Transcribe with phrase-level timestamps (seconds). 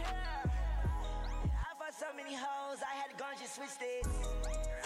[0.00, 0.44] here.
[1.44, 4.06] I fought so many hoes, I had to go and just switch it.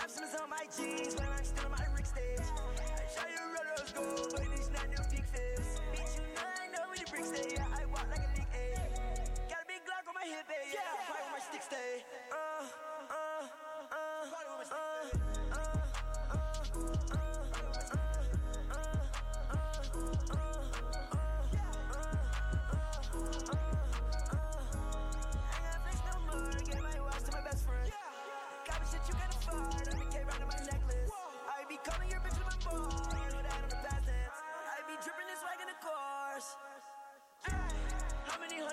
[0.03, 2.43] Options on my jeans, but I'm still on my Rick stage.
[2.43, 5.69] I show you roll those gold, but it's not no big fish.
[5.95, 7.55] Bitch, you know I know where the bricks stay.
[7.55, 8.83] Yeah, I walk like a leak, ayy.
[9.49, 10.75] Got a big Glock on my hip, ayy.
[10.75, 12.05] Yeah, fight with my stick stay.
[12.33, 12.67] Uh,
[13.15, 13.47] uh,
[13.95, 17.34] uh, uh, uh, uh, uh,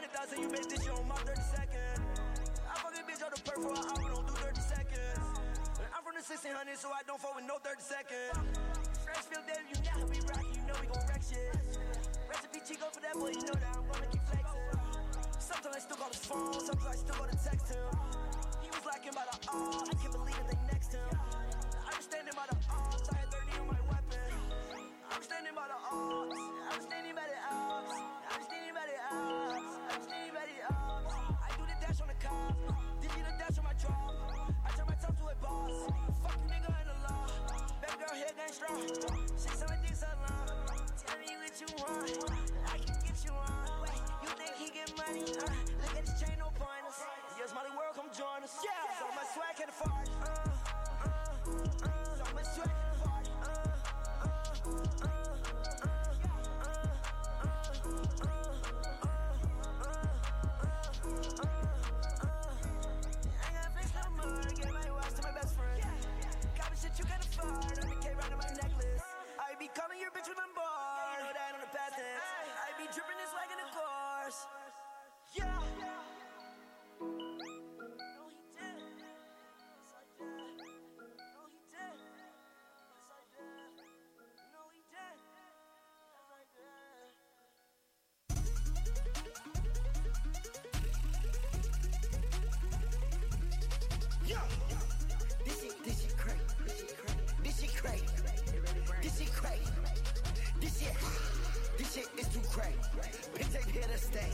[0.02, 2.02] 100,000, you make this shit on my 30 seconds.
[2.66, 5.22] I fuck a bitch out the purple, I hour, don't do 30 seconds.
[5.94, 8.34] I'm from the 1600, so I don't fuck with no 30 seconds.
[9.06, 11.54] Freshfield, damn, you know we rock, you know we gon' wreck shit.
[12.34, 14.73] Recipe Chico for that boy, you know that I'm gonna keep flexing.
[15.38, 17.90] Sometimes I still call his phone, sometimes I still go to text him.
[18.66, 21.06] He was lacking by the all, I can't believe they next him.
[21.14, 24.34] I was standing by the odds, I had 30 on my weapon.
[24.81, 27.38] I was standing by the odds, I was standing by the
[38.22, 38.77] Girl gang strong.
[38.77, 40.45] My dick so long.
[41.02, 42.05] Tell me what you want.
[42.69, 43.81] I can get you on.
[43.81, 45.25] Wait, you think he get money?
[45.25, 45.50] Uh,
[45.81, 47.02] look at this chain, no pointers.
[47.39, 48.53] Yes, Molly World, come join us.
[48.61, 50.05] Yeah, so much swag can afford.
[50.22, 50.30] Uh,
[51.02, 51.09] uh,
[51.81, 53.25] uh, so much swag can afford.
[53.41, 53.50] Uh,
[54.22, 55.41] uh, uh,
[74.32, 74.61] course.
[102.51, 102.59] Too.
[103.35, 104.31] Pink tape here to stay.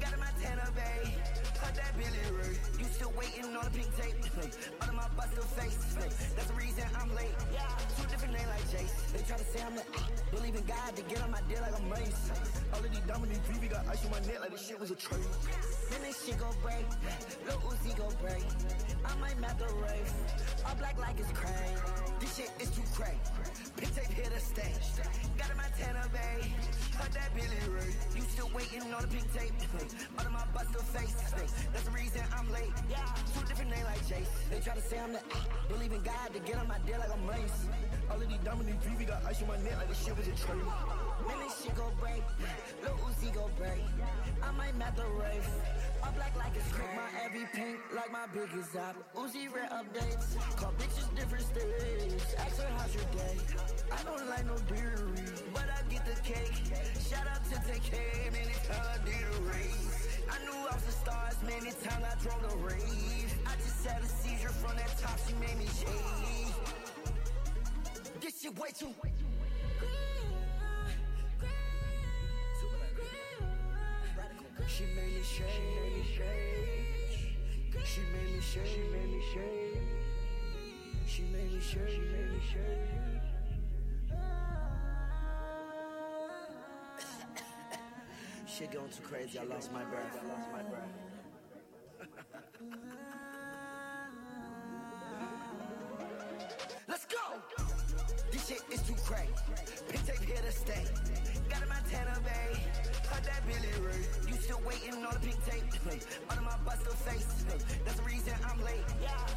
[0.00, 1.14] Got a Montana Bay.
[1.56, 2.56] Cut that Billy Ray.
[2.78, 4.16] You still waiting on the pink tape?
[4.80, 5.96] Under my buster face.
[6.36, 7.32] That's the reason I'm late.
[7.96, 9.12] Two different names like Jace.
[9.12, 9.84] They try to say I'm the
[10.30, 12.30] believe in God to get on my deal like a mace.
[12.72, 14.96] All of these dominant TV got ice on my neck like this shit was a
[14.96, 15.24] trade.
[15.90, 16.84] Then this shit go break.
[17.46, 18.44] Lil Uzi go break.
[19.04, 20.14] I might map the race.
[20.66, 21.80] All black like it's crazy.
[22.20, 23.16] This shit is too crazy.
[23.76, 24.72] Pink tape here to stay.
[25.38, 26.52] Got a Montana Bay.
[26.98, 27.92] Cut that Billy Ray.
[28.14, 29.52] You still waiting on the pink tape?
[30.18, 31.14] Under my buster face.
[31.72, 32.72] That's the reason I'm late.
[33.34, 34.32] Two different names like Jace.
[34.50, 36.98] They try to say I'm the ah, believe in God to get on my deal
[36.98, 37.66] like a mace.
[38.10, 40.32] All of these dominant TV got ice on my neck like this shit was a
[40.32, 40.64] trade.
[41.26, 42.22] Man, this shit go break.
[42.82, 43.82] Lil Uzi go break.
[44.42, 45.50] I might map the race.
[46.02, 46.94] All black like it's crack.
[46.94, 48.96] My every pink like my biggest op.
[49.14, 50.36] Uzi rare updates.
[50.56, 52.22] Call bitches different stages.
[52.38, 53.36] Ask her how's your day.
[53.92, 56.65] I don't like no beery, but I get the cake.
[57.08, 60.18] Shout out to TK, many times I did a race.
[60.28, 63.32] I knew I was the stars, many times I drove the rave.
[63.46, 66.50] I just had a seizure from that top, she made me shake.
[68.20, 68.92] This shit way too.
[74.68, 75.46] She made me shake.
[77.84, 78.66] She made me shake.
[78.66, 79.80] She made me shake.
[81.06, 81.88] She made me shake.
[81.88, 83.05] She made me shake.
[88.56, 89.38] Shit going too crazy.
[89.38, 90.18] I lost my breath.
[90.18, 90.88] I lost my breath.
[96.88, 97.18] Let's go.
[98.32, 99.28] This shit is too crazy.
[99.90, 100.84] Pink tape here to stay.
[101.50, 102.64] Got a Montana Bay.
[103.04, 104.00] Cut that Billy Ray.
[104.26, 106.00] You still waiting on the pink tape?
[106.30, 107.44] Under my buster face.
[107.84, 108.88] That's the reason I'm late.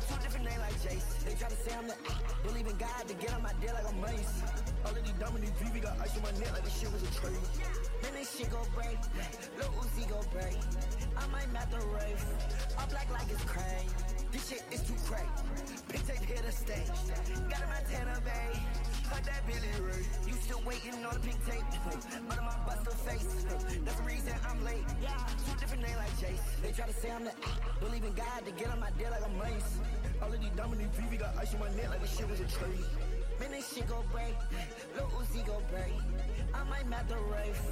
[0.07, 1.25] Two different names like Jace.
[1.25, 1.95] They try to say I'm the
[2.47, 4.44] believe in God to get on my deal like a mace.
[4.85, 7.11] All of these dominant TV got ice on my neck like this shit was a
[7.19, 7.35] trade.
[8.03, 8.97] Man, this shit go break.
[9.57, 10.57] Lil Uzi go break.
[11.17, 12.25] I might map the race.
[12.77, 14.19] All black like it's crazy.
[14.31, 15.27] This shit is too crazy.
[15.89, 16.83] Pink tape here to stay.
[17.49, 18.59] Got a Montana Bay.
[19.09, 20.05] Cut that Billy Ray.
[20.27, 21.65] You still waiting on the pink tape?
[22.29, 23.45] Under my buster face.
[23.83, 24.85] That's the reason I'm late.
[25.01, 25.17] Yeah.
[25.49, 26.61] Two different names like Jace.
[26.61, 27.33] They try to say I'm the
[27.79, 29.79] believe in God to get on my deal like a mace.
[30.21, 32.45] All of these dominant TV got ice on my neck like this shit was a
[32.45, 32.85] trade.
[33.39, 34.36] Man, this shit go break.
[34.95, 35.94] Lil Uzi go break.
[36.53, 37.63] I might map the race.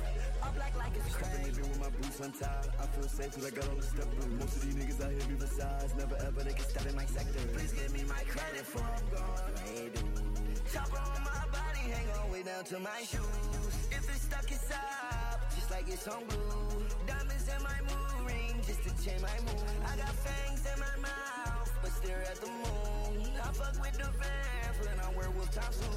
[0.44, 1.52] All black like it's crazy.
[1.52, 2.62] Stepping with my boots tie.
[2.80, 4.08] I feel safe cause I got all the step
[4.40, 5.94] Most of these niggas out here be size.
[5.98, 7.40] Never ever they can step in my sector.
[7.54, 9.52] Please give me my credit for I'm gone.
[9.66, 10.38] Hey, dude.
[10.74, 13.88] Chopper on my body, hang on way down to my shoes.
[13.92, 15.40] If it's stuck, it's up.
[15.56, 16.86] Just like it's on glue.
[17.08, 19.68] Diamonds in my mood ring just to change my mood.
[19.84, 23.31] I got fangs in my mouth, but stare at the moon.
[23.42, 25.92] I fuck with the fans when I werewolf time soon.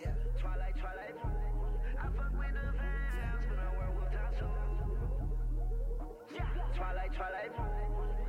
[0.00, 1.16] Yeah, Twilight, Twilight.
[1.98, 4.52] I fuck with the fans when I werewolf time soon.
[6.34, 7.52] Yeah, Twilight, Twilight.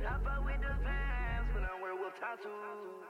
[0.08, 3.03] I fuck with the fans when I werewolf time soon.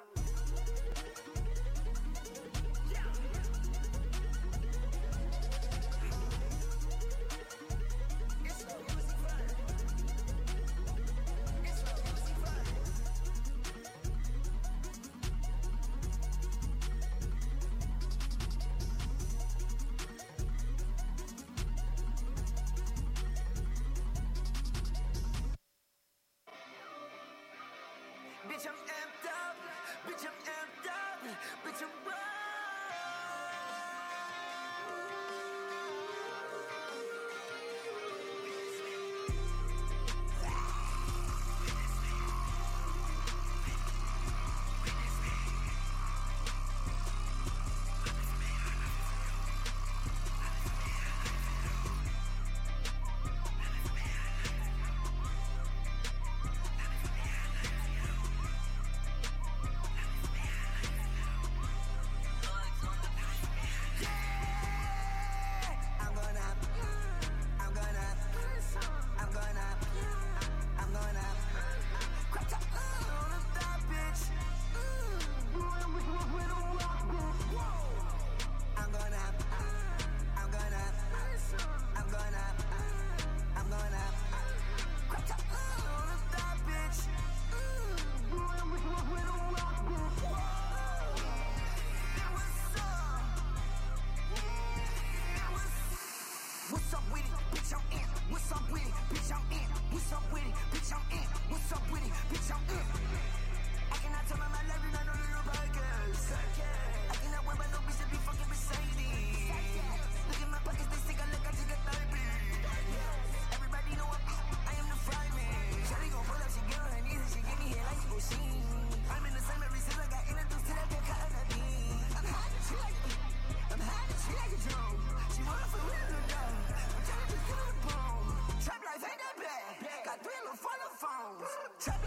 [131.45, 132.04] Of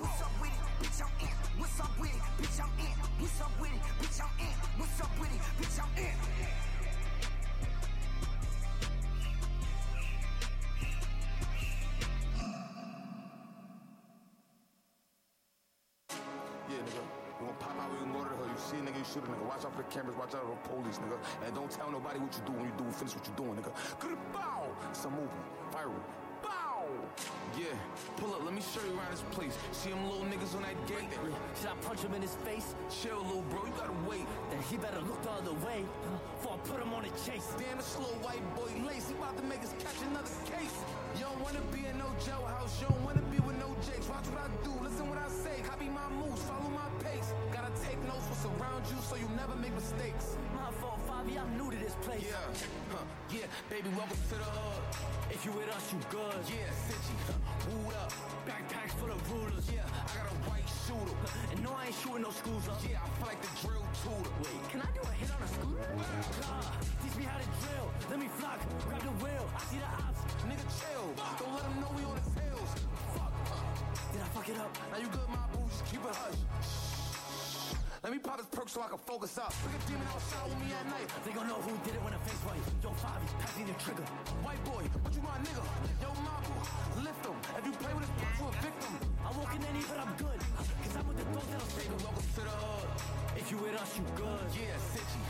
[0.00, 0.56] What's up with it?
[0.80, 1.28] Bitch, I'm in.
[1.60, 2.22] What's up with it?
[2.40, 2.96] Bitch, I'm in.
[3.20, 3.82] What's up with it?
[4.00, 4.56] Bitch, I'm in.
[4.80, 5.42] What's up with it?
[5.60, 6.16] Bitch, I'm in.
[16.64, 17.04] Yeah, nigga.
[17.40, 18.48] You gonna pop out, we gonna go to the.
[18.48, 19.44] You see a nigga, you shoot a nigga.
[19.44, 21.20] Watch out for the cameras, watch out for the police, nigga.
[21.44, 22.88] And don't tell nobody what you do when you do.
[22.96, 23.72] Finish what you doing, nigga.
[24.00, 24.64] Good bow.
[24.92, 25.44] Some movement.
[25.76, 26.00] Viral.
[26.40, 26.88] Bow.
[28.20, 29.56] Pull up, let me show you around this place.
[29.72, 31.08] See them little niggas on that gate?
[31.56, 32.76] Should I punch him in his face?
[32.92, 33.64] Chill, little bro.
[33.64, 34.28] You gotta wait.
[34.52, 35.88] Then he better look the other way
[36.36, 37.48] before I put him on a chase.
[37.56, 39.08] Damn, the slow white boy lace.
[39.08, 40.76] He about to make us catch another case.
[41.16, 42.76] You don't wanna be in no jailhouse.
[42.84, 44.04] You don't wanna be with no jakes.
[44.12, 44.72] Watch what I do.
[44.84, 45.56] Listen what I say.
[45.64, 46.44] Copy my moves.
[46.44, 47.32] Follow my pace.
[47.56, 50.36] Gotta take notes what's around you so you never make mistakes.
[50.52, 52.28] My fault, Fabi, I'm new to this place.
[52.28, 52.36] Yeah,
[53.32, 54.82] yeah, baby, welcome to the hood.
[55.30, 56.34] If you with us, you good.
[56.50, 57.38] Yeah, Cincy, huh,
[57.70, 58.10] wooed up.
[58.42, 59.70] Backpacks full of rulers.
[59.70, 61.14] Yeah, I got a white shooter.
[61.54, 62.82] And no, I ain't shooting no schools up.
[62.82, 64.34] Yeah, I feel like the drill tutor.
[64.42, 65.86] Wait, can I do a hit on a scooter?
[65.94, 67.86] Nah, teach me how to drill.
[68.10, 68.58] Let me flock,
[68.90, 69.46] grab the wheel.
[69.54, 70.20] I see the ops.
[70.50, 71.06] Nigga, chill.
[71.38, 72.70] Don't let them know we on the tails.
[73.14, 73.30] Fuck.
[73.30, 74.70] Uh, did I fuck it up?
[74.90, 76.79] Now you good, my boo, just keep it hush.
[78.02, 79.52] Let me pop this perk so I can focus up.
[79.60, 81.04] Look at demon outside with me at night.
[81.20, 82.64] They gon' know who did it when I face right.
[82.80, 83.28] Yo, Fabi,
[83.60, 84.08] the trigger.
[84.40, 85.60] White boy, but you my nigga.
[86.00, 86.48] Yo, Mabu,
[87.04, 87.36] lift him.
[87.60, 88.92] If you play with his bitch, you a victim.
[89.20, 90.40] I walk in any, but I'm good.
[90.40, 92.88] Cause I'm with the dogs that'll Nigga, welcome to the hood.
[93.36, 94.48] If you with us, you good.
[94.56, 95.20] Yeah, City,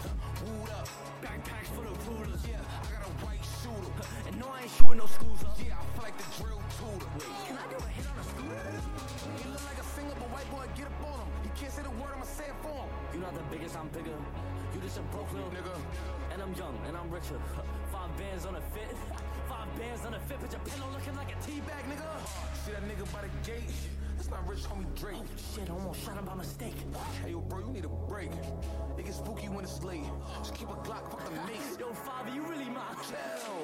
[0.44, 0.88] wooed up.
[1.20, 2.42] Backpacks full of rulers.
[2.48, 3.92] Yeah, I got a white shooter.
[4.28, 5.56] And no, I ain't shooting no schools up.
[5.60, 7.08] Yeah, I feel like the drill tutor.
[7.44, 8.64] Can I do a hit on a scooter?
[9.36, 11.28] He look like a singer, but white boy, get up on him.
[11.44, 12.88] He can't say the word, I'ma say it for him.
[13.12, 14.16] You're not the biggest, I'm bigger.
[14.72, 15.74] You just a broke little Nigga,
[16.32, 17.36] And I'm young, and I'm richer.
[17.92, 18.96] Five bands on a fit.
[19.50, 22.06] Five bands on a fit, but your pillow looking like a tea bag, nigga.
[22.64, 23.68] see that nigga by the gate?
[24.20, 25.16] That's not rich homie Drake.
[25.16, 26.76] Oh, shit, I almost shot him by mistake.
[27.24, 28.28] Hey, yo, bro, you need a break.
[29.00, 30.04] It gets spooky when it's late.
[30.44, 31.80] Just keep a Glock, fuck the mace.
[31.80, 33.16] Yo, Fabi, you really my Chill,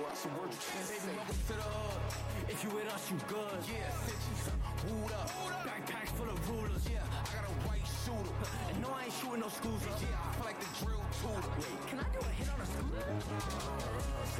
[0.08, 1.12] that's a word you can't say.
[1.12, 2.48] Welcome to the hood.
[2.48, 3.60] If you with us, you good.
[3.68, 4.56] Yeah, City,
[4.88, 5.28] wooed up.
[5.60, 6.88] Backpacks full of rulers.
[6.88, 8.32] Yeah, I got a white shooter.
[8.72, 10.00] And no, I ain't shooting no schools up.
[10.00, 11.52] Yeah, I feel like the drill tutor.
[11.60, 13.04] Wait, can I do a hit on a scooter?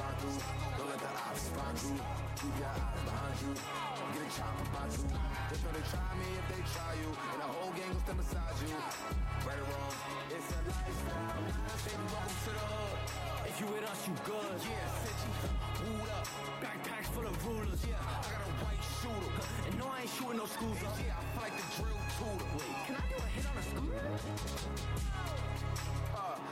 [0.01, 0.41] Slide through,
[0.81, 2.26] don't let the eyes spot you.
[2.37, 3.53] Keep your eyes behind you.
[3.57, 5.09] Get a chop about you.
[5.49, 7.09] Just know they try me if they try you.
[7.33, 8.77] And the whole gang will stand beside you.
[8.77, 9.97] Right or wrong,
[10.29, 11.33] it's a lifestyle.
[11.81, 12.97] Baby, welcome to the hood.
[13.49, 14.53] If you with us, you good.
[14.69, 15.33] Yeah, City,
[15.81, 16.29] wooed up.
[16.61, 17.81] Backpacks full of rulers.
[17.89, 19.33] Yeah, I got a white shooter.
[19.65, 20.93] And no, I ain't shooting no schools up.
[21.01, 22.49] Yeah, I like the drill tutor.
[22.53, 23.97] Wait, can I do a hit on a scooter?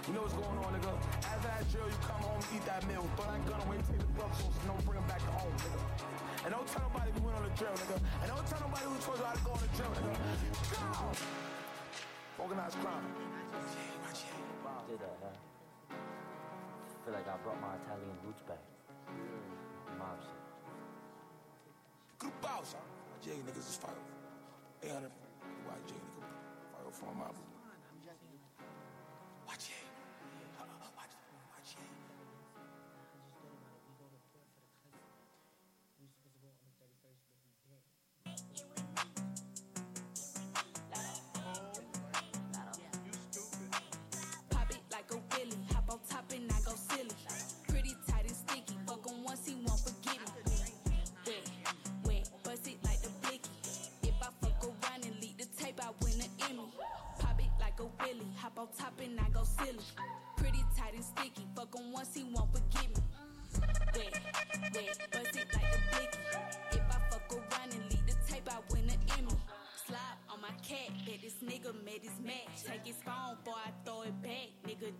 [0.04, 0.92] You know what's going on, nigga?
[1.24, 4.12] After that drill, you come home, eat that meal, throw that gun away, take the
[4.20, 5.80] bucks, so don't bring him back to home, nigga.
[6.44, 7.96] And don't tell nobody we went on the drill, nigga.
[8.20, 10.12] And don't tell nobody who told you how to go on the drill, nigga.
[10.76, 11.08] Go!
[12.36, 13.08] Organized crime.
[14.84, 15.32] Did that, huh?
[17.08, 18.60] Feel like I brought my Italian roots back.
[19.08, 20.36] Mm, mob shit.
[22.20, 22.84] Group out, son.
[23.24, 24.04] Jay niggas is fire.
[24.84, 25.08] 800.
[25.64, 26.28] Why Jay nigga?
[26.76, 27.32] Fire for my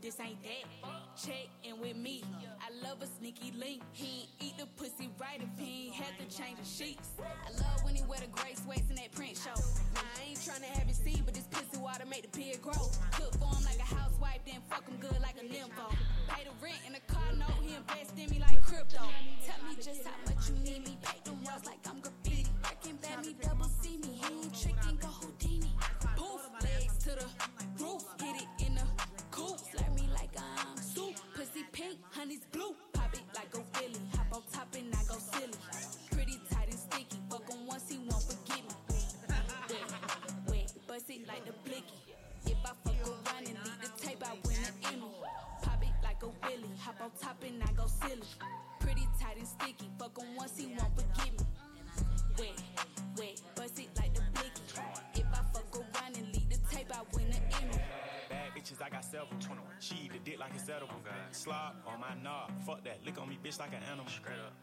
[0.04, 0.68] this ain't that.
[1.16, 2.22] Check in with me.
[2.60, 3.80] I love a sneaky link.
[3.92, 7.08] He ain't eat the pussy right if he ain't had to change the sheets.
[7.18, 9.58] I love when he wear the gray sweats in that print show.
[9.94, 12.84] Now, I ain't tryna have it see, but this pussy water make the beard grow.
[13.12, 15.88] Cook for him like a housewife, then fuck him good like a nympho.
[16.28, 19.08] Pay the rent in the car note, he invest in me like crypto.
[49.44, 49.90] And sticky.
[49.98, 51.44] Fuck him once he won't forget me.
[52.38, 52.62] Wet,
[53.18, 54.64] wet, bust it like the blicky.
[55.14, 57.78] If I fuck around and leave the tape, I win an Emmy.
[58.30, 59.36] Bad bitches, I got several.
[59.80, 60.96] She eat the dick like it's edible.
[61.30, 62.50] Slob on my knob.
[62.64, 63.04] Fuck that.
[63.04, 64.06] Lick on me, bitch, like an animal.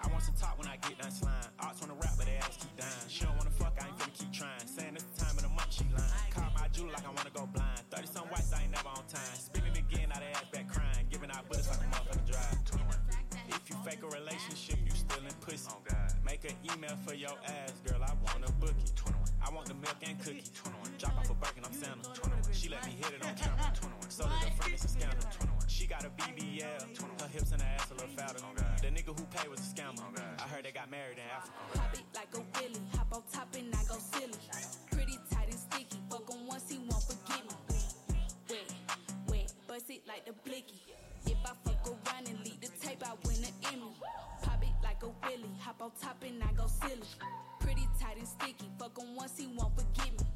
[0.01, 1.45] I want some top when I get done slime.
[1.59, 3.07] Ox wanna rap, but they ass keep dying.
[3.07, 4.65] She don't wanna fuck, I ain't finna keep trying.
[4.65, 6.31] Saying it's the time of the month, she lying.
[6.33, 7.85] Call my jewel like I wanna go blind.
[7.91, 9.35] 30 some whites, I ain't never on time.
[9.37, 9.60] Spinning
[13.83, 15.71] fake a relationship, you still in pussy.
[16.25, 18.01] Make an email for your ass, girl.
[18.03, 18.73] I want a bookie.
[19.43, 20.43] I want the milk and cookie.
[20.99, 22.09] Drop off a Birkin, I'm Santa.
[22.51, 23.73] She let me hit it on camera.
[24.09, 25.25] So did her friend, it's a scandal.
[25.67, 27.21] She got a BBL.
[27.21, 28.39] Her hips and her ass a little fatter.
[28.81, 30.03] The nigga who paid was a scammer.
[30.39, 31.57] I heard they got married in Africa.
[31.73, 32.81] Pop it like a willy.
[32.95, 33.80] Hop on top and I
[45.31, 45.49] willy.
[45.59, 47.01] Hop on top and I go silly.
[47.59, 48.69] Pretty tight and sticky.
[48.79, 50.30] Fuck him once he won't forget me.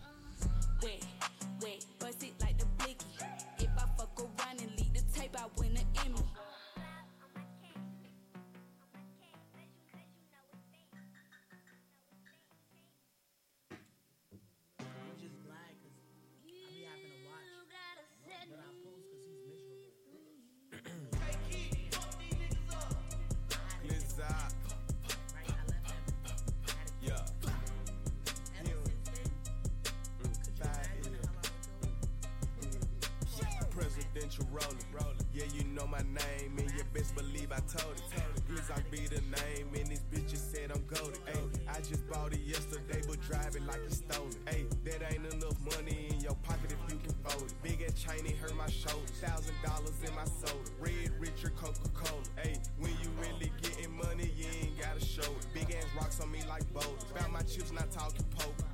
[37.17, 38.03] I told it.
[38.51, 41.19] Glizzock be the name, and these bitches said I'm goaded.
[41.27, 44.36] Ay, I just bought it yesterday, but drive it like it's stolen.
[44.48, 47.53] Ay, that ain't enough money in your pocket if you can fold it.
[47.63, 49.07] Big ass chain, it hurt my shoulder.
[49.22, 50.69] Thousand dollars in my soda.
[50.81, 52.22] Red Richard Coca Cola.
[52.43, 55.48] Ay, when you really getting money, you ain't gotta show it.
[55.53, 57.05] Big ass rocks on me like boulders.
[57.15, 58.67] Found my chips, not talking poker.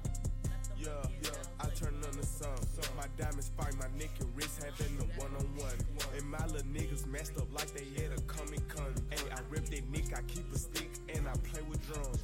[0.75, 0.89] Yeah,
[1.21, 1.29] yeah,
[1.59, 2.57] I turn on the sun.
[2.97, 5.77] My diamonds spark, my neck and wrist having a one on one.
[6.21, 8.93] And my little niggas messed up like they had a coming con.
[9.09, 12.21] Hey, I rip that nick, I keep a stick, and I play with drums.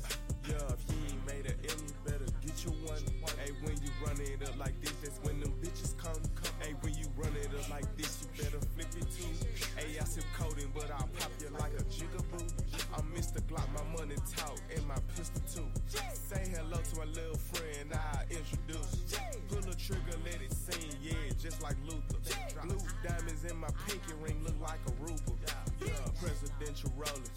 [0.48, 3.02] Yeah, if you ain't made a M, you better get you one.
[3.42, 6.22] Hey, when you run it up like this, that's when them bitches come.
[6.62, 9.34] Hey, when you run it up like this, you better flip it too.
[9.76, 12.48] Hey, I sip codeine, but I'll pop you like a jigaboo.
[12.96, 13.42] I'm Mr.
[13.50, 15.68] Glock, my money talk, and my pistol too.
[16.14, 17.77] Say hello to my little friend,
[23.68, 25.36] my pinky ring look like a ruble.
[25.84, 27.30] Yeah, presidential rolling.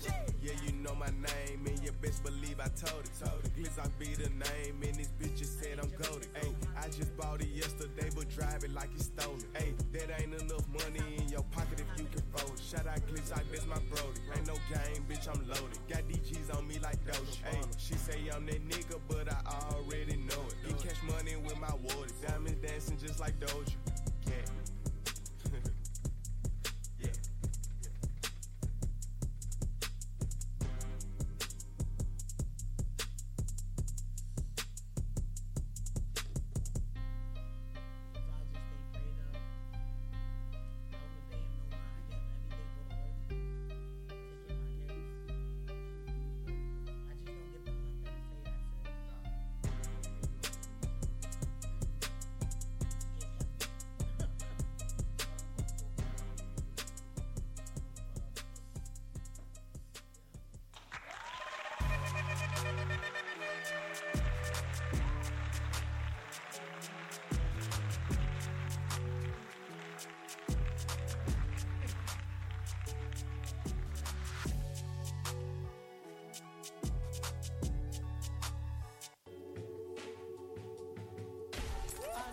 [0.42, 3.10] Yeah, you know my name, and you best believe I told it.
[3.56, 6.28] Glizzock be the name, and this bitch just said I'm goaded.
[6.36, 9.44] Ay, I just bought it yesterday, but drive it like it's stolen.
[9.56, 12.62] Ay, that ain't enough money in your pocket if you can fold it.
[12.62, 14.20] Shout out Glizzock, that's my brody.
[14.36, 15.78] Ain't no game, bitch, I'm loaded.
[15.88, 17.42] Got DGs on me like Doge.
[17.44, 19.40] Ay, she say I'm that nigga, but I
[19.74, 20.54] already know it.
[20.66, 22.10] Get cash money with my water.
[22.26, 23.74] Diamonds dancing just like Doja.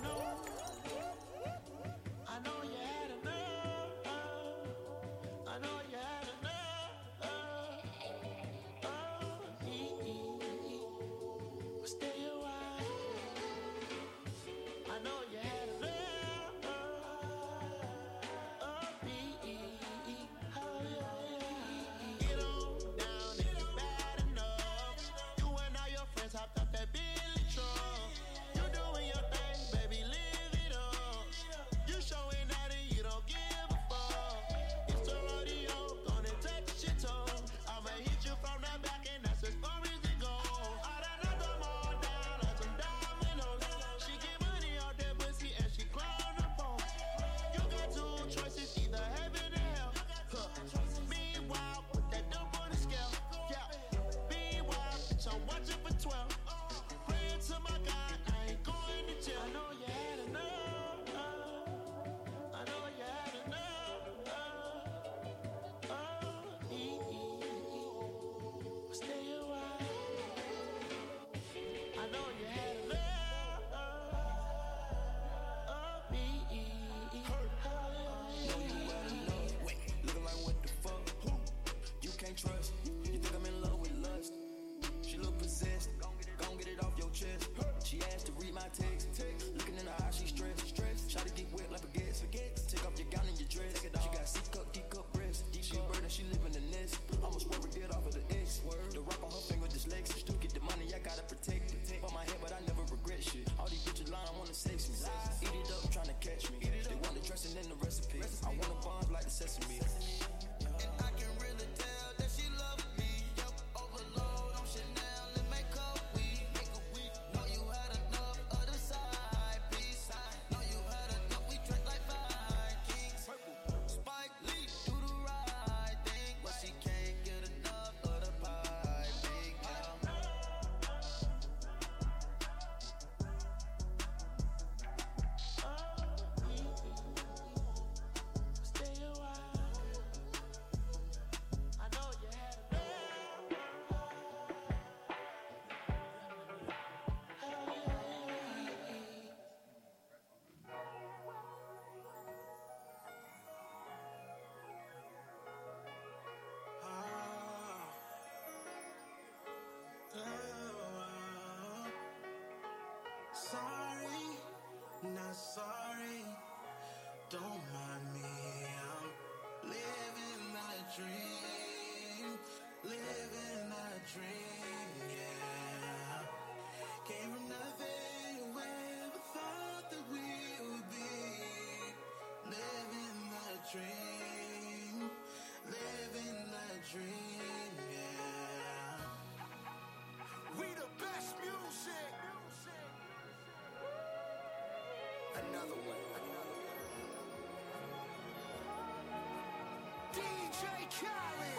[0.03, 0.36] know.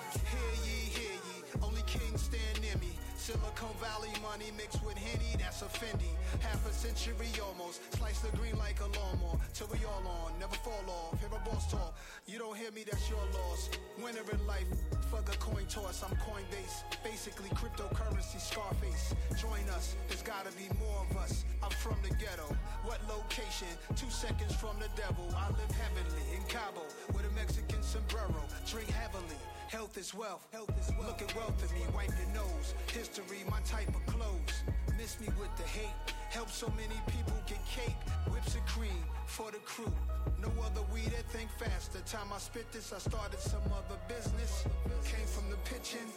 [0.08, 2.96] Hear ye, hear ye, only kings stand near me.
[3.16, 6.08] Silicon Valley money mixed with Henny, that's a Fendi.
[6.40, 9.36] Half a century almost, slice the green like a lawnmower.
[9.52, 11.20] Till we all on, never fall off.
[11.20, 11.94] Hear a boss talk,
[12.26, 13.68] you don't hear me, that's your loss.
[14.02, 14.64] Winner in life,
[15.12, 16.88] fuck a coin toss, I'm Coinbase.
[17.04, 19.14] Basically cryptocurrency, Scarface.
[19.36, 21.44] Join us, there's gotta be more of us.
[21.62, 22.48] I'm from the ghetto,
[22.84, 23.68] what location?
[23.94, 25.28] Two seconds from the devil.
[25.36, 26.80] I live heavenly in Cabo
[27.12, 29.36] with a Mexican sombrero, drink heavily.
[29.68, 30.46] Health is wealth.
[30.50, 31.20] Health is wealth.
[31.20, 31.84] Look at wealth in me.
[31.94, 32.72] Wipe your nose.
[32.90, 34.64] History, my type of clothes.
[34.96, 35.92] Miss me with the hate.
[36.30, 38.00] Help so many people get cake.
[38.32, 39.92] Whips and cream for the crew.
[40.40, 41.92] No other weed that think fast.
[41.92, 44.64] The time I spit this, I started some other business.
[45.04, 46.08] Came from the pitching.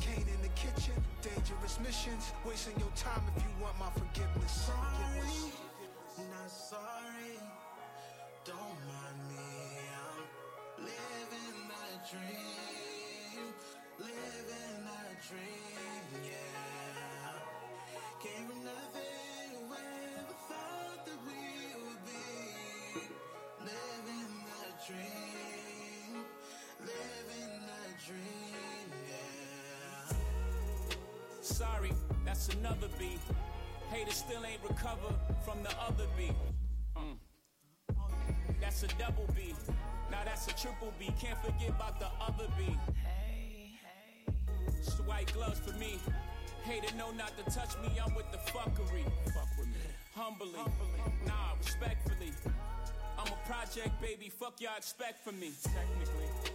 [0.00, 0.92] Cane in the kitchen.
[1.22, 2.32] Dangerous missions.
[2.46, 4.68] Wasting your time if you want my forgiveness.
[53.80, 54.28] Project baby.
[54.28, 55.50] Fuck y'all expect from me.
[55.62, 56.52] Technically.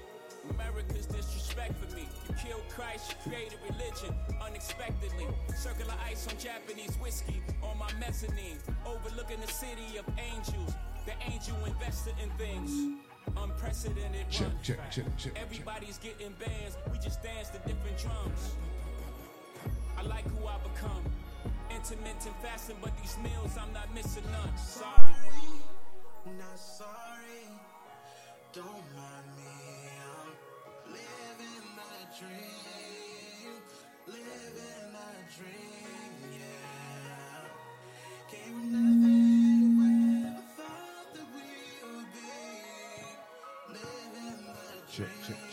[0.52, 2.08] America's disrespect for me.
[2.30, 4.14] You killed Christ, you created religion
[4.46, 5.26] unexpectedly.
[5.56, 8.60] Circular ice on Japanese whiskey on my mezzanine.
[8.86, 10.74] Overlooking the city of angels.
[11.06, 13.02] The angel invested in things.
[13.38, 14.58] Unprecedented Check, run.
[14.62, 15.42] check, check, check, check.
[15.42, 16.78] Everybody's getting bands.
[16.92, 18.54] We just dance to different drums.
[19.98, 21.02] I like who I become.
[21.72, 24.56] Intermittent fasting, but these meals I'm not missing none.
[24.58, 25.14] Sorry.
[26.26, 27.15] Not sorry,
[28.56, 28.66] don't
[28.96, 29.52] mind me.
[30.00, 30.32] I'm
[30.88, 33.60] living a dream,
[34.08, 37.52] living a dream, yeah.
[38.32, 41.52] Gave nothing away, never thought that we
[41.84, 42.32] would be
[43.74, 45.45] living a Check, check, check,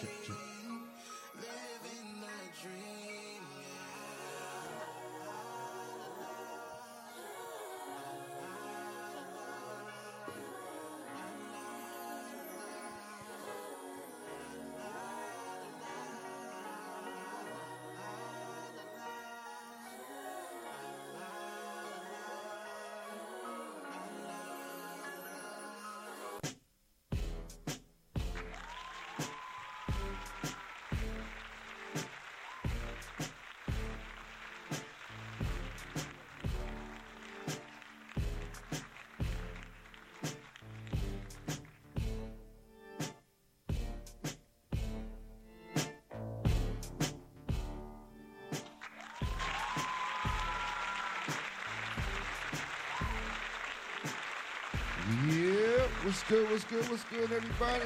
[55.13, 57.85] Yeah, what's good, what's good, what's good, everybody?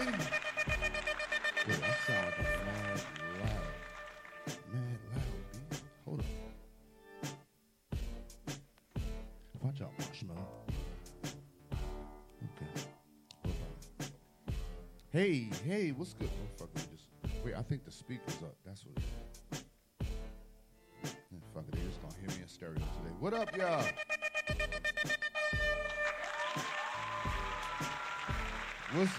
[1.67, 3.03] Wait, I sound like mad
[3.43, 3.67] loud.
[4.73, 5.59] Mad loud, B.
[6.05, 6.27] Hold up.
[9.61, 10.47] Watch out, Marshmallow.
[12.45, 12.71] Okay.
[15.11, 16.31] Hey, hey, what's good?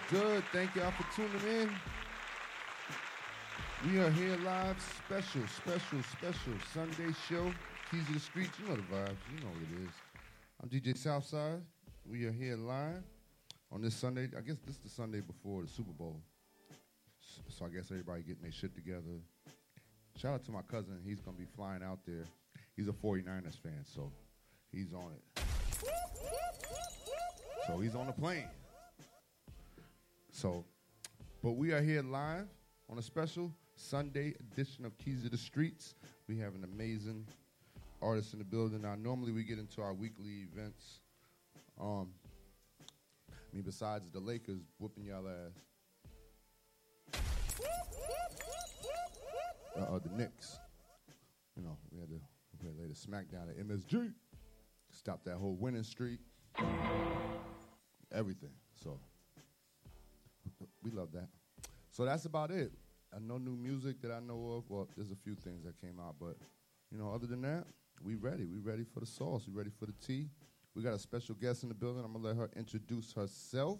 [0.09, 0.43] Good?
[0.53, 1.69] Thank y'all for tuning in.
[3.85, 7.51] We are here live, special, special, special Sunday show.
[7.91, 9.93] Keys of the Streets, you know the vibes, you know what it is.
[10.61, 11.61] I'm DJ Southside.
[12.09, 13.03] We are here live
[13.71, 14.29] on this Sunday.
[14.37, 16.21] I guess this is the Sunday before the Super Bowl.
[17.49, 19.21] So I guess everybody getting their shit together.
[20.15, 20.99] Shout out to my cousin.
[21.05, 22.23] He's going to be flying out there.
[22.75, 24.11] He's a 49ers fan, so
[24.71, 25.43] he's on it.
[27.67, 28.47] So he's on the plane.
[30.37, 30.63] So,
[31.41, 32.45] but we are here live
[32.91, 35.95] on a special Sunday edition of Keys of the Streets.
[36.27, 37.25] We have an amazing
[38.03, 38.83] artist in the building.
[38.83, 40.99] Now, normally we get into our weekly events.
[41.81, 42.11] Um,
[43.31, 45.53] I mean, besides the Lakers whooping y'all ass,
[49.75, 50.59] uh, the Knicks.
[51.55, 52.19] You know, we had to
[52.59, 54.13] to the smackdown at MSG.
[54.91, 56.19] Stop that whole winning streak.
[58.13, 58.51] Everything.
[58.75, 58.99] So
[60.83, 61.29] we love that.
[61.91, 62.71] So that's about it.
[63.13, 64.69] Uh, no new music that I know of.
[64.69, 66.37] Well, there's a few things that came out, but
[66.91, 67.65] you know, other than that,
[68.01, 68.45] we ready.
[68.45, 69.45] We ready for the sauce.
[69.47, 70.29] We ready for the tea.
[70.75, 72.03] We got a special guest in the building.
[72.05, 73.79] I'm gonna let her introduce herself.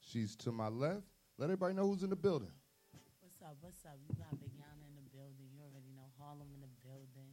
[0.00, 1.06] She's to my left.
[1.38, 2.50] Let everybody know who's in the building.
[3.20, 3.56] What's up?
[3.60, 3.96] What's up?
[4.08, 5.46] You got Big Yana in the building.
[5.54, 7.30] You already know Harlem in the building.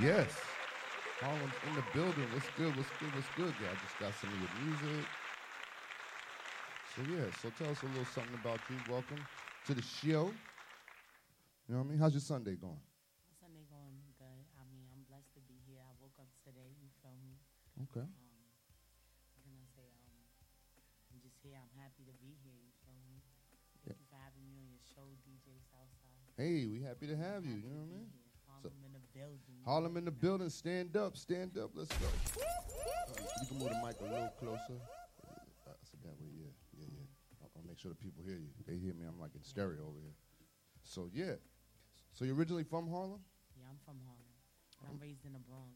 [0.00, 0.45] Yes.
[1.20, 2.28] Harlem's in the building.
[2.32, 2.76] What's good?
[2.76, 3.12] What's good?
[3.16, 3.52] What's good?
[3.62, 5.04] Yeah, I just got some of your music.
[6.92, 8.76] So yeah, so tell us a little something about you.
[8.88, 9.20] Welcome
[9.68, 10.28] to the show.
[11.68, 11.98] You know what I mean?
[12.00, 12.76] How's your Sunday going?
[13.24, 14.44] My Sunday going good.
[14.60, 15.80] I mean, I'm blessed to be here.
[15.80, 16.68] I woke up today.
[16.80, 17.32] You feel me?
[17.88, 18.04] Okay.
[18.04, 18.36] Um,
[19.40, 19.88] can I say?
[19.88, 20.20] Um,
[21.16, 21.56] I'm just here.
[21.56, 22.56] I'm happy to be here.
[22.60, 23.24] You feel me?
[23.88, 26.32] Thank you for having me on your show, DJ Southside.
[26.36, 27.56] Hey, we happy to have you.
[27.64, 28.08] You know what I mean?
[28.12, 29.55] So- Harlem in the building.
[29.66, 30.48] Harlem in the building.
[30.48, 31.16] Stand up.
[31.16, 31.70] Stand up.
[31.74, 32.06] Let's go.
[32.06, 32.42] Uh,
[33.42, 34.78] you can move the mic a little closer.
[35.66, 37.42] Uh, so that way, yeah, yeah, yeah.
[37.42, 38.50] I'll, I'll make sure the people hear you.
[38.66, 39.04] They hear me.
[39.06, 40.14] I'm like in stereo over here.
[40.84, 41.34] So yeah.
[42.12, 43.20] So you're originally from Harlem?
[43.58, 44.22] Yeah, I'm from Harlem.
[44.80, 45.74] And I'm raised in the Bronx.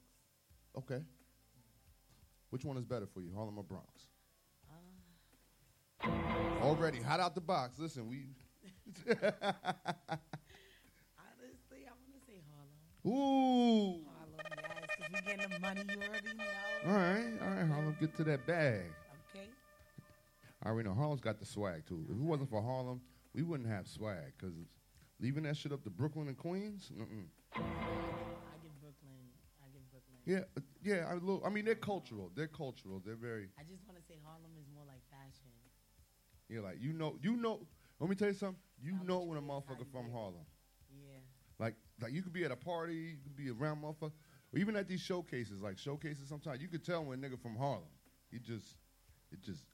[0.79, 1.03] Okay.
[2.51, 4.07] Which one is better for you, Harlem or Bronx?
[6.03, 6.09] Uh,
[6.63, 7.79] Already hot out the box.
[7.79, 8.27] Listen, we.
[9.07, 9.27] honestly,
[11.85, 12.90] I want to say Harlem.
[13.07, 13.11] Ooh.
[13.11, 14.03] Harlem,
[14.39, 14.99] yes.
[14.99, 16.45] If we getting the money, you already know.
[16.87, 18.83] All right, all right, Harlem, get to that bag.
[19.35, 19.49] Okay.
[20.63, 22.05] I already know Harlem's got the swag too.
[22.09, 23.01] If it wasn't for Harlem,
[23.35, 24.55] we wouldn't have swag because
[25.21, 26.93] leaving that shit up to Brooklyn and Queens.
[26.95, 27.25] Mm-mm.
[27.55, 27.59] I
[28.63, 29.33] give Brooklyn.
[29.65, 30.19] I give Brooklyn.
[30.27, 31.11] Yeah, uh, yeah.
[31.11, 32.31] I, I mean, they're cultural.
[32.35, 33.01] They're cultural.
[33.05, 33.49] They're very.
[33.59, 35.49] I just want to say Harlem is more like fashion.
[36.49, 37.61] You're like you know, you know.
[37.99, 38.57] Let me tell you something.
[38.83, 40.35] You know when a motherfucker from Harlem.
[40.37, 40.60] Yeah.
[41.61, 44.17] Like, like you could be at a party, you could be around motherfucker,
[44.53, 45.61] or even at these showcases.
[45.61, 47.85] Like showcases, sometimes you could tell when a nigga from Harlem.
[48.33, 48.79] He just,
[49.31, 49.65] it just,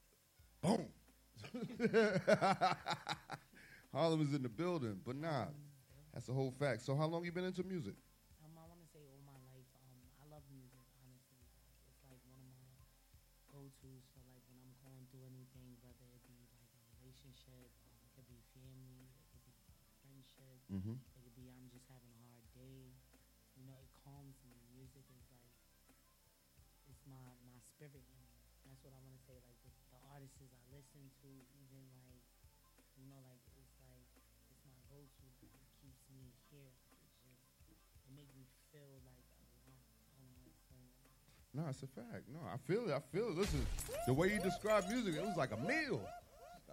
[0.61, 0.85] boom.
[3.93, 5.47] Harlem is in the building, but nah,
[6.13, 6.83] that's the whole fact.
[6.83, 7.95] So how long you been into music?
[8.43, 9.69] Um, I want to say all my life.
[9.79, 10.83] Um, I love music.
[10.99, 11.39] Honestly,
[11.87, 12.67] it's like one of my
[13.47, 17.95] go-tos for like when I'm going through anything, whether it be like a relationship, um,
[18.03, 19.55] it could be family, it could be
[20.03, 20.99] friendship, Mhm.
[38.35, 39.23] Me feel like a
[39.63, 39.77] lump.
[40.09, 41.53] I don't know how to explain it.
[41.53, 42.25] No, it's a fact.
[42.27, 42.93] No, I feel it.
[42.93, 43.37] I feel it.
[43.37, 43.65] Listen,
[44.05, 46.01] the way you describe music, it was like a meal.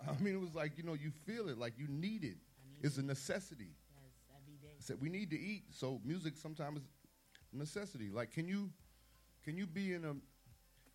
[0.08, 2.36] I mean, it was like you know, you feel it, like you need it.
[2.82, 3.72] It's a necessity.
[3.94, 4.74] Yes, every day.
[4.78, 6.84] said we need to eat, so music sometimes is
[7.54, 8.10] a necessity.
[8.10, 8.70] Like, can you
[9.44, 10.14] can you be in a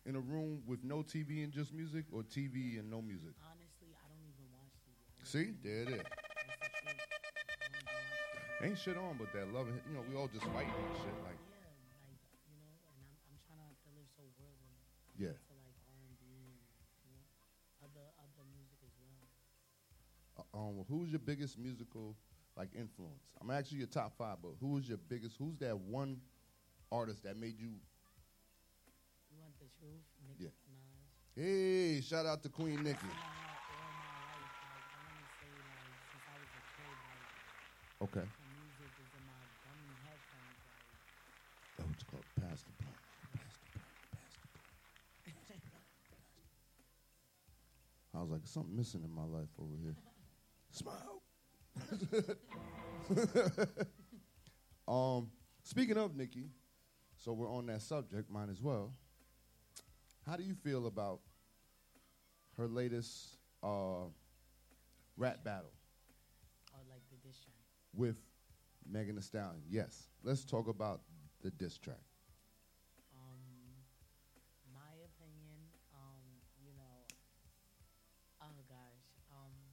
[0.08, 3.34] in a room with no TV and just music, or TV and no music?
[3.42, 5.26] Honestly, I don't even watch TV.
[5.26, 6.19] See, there it is.
[8.62, 11.16] Ain't shit on, but that love, you know, we all just fighting and shit.
[11.24, 11.64] Like, Yeah,
[12.04, 14.76] like you know, and I'm I'm trying not to live so worldly.
[15.16, 15.32] Yeah.
[15.32, 16.60] To like R and B and
[17.00, 17.24] you know
[17.80, 19.24] other other music as well.
[20.36, 22.16] uh, um, who's your biggest musical
[22.56, 23.24] like influence?
[23.40, 25.36] I'm actually your top five, but who is your biggest?
[25.40, 26.20] Who's that one
[26.92, 27.80] artist that made you?
[29.32, 30.04] You want the truth?
[30.28, 30.52] Nicki Yeah.
[30.68, 31.08] Minaj.
[31.32, 33.08] Hey, shout out to Queen Nicki.
[33.08, 36.52] I know how all my life, like I want to say, like since I was
[36.52, 37.24] a kid, like
[38.00, 38.24] Okay.
[38.24, 40.56] the music is in my dummy headphones.
[40.64, 42.96] Like Oh, it's called Pass the Blunt.
[43.36, 43.92] Pass the Blunt.
[44.16, 44.64] Pass the Blunt.
[48.20, 49.96] I was like, something missing in my life over here.
[50.72, 51.22] Smoke.
[54.88, 55.30] um,
[55.62, 56.50] speaking of Nicki,
[57.16, 58.92] so we're on that subject, mine as well.
[60.26, 61.20] How do you feel about
[62.58, 64.04] her latest uh,
[65.16, 65.72] rap battle
[66.74, 67.54] or like the diss track.
[67.94, 68.16] with
[68.86, 69.62] Megan Thee Stallion?
[69.70, 70.08] Yes.
[70.22, 71.00] Let's talk about
[71.42, 72.09] the diss track.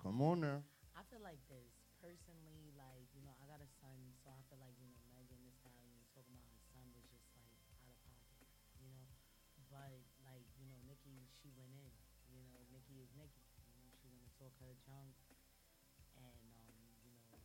[0.07, 0.63] Come on now.
[0.95, 1.67] I feel like this
[1.99, 5.35] personally, like you know, I got a son, so I feel like you know, Megan
[5.43, 8.47] Thee Stallion talking about her son was just like out of pocket,
[8.79, 9.03] you know.
[9.67, 11.91] But like you know, Nicki, she went in,
[12.31, 15.11] you know, Nicki is Nicki, you know, she went to talk her junk,
[16.15, 17.35] and um, you know,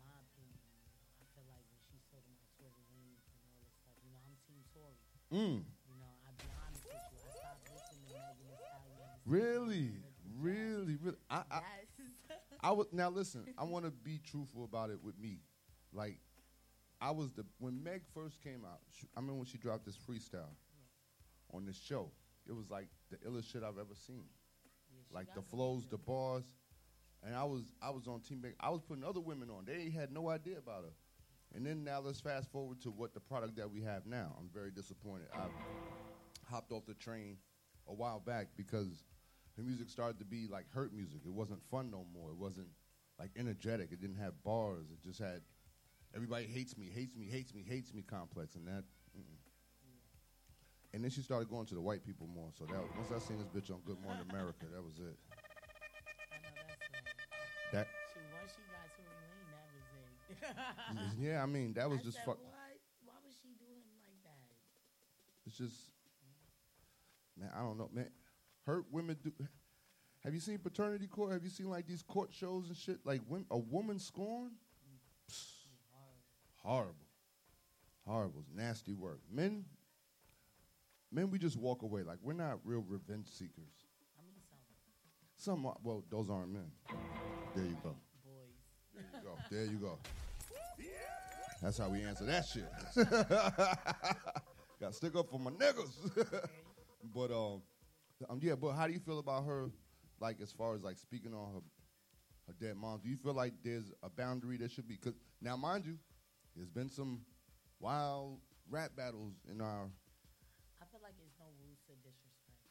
[0.00, 3.60] my opinion, you know, I feel like when she's talking about Tory Lanez and all
[3.60, 5.04] this stuff, you know, I'm Team Tory.
[5.28, 5.68] Mm.
[5.68, 9.20] You know, I'll be honest with you, I stopped listening to Megan Thee Stallion.
[9.28, 10.03] Really,
[10.44, 11.16] really, really.
[11.30, 11.60] I, I,
[12.28, 12.38] Yes.
[12.62, 13.44] I would now listen.
[13.58, 15.40] I want to be truthful about it with me.
[15.92, 16.18] Like,
[17.00, 18.80] I was the when Meg first came out.
[18.90, 20.54] She, I remember when she dropped this freestyle
[21.52, 22.10] on this show.
[22.48, 24.24] It was like the illest shit I've ever seen.
[24.90, 26.44] Yeah, like the flows, the bars,
[27.22, 28.54] And I was I was on Team Bang.
[28.60, 29.64] I was putting other women on.
[29.64, 30.92] They had no idea about her.
[31.54, 34.34] And then now let's fast forward to what the product that we have now.
[34.38, 35.28] I'm very disappointed.
[35.32, 35.46] I
[36.50, 37.36] hopped off the train
[37.86, 39.04] a while back because
[39.56, 41.20] the music started to be like hurt music.
[41.24, 42.30] It wasn't fun no more.
[42.30, 42.68] It wasn't
[43.18, 43.92] like energetic.
[43.92, 44.86] It didn't have bars.
[44.92, 45.42] It just had
[46.14, 48.84] everybody hates me, hates me, hates me, hates me complex, and that.
[49.16, 49.38] Mm-mm.
[50.92, 52.50] And then she started going to the white people more.
[52.56, 55.18] So that once I seen this bitch on Good Morning America, that was it.
[57.72, 61.18] That She once she got Tory Lane, that was it.
[61.26, 62.38] yeah, I mean that was I just fuck.
[62.38, 62.78] What?
[63.02, 64.38] Why was she doing like that?
[65.46, 65.90] It's just,
[67.36, 68.10] man, I don't know, man.
[68.66, 69.32] Hurt women do.
[70.22, 71.32] Have you seen paternity court?
[71.32, 72.98] Have you seen like these court shows and shit?
[73.04, 74.52] Like when a woman scorned,
[75.30, 75.66] Psst.
[76.62, 76.94] horrible,
[78.06, 79.20] horrible, nasty work.
[79.30, 79.64] Men,
[81.12, 82.02] men, we just walk away.
[82.02, 83.74] Like we're not real revenge seekers.
[84.18, 84.36] I mean,
[85.36, 86.70] some Some, are, well, those aren't men.
[87.54, 87.94] There you go.
[88.24, 88.56] boys.
[88.94, 89.38] There you go.
[89.50, 89.98] There you go.
[91.62, 92.66] That's how we answer that shit.
[94.80, 96.48] Got to stick up for my niggas.
[97.14, 97.62] but um,
[98.28, 98.54] um, yeah.
[98.54, 99.70] But how do you feel about her?
[100.20, 101.60] Like as far as like speaking on her
[102.46, 104.96] her dead mom, do you feel like there's a boundary that should be?
[104.96, 105.98] Cause now, mind you,
[106.54, 107.22] there's been some
[107.80, 108.38] wild
[108.70, 109.90] rap battles in our.
[110.80, 112.62] I feel like it's no rules to disrespect.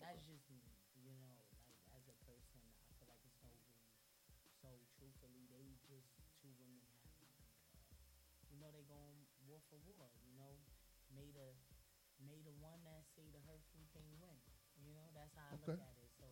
[0.00, 0.64] That's just me,
[0.98, 1.36] you know.
[1.62, 2.58] Like as a person,
[2.90, 3.86] I feel like it's no rules.
[4.60, 6.10] So truthfully, they just
[6.42, 7.46] two women having, like,
[7.86, 7.94] uh,
[8.50, 10.10] you know, they going war for war.
[10.26, 10.58] You know,
[11.14, 11.54] may the
[12.18, 14.38] may the one that say the hurtful thing win.
[14.82, 15.74] You know, that's how I Okay.
[15.74, 16.10] look at it.
[16.18, 16.26] So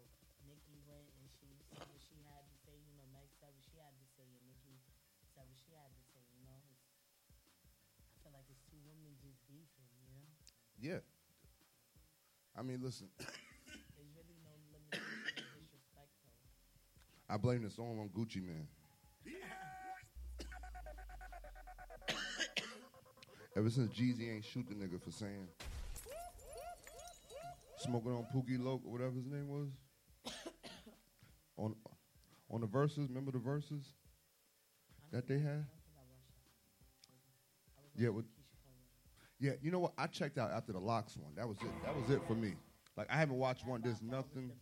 [0.49, 2.75] Nicki went and she said what she had to say.
[2.75, 4.81] You know, Meg said what she had to say, and Nicki
[5.37, 6.25] said what she had to say.
[6.35, 6.83] You know, it's,
[8.11, 9.67] I feel like it's two women just beefing.
[10.81, 11.01] Yeah.
[12.57, 13.29] I mean, listen, There's
[14.17, 17.35] really no limitation to disrespect, though.
[17.35, 18.69] I blame this all on Gucci Mane.
[23.57, 25.49] Ever since Jeezy ain't shoot the nigga for saying
[27.81, 29.69] smoking on Pookie Loc or whatever his name was
[31.57, 31.75] on
[32.51, 33.09] on the Verzuz.
[33.09, 33.85] Remember the Verzuz
[35.13, 35.65] that they had?
[37.97, 38.27] Yeah, with,
[39.41, 39.53] yeah.
[39.63, 39.93] You know what?
[39.99, 41.33] I checked out after the LOX one.
[41.37, 41.85] That was it.
[41.85, 42.55] That was it for me.
[42.97, 43.81] Like I haven't watched one.
[43.83, 44.53] There's nothing.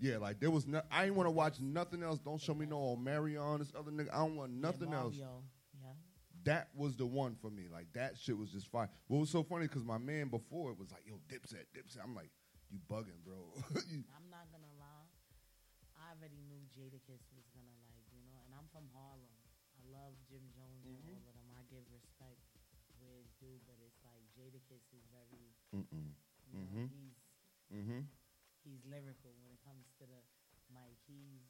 [0.00, 0.80] Yeah, like there was no.
[0.90, 2.18] I ain't want to watch nothing else.
[2.22, 4.14] Don't show me no Omarion, this other nigga.
[4.14, 5.18] I don't want nothing else.
[5.18, 5.42] Mario,
[5.74, 5.92] Yeah.
[6.44, 7.66] That was the one for me.
[7.66, 8.88] Like that shit was just fire.
[9.08, 11.98] What was so funny because my man before it was like, yo, Dipset, Dipset.
[12.02, 12.30] I'm like,
[12.70, 13.42] you bugging, bro.
[13.90, 15.10] You- I'm not gonna lie.
[15.98, 19.34] I already knew Jadakiss was gonna like, you know, and I'm from Harlem.
[19.76, 21.10] I love Jim Jones and mm-hmm.
[21.10, 21.50] all of them.
[21.58, 22.38] I give respect
[23.02, 26.12] but it's like Jadakiss is very, Mm-mm.
[26.46, 26.90] you know, Mhm.
[26.90, 28.06] he's Mhm.
[28.64, 30.22] he's lyrical when it comes to the
[30.72, 30.98] mic.
[31.06, 31.42] He's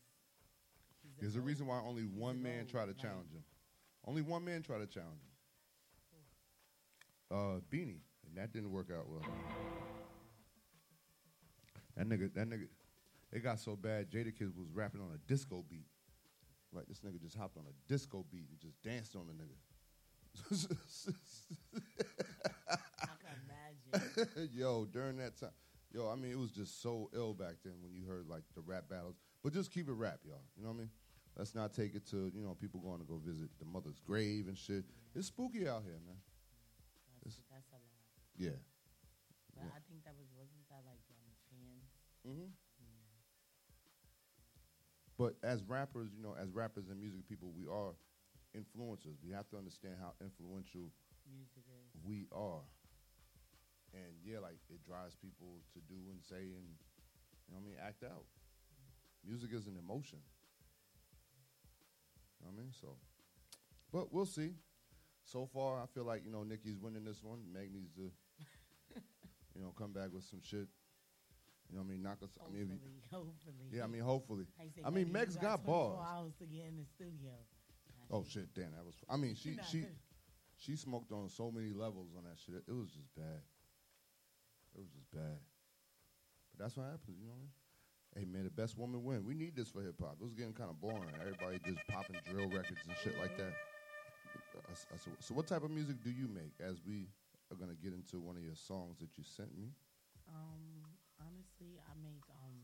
[1.02, 1.46] he's There's a goat.
[1.46, 3.44] reason why only one man tried to like- challenge him.
[4.04, 5.32] Only one man tried to challenge him.
[7.30, 9.22] Uh, Beanie, and that didn't work out well.
[11.96, 12.68] That nigga, that nigga,
[13.32, 14.11] it got so bad.
[14.11, 15.86] Jada Jadakiss was rapping on a disco beat.
[16.72, 19.57] Like this nigga just hopped on a disco beat and just danced on the nigga.
[24.53, 25.51] yo, during that time,
[25.93, 28.62] yo, I mean, it was just so ill back then when you heard like the
[28.62, 29.16] rap battles.
[29.43, 30.43] But just keep it rap, y'all.
[30.57, 30.91] You know what I mean?
[31.36, 34.49] Let's not take it to you know people going to go visit the mother's grave
[34.49, 34.84] and shit.
[35.14, 36.18] It's spooky out here, man.
[37.24, 38.03] That's, that's a lot.
[38.36, 38.59] Yeah.
[39.55, 39.70] But Yeah.
[39.76, 41.86] I think that was wasn't that like um, fans.
[42.26, 42.51] Mhm.
[45.18, 47.95] But as rappers, you know, as rappers and music people, we are
[48.59, 49.16] influencers.
[49.24, 50.90] We have to understand how influential
[51.30, 52.02] Music is.
[52.04, 52.64] we are.
[53.94, 56.68] And yeah, like it drives people to do and say and
[57.46, 58.24] you know what I mean, act out.
[59.24, 60.18] Music is an emotion.
[62.40, 62.72] You know what I mean?
[62.72, 62.96] So
[63.92, 64.52] but we'll see.
[65.24, 67.40] So far I feel like, you know, Nicki's winning this one.
[67.52, 68.11] Meg needs to
[69.54, 70.68] you know, come back with some shit.
[71.68, 72.02] You know what I mean?
[72.02, 72.68] Knock us I mean,
[73.12, 73.68] Hopefully, hopefully.
[73.72, 74.44] Yeah, I mean hopefully.
[74.56, 76.09] Say, I mean Meg's got 24 bars.
[76.09, 77.32] hours to get in the studio.
[78.11, 78.94] Oh shit, damn, that was.
[79.09, 79.62] I mean, she Nah.
[79.62, 79.84] she
[80.56, 82.64] she smoked on so many levels on that shit.
[82.66, 83.42] It, was just bad.
[84.74, 85.38] It was just bad.
[86.50, 87.52] But that's what happens, you know what I mean?
[88.16, 89.24] Hey man, the best woman win.
[89.24, 90.16] We need this for hip hop.
[90.20, 91.12] It was getting kind of boring.
[91.20, 93.52] Everybody just popping drill records and shit like that.
[94.66, 96.52] I s- I said, so, what type of music do you make?
[96.61, 97.09] As we
[97.52, 99.72] are gonna get into one of your songs that you sent me.
[100.26, 100.84] Um,
[101.20, 102.59] honestly, I make um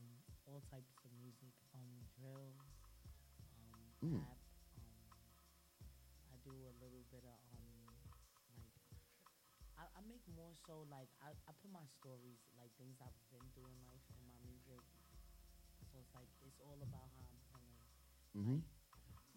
[0.45, 1.53] all types of music.
[1.73, 2.53] Um, drill,
[3.53, 4.19] um, Mm.
[4.19, 4.34] rap.
[10.05, 13.81] Make more so like I, I put my stories like things I've been through in
[13.89, 14.81] life in my music.
[15.91, 17.65] So it's like it's all about how I'm feeling
[18.35, 18.59] Mm-hmm.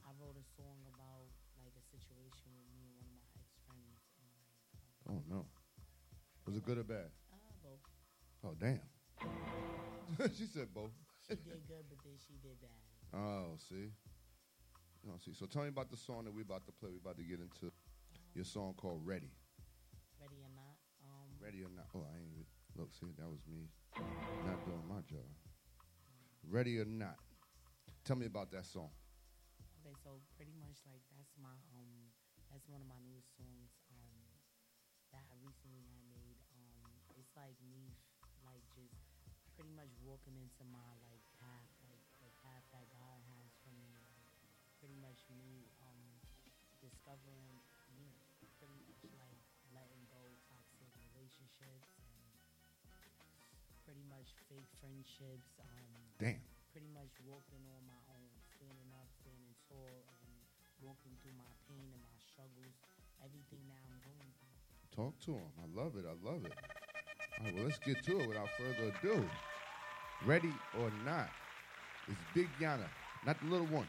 [0.03, 3.14] I wrote a song about like a situation with me and
[3.71, 4.51] one of my ex friends.
[5.07, 5.47] Oh no.
[6.47, 7.14] Was it good or bad?
[7.31, 7.85] Uh, both.
[8.43, 8.83] Oh damn.
[10.35, 10.91] she said both.
[11.29, 12.83] She did good, but then she did bad.
[13.14, 13.95] Oh, see.
[15.05, 15.33] You know, see.
[15.33, 16.91] So tell me about the song that we're about to play.
[16.91, 17.71] We're about to get into
[18.35, 19.14] your song called Ready.
[19.14, 19.47] Ready or not?
[21.49, 21.88] Ready or not?
[21.96, 22.28] Oh, I ain't.
[22.36, 22.44] re-
[22.76, 23.72] Look, see, that was me
[24.44, 25.24] not doing my job.
[26.44, 27.16] Ready or not?
[28.05, 28.90] Tell me about that song.
[29.80, 32.12] Okay, so pretty much like that's my um
[32.53, 34.20] that's one of my newest songs um
[35.16, 36.36] that I recently had made.
[36.53, 36.84] Um
[37.16, 37.88] it's like me
[38.44, 38.92] like just
[39.57, 43.88] pretty much walking into my like path, like the path that God has for me.
[43.96, 44.20] Like,
[44.84, 46.20] pretty much me um
[46.84, 47.47] discovering
[54.19, 55.47] much fake friendships.
[55.62, 56.43] Um Damn.
[56.75, 58.27] pretty much walking on my own,
[58.59, 60.35] standing up, standing tall, and
[60.83, 62.75] walking through my pain and my struggles,
[63.23, 64.59] everything that I'm going through.
[64.91, 65.51] Talk to him.
[65.62, 66.03] I love it.
[66.03, 66.51] I love it.
[66.51, 69.23] All right, well, let's get to it without further ado.
[70.27, 70.51] Ready
[70.83, 71.31] or not?
[72.11, 72.91] It's Big Yana,
[73.23, 73.87] not the little one.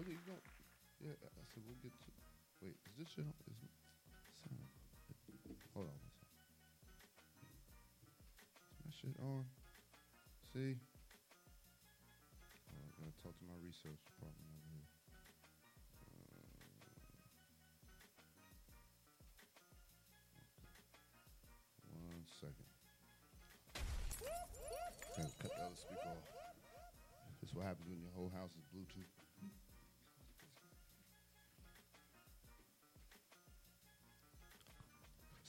[0.00, 0.40] Okay, you don't.
[1.04, 2.09] Yeah, I said we'll get to.
[3.00, 3.32] This shit on?
[3.48, 3.72] Is it?
[5.72, 5.96] Hold on.
[8.76, 9.48] Is my shit on?
[10.52, 10.76] See?
[12.68, 14.84] Oh, I gotta talk to my research department over here.
[21.88, 22.68] Uh, one second.
[25.16, 26.20] Gotta cut the other speaker off.
[27.40, 29.19] This is what happens when your whole house is Bluetooth.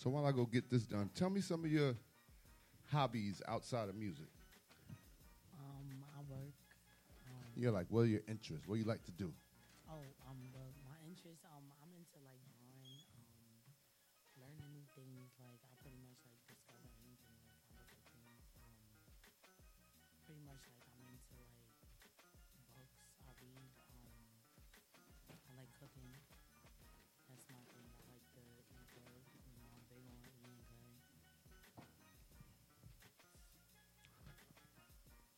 [0.01, 1.93] So while I go get this done, tell me some of your
[2.91, 4.25] hobbies outside of music.
[5.53, 6.57] Um, I work.
[7.27, 8.67] Um, You're like, what are your interests?
[8.67, 9.31] What do you like to do?
[9.87, 10.37] Oh, um,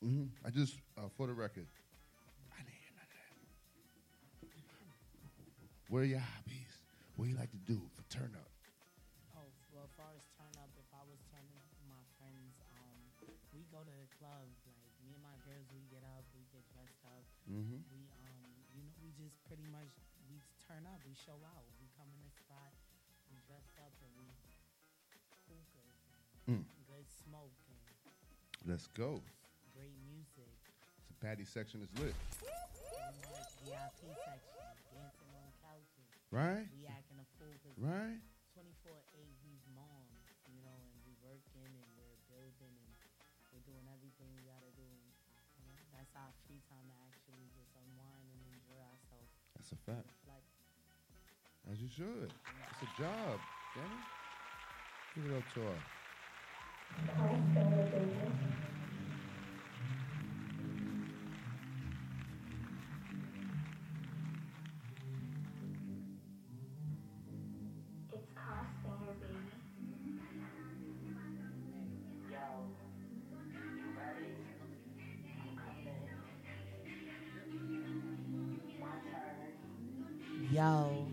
[0.04, 1.64] hmm I just, uh, for the record,
[2.52, 3.32] I didn't hear none of that.
[5.88, 6.74] What are your hobbies?
[7.16, 8.52] What do you like to do for turn up?
[9.40, 12.52] Oh, well, as far as turn up, if I was turning up with my friends,
[12.84, 13.00] um,
[13.56, 14.44] we go to the club.
[14.68, 17.24] Like me and my girls, we get up, we get dressed up.
[17.48, 17.80] Mhm.
[17.88, 18.44] We um,
[18.76, 19.94] you know, we just pretty much
[20.28, 22.76] we turn up, we show out, we come in the spot,
[23.32, 24.28] we dress up, and we
[26.48, 26.66] Mm.
[26.88, 29.22] good smoke, and Let's go.
[31.24, 32.12] Great patty section is lit.
[33.64, 34.60] VIP section,
[34.92, 36.12] dancing on couches.
[36.32, 36.68] Right?
[36.76, 38.20] We acting a fool 'cause Right?
[38.54, 40.20] 24/8, we've moms,
[40.52, 42.92] you know, and we working and we're building and
[43.56, 44.84] we're doing everything we gotta do.
[44.84, 49.32] You know, that's our free time to actually just unwind and enjoy ourselves.
[49.56, 50.12] That's a fact.
[50.28, 50.44] Like,
[51.72, 52.34] As you should.
[52.72, 53.40] It's a job,
[53.74, 54.04] damn it.
[55.16, 55.80] Give it up to her.
[80.64, 81.08] Yo.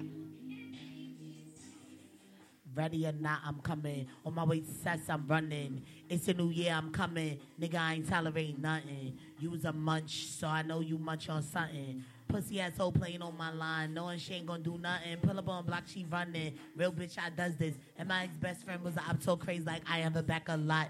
[2.73, 4.07] Ready or not, I'm coming.
[4.25, 5.83] On my way to sets, I'm running.
[6.09, 7.39] It's a new year, I'm coming.
[7.61, 9.19] Nigga, I ain't tolerating nothing.
[9.41, 12.05] You was a munch, so I know you munch on something.
[12.29, 15.17] Pussy asshole playing on my line, knowing she ain't gonna do nothing.
[15.17, 16.55] Pull up on block, she running.
[16.77, 17.75] Real bitch, I does this.
[17.99, 20.57] And my ex best friend was up so crazy, like I have her back a
[20.57, 20.87] lot.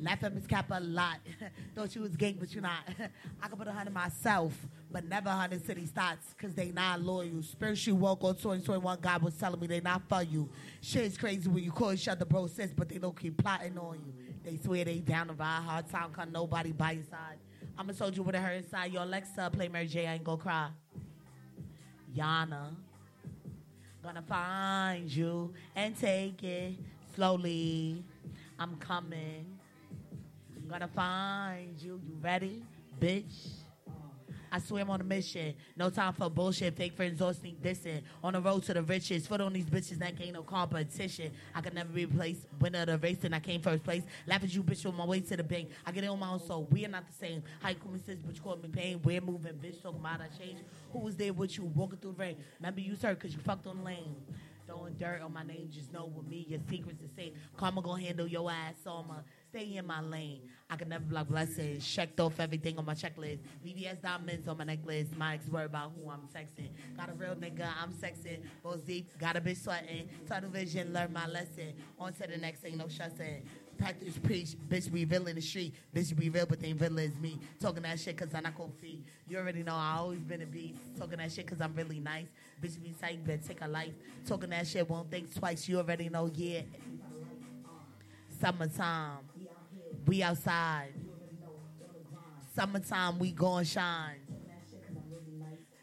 [0.00, 1.18] Laugh at Miss Cap a lot.
[1.74, 2.82] Thought you was gang, but you're not.
[3.42, 4.54] I could put a hundred myself,
[4.96, 7.42] but never hundred city thoughts, cause they not loyal.
[7.42, 10.48] Spiritual walk on 2021, God was telling me they not for you.
[10.80, 13.96] Shit's crazy when you call each other bro sis, but they don't keep plotting on
[13.96, 14.14] you.
[14.42, 17.36] They swear they down to ride hard time, cause nobody by your side.
[17.76, 18.90] I'm a soldier with a hurt inside.
[18.90, 20.68] Your Alexa, play Mary J, I ain't gonna cry.
[22.16, 22.74] Yana,
[24.02, 26.72] gonna find you and take it
[27.14, 28.02] slowly.
[28.58, 29.44] I'm coming.
[30.66, 32.00] Gonna find you.
[32.02, 32.62] You ready,
[32.98, 33.65] bitch?
[34.56, 35.52] I swim on a mission.
[35.76, 36.74] No time for bullshit.
[36.74, 38.00] Fake friends or sneak dissing.
[38.24, 39.26] On the road to the riches.
[39.26, 41.30] Foot on these bitches, that ain't no competition.
[41.54, 42.46] I could never be replaced.
[42.58, 44.02] Winner of the race, and I came first place.
[44.26, 45.68] Laugh at you, bitch, on my way to the bank.
[45.84, 46.66] I get it on my own soul.
[46.70, 47.42] We are not the same.
[47.60, 48.98] How you me sis, you call me pain.
[49.04, 49.82] We're moving, bitch.
[49.82, 50.60] Talking about I change.
[50.90, 52.36] Who was there with you walking through the rain?
[52.58, 54.16] Remember you hurt because you fucked on lane.
[54.66, 57.32] Throwing dirt on my name, just know with me, your secrets are safe.
[57.56, 60.40] Karma gonna handle your ass, so I'ma stay in my lane.
[60.68, 61.86] I can never block blessings.
[61.86, 63.38] Checked off everything on my checklist.
[63.64, 65.06] VVS diamonds on my necklace.
[65.16, 66.70] My ex worry about who I'm sexing.
[66.96, 68.38] Got a real nigga, I'm sexing.
[68.64, 70.08] Goes deep, got a bitch sweating.
[70.28, 71.72] Tunnel vision, learn my lesson.
[72.00, 73.42] On to the next thing, no stressing.
[73.78, 75.74] Practice preach, bitch be real in the street.
[75.94, 77.38] Bitch be real, but they ain't real as me.
[77.60, 79.04] Talking that shit cause I'm not gonna feed.
[79.28, 80.78] You already know I always been a beast.
[80.98, 82.26] Talking that shit cause I'm really nice.
[82.60, 83.92] Bitch be psych, better take a life.
[84.26, 85.68] Talking that shit won't think twice.
[85.68, 86.62] You already know, yeah.
[88.40, 89.18] Summertime,
[90.06, 90.92] we outside.
[92.54, 94.20] Summertime, we gon' shine.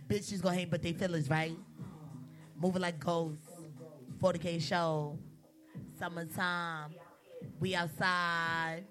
[0.07, 1.55] Bitches gonna hate, but they feelings, right?
[2.59, 3.47] Moving like ghosts.
[4.19, 5.17] 40K show.
[5.99, 6.93] Summertime,
[7.59, 8.85] we outside.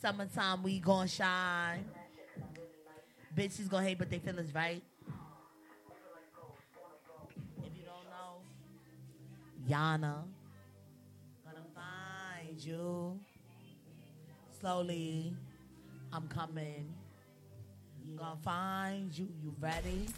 [0.00, 1.84] Summertime, we gon' shine.
[3.34, 4.82] Bitches gonna hate, but they feelings, right?
[7.64, 8.42] If you don't know,
[9.68, 10.24] Yana,
[11.44, 13.20] gonna find you.
[14.60, 15.32] Slowly,
[16.12, 16.92] I'm coming.
[18.16, 19.28] Gonna find you.
[19.40, 20.08] You ready?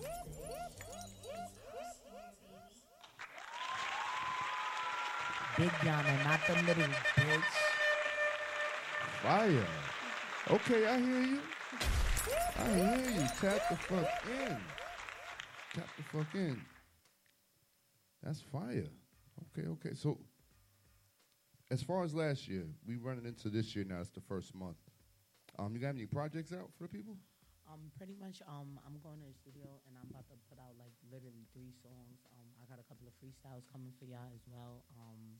[5.58, 6.84] Big Yana, not the little
[7.16, 7.42] bitch.
[9.22, 9.66] Fire.
[10.50, 11.40] Okay, I hear you.
[12.58, 13.28] I hear you.
[13.40, 14.56] Tap the fuck in.
[15.74, 16.62] Tap the fuck in.
[18.22, 18.88] That's fire.
[19.58, 19.94] Okay, okay.
[19.94, 20.18] So,
[21.70, 24.02] as far as last year, we running into this year now.
[24.02, 24.82] It's the first month.
[25.58, 27.14] Um, you got any projects out for the people?
[27.70, 28.42] Um, pretty much.
[28.50, 31.70] Um, I'm going to the studio and I'm about to put out like literally three
[31.78, 32.26] songs.
[32.34, 34.82] Um, I got a couple of freestyles coming for y'all as well.
[34.98, 35.38] Um,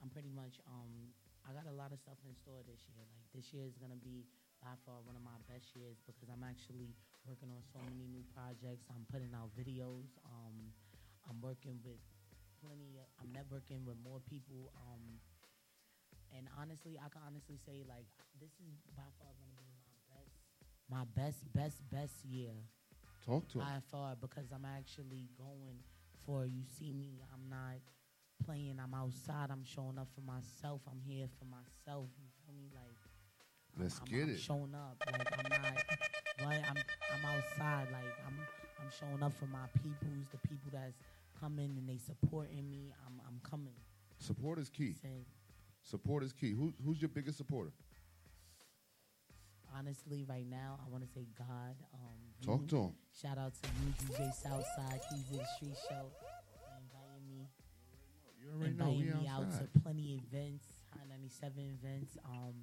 [0.00, 0.56] I'm pretty much.
[0.64, 1.12] Um,
[1.44, 3.04] I got a lot of stuff in store this year.
[3.12, 4.24] Like this year is gonna be
[4.64, 6.96] by far one of my best years because I'm actually
[7.28, 8.88] working on so many new projects.
[8.88, 10.08] I'm putting out videos.
[10.24, 10.72] Um,
[11.28, 12.00] I'm working with
[12.64, 12.96] plenty.
[12.96, 14.72] Of, I'm networking with more people.
[14.88, 15.20] Um,
[16.36, 18.06] and honestly, I can honestly say like
[18.40, 20.34] this is by far gonna be my best,
[20.88, 22.52] my best, best, best year
[23.24, 23.64] Talk to him.
[23.66, 25.78] by far because I'm actually going
[26.26, 26.46] for.
[26.46, 27.20] You see me.
[27.32, 27.78] I'm not
[28.44, 28.78] playing.
[28.82, 29.50] I'm outside.
[29.50, 30.80] I'm showing up for myself.
[30.90, 32.08] I'm here for myself.
[32.18, 32.70] You feel me?
[32.74, 32.96] Like
[33.78, 34.40] Let's I'm, get I'm it.
[34.40, 34.96] showing up.
[35.06, 35.84] Like I'm not.
[36.48, 36.64] Right?
[36.68, 37.86] I'm I'm outside.
[37.92, 38.34] Like I'm
[38.80, 40.96] I'm showing up for my peoples, the people that's
[41.40, 42.92] coming and they supporting me.
[43.06, 43.74] I'm I'm coming.
[44.18, 44.94] Support is key.
[45.00, 45.26] Say,
[45.82, 46.52] Support is key.
[46.52, 47.72] Who, who's your biggest supporter?
[49.76, 51.74] honestly, right now, I want to say God.
[51.94, 52.66] Um, Talk you.
[52.68, 52.92] to him.
[53.20, 56.06] Shout out to you, DJ Southside, Keys to the Street Show,
[56.76, 57.48] inviting me.
[58.40, 59.72] You already know inviting me out outside.
[59.72, 62.16] to plenty events, High 97 events.
[62.24, 62.54] Um,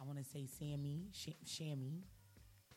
[0.00, 2.00] I want to say Sammy, Sh- Shammy,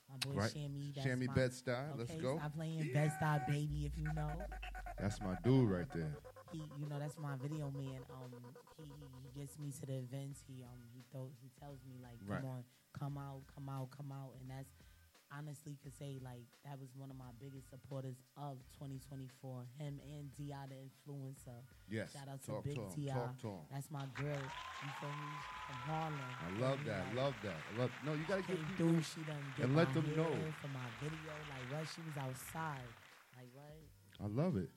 [0.09, 0.51] my boy Right.
[0.51, 0.93] Shammy.
[0.93, 2.38] That's Shammy my, Bed-Stuy, let's okay, go.
[2.38, 4.30] Stop playing Bed-Stuy, baby, if you know.
[4.99, 6.15] That's my dude right there.
[6.51, 8.01] He, you know, that's my video man.
[8.09, 8.31] Um,
[8.77, 10.41] he, he, gets me to the events.
[10.47, 12.45] He um he throw, he tells me like, come Right.
[12.45, 12.63] on,
[12.97, 14.71] come out, come out, come out, and that's
[15.31, 19.65] honestly could say like that was one of my biggest supporters of 2024.
[19.77, 21.61] Him and Di the influencer.
[21.89, 23.11] Yes, Shout out to talk Big to Ti.
[23.41, 23.51] to.
[23.71, 24.41] That's my girl.
[24.41, 25.29] You feel me?
[25.69, 26.17] From Harlem.
[26.41, 27.05] I love that.
[27.05, 27.53] Like, Love that.
[27.53, 27.91] I love.
[28.05, 29.01] No, you gotta give came people through.
[29.03, 30.33] She done did and let them know.
[30.61, 31.33] for my video.
[31.49, 31.87] Like what?
[31.93, 32.89] She was outside.
[33.37, 33.77] Like what?
[34.23, 34.69] I love it.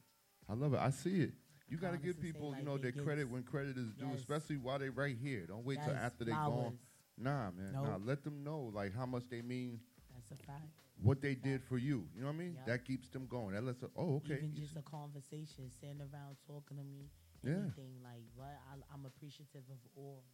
[0.49, 0.81] I love it.
[0.81, 1.33] I see it.
[1.73, 4.19] You got to give people, you know, their credit when credit is due, Yes.
[4.21, 5.47] especially while they're right here.
[5.49, 6.77] Don't wait till after they flowers.
[6.77, 6.79] gone.
[7.17, 7.73] Nah, man.
[7.73, 9.81] Nah, let them know like how much they mean,
[10.13, 10.69] That's a fact.
[11.01, 12.07] what they did for you.
[12.15, 12.55] You know what I mean?
[12.57, 12.67] Yep.
[12.67, 13.55] That keeps them going.
[13.55, 14.35] That lets them, oh, okay.
[14.37, 17.09] Even just a conversation, sitting around talking to me,
[17.43, 17.53] Yeah.
[17.65, 18.53] anything like what?
[18.69, 20.25] I, I'm appreciative of all.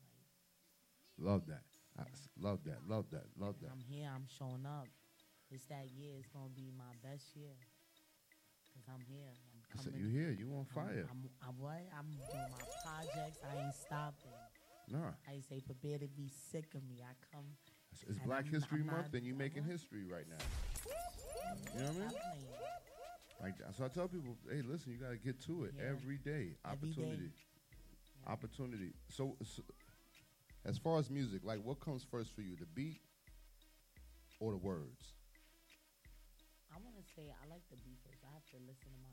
[1.19, 1.63] Like Love that.
[1.99, 2.03] I
[2.41, 2.79] love that.
[2.89, 3.27] Love that.
[3.39, 3.71] Love that.
[3.71, 4.87] I'm here, I'm showing up.
[5.51, 6.15] It's that year.
[6.19, 7.55] It's gonna be my best year.
[8.75, 9.35] Cause I'm here.
[9.77, 10.35] I said, you here?
[10.39, 11.07] You on fire?
[11.11, 11.83] I'm, I'm, I'm what?
[11.97, 13.39] I'm doing my projects.
[13.45, 14.33] I ain't stopping.
[14.91, 15.13] Nah.
[15.29, 17.03] I say prepare to be sick of me.
[17.03, 17.45] I come.
[17.93, 20.43] It's, it's Black I'm- History Month, and you making history right now.
[21.75, 22.19] You know what I mean?
[23.41, 25.91] Like so, I tell people, hey, listen, you got to get to it Yeah.
[25.95, 26.57] every day.
[26.67, 26.97] Every day.
[26.97, 27.31] Opportunity,
[28.27, 28.91] opportunity.
[29.09, 29.63] So, so,
[30.65, 32.99] as far as music, like, what comes first for you, the beat
[34.41, 35.15] or the words?
[36.75, 38.25] I want to say I like the beat first.
[38.27, 38.99] I have to listen to my music.
[38.99, 39.08] Like the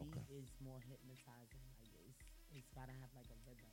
[0.00, 0.40] beat Okay.
[0.40, 1.64] is more hypnotizing.
[1.78, 2.20] Like it's
[2.50, 3.68] it's gotta have like a rhythm.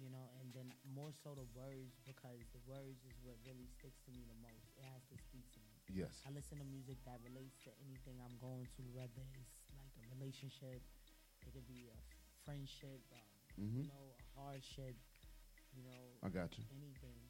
[0.00, 4.00] You know, and then more so the words because the words is what really sticks
[4.08, 4.72] to me the most.
[4.78, 5.76] It has to speak to me.
[5.92, 6.22] Yes.
[6.24, 10.04] I listen to music that relates to anything I'm going to, whether it's like a
[10.16, 10.80] relationship,
[11.44, 11.98] it could be a
[12.44, 13.36] friendship, um,
[13.68, 13.84] Mhm.
[13.84, 14.96] you know, a hardship,
[15.76, 16.02] you know.
[16.22, 16.64] I got you.
[16.72, 17.20] Anything.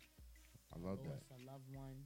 [0.70, 1.22] I love that.
[1.34, 2.04] A loved one.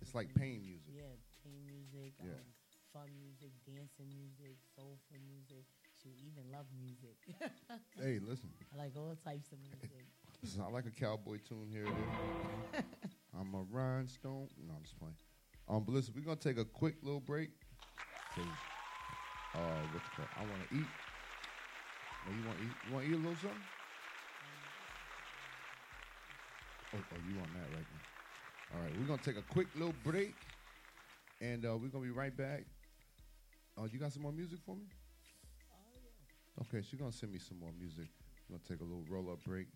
[0.00, 0.92] It's like pain music.
[0.94, 2.36] Yeah, pain music, Yeah.
[2.36, 2.54] um,
[2.94, 5.66] fun music, dancing music, soulful music.
[6.00, 7.18] She even love music.
[8.00, 8.50] Hey, listen.
[8.72, 10.06] I like all types of music.
[10.42, 11.86] Listen, I like a cowboy tune here.
[13.38, 14.48] I'm a rhinestone.
[14.66, 15.14] No, I'm just playing.
[15.68, 17.50] Um, but listen, we're gonna take a quick little break.
[18.36, 18.42] uh,
[19.54, 20.28] what the fuck?
[20.36, 20.86] I want to eat.
[22.26, 22.70] Oh, you want to eat?
[22.86, 23.58] You want to eat a little something?
[26.92, 28.76] Oh, oh, you want that right now?
[28.76, 30.34] All right, we're gonna take a quick little break,
[31.40, 32.64] and uh, we're gonna be right back.
[33.76, 34.84] Oh, you got some more music for me?
[36.58, 38.08] Oh, okay, she's gonna send me some more music.
[38.48, 39.66] We're gonna take a little roll up break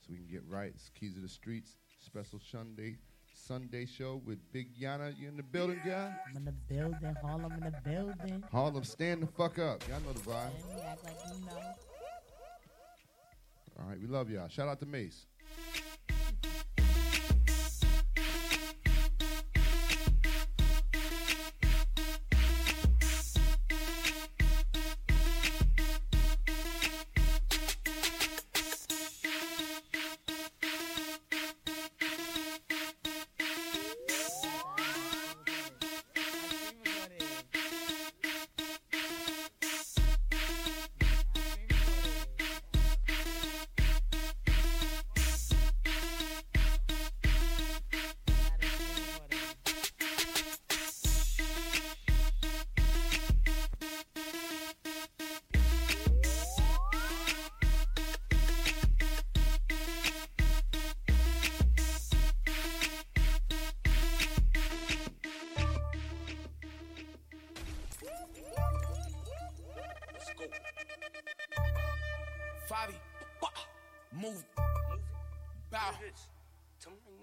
[0.00, 0.72] so we can get right.
[0.74, 2.96] It's Keys of the Streets special Sunday
[3.34, 5.16] Sunday show with Big Yana.
[5.18, 6.12] You in the building, guy?
[6.28, 8.44] I'm in the building, Harlem in the building.
[8.50, 9.86] Harlem, stand the fuck up.
[9.88, 10.50] Y'all know the vibe.
[10.70, 11.52] And like you know.
[13.78, 14.48] All right, we love y'all.
[14.48, 15.26] Shout out to Mace.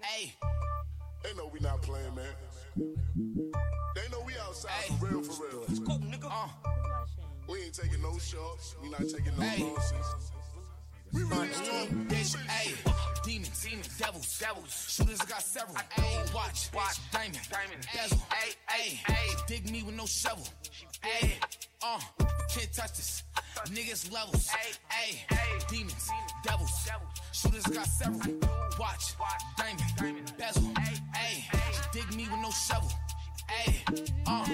[0.02, 0.32] Hey,
[1.22, 2.24] They know we not playing, man.
[2.76, 5.64] They know we outside for real, for real.
[5.68, 6.30] Let's go, nigga.
[6.30, 6.48] Uh.
[7.48, 8.74] We ain't taking no shots.
[8.82, 9.62] We not taking no Hey.
[9.64, 10.30] losses.
[11.12, 13.22] We really Strong bitch, ayy.
[13.24, 14.86] Demons, demons, devils, devils.
[14.90, 15.76] Shooters got several.
[15.76, 18.18] Ayy, watch, watch, diamond, diamond, bezel.
[18.30, 19.46] Ayy, ayy, ayy.
[19.46, 20.46] Dig me with no shovel.
[21.02, 21.32] Ayy,
[21.82, 22.00] uh,
[22.50, 23.22] can't touch this.
[23.66, 24.48] Niggas levels.
[24.48, 26.08] Ayy, ayy, demons,
[26.42, 26.88] devils.
[27.44, 28.38] Shooters got several.
[28.78, 29.14] Watch,
[29.58, 30.62] diamond, bezel.
[31.14, 32.90] Ayy, dig me with no shovel.
[33.50, 34.44] Ayy, uh,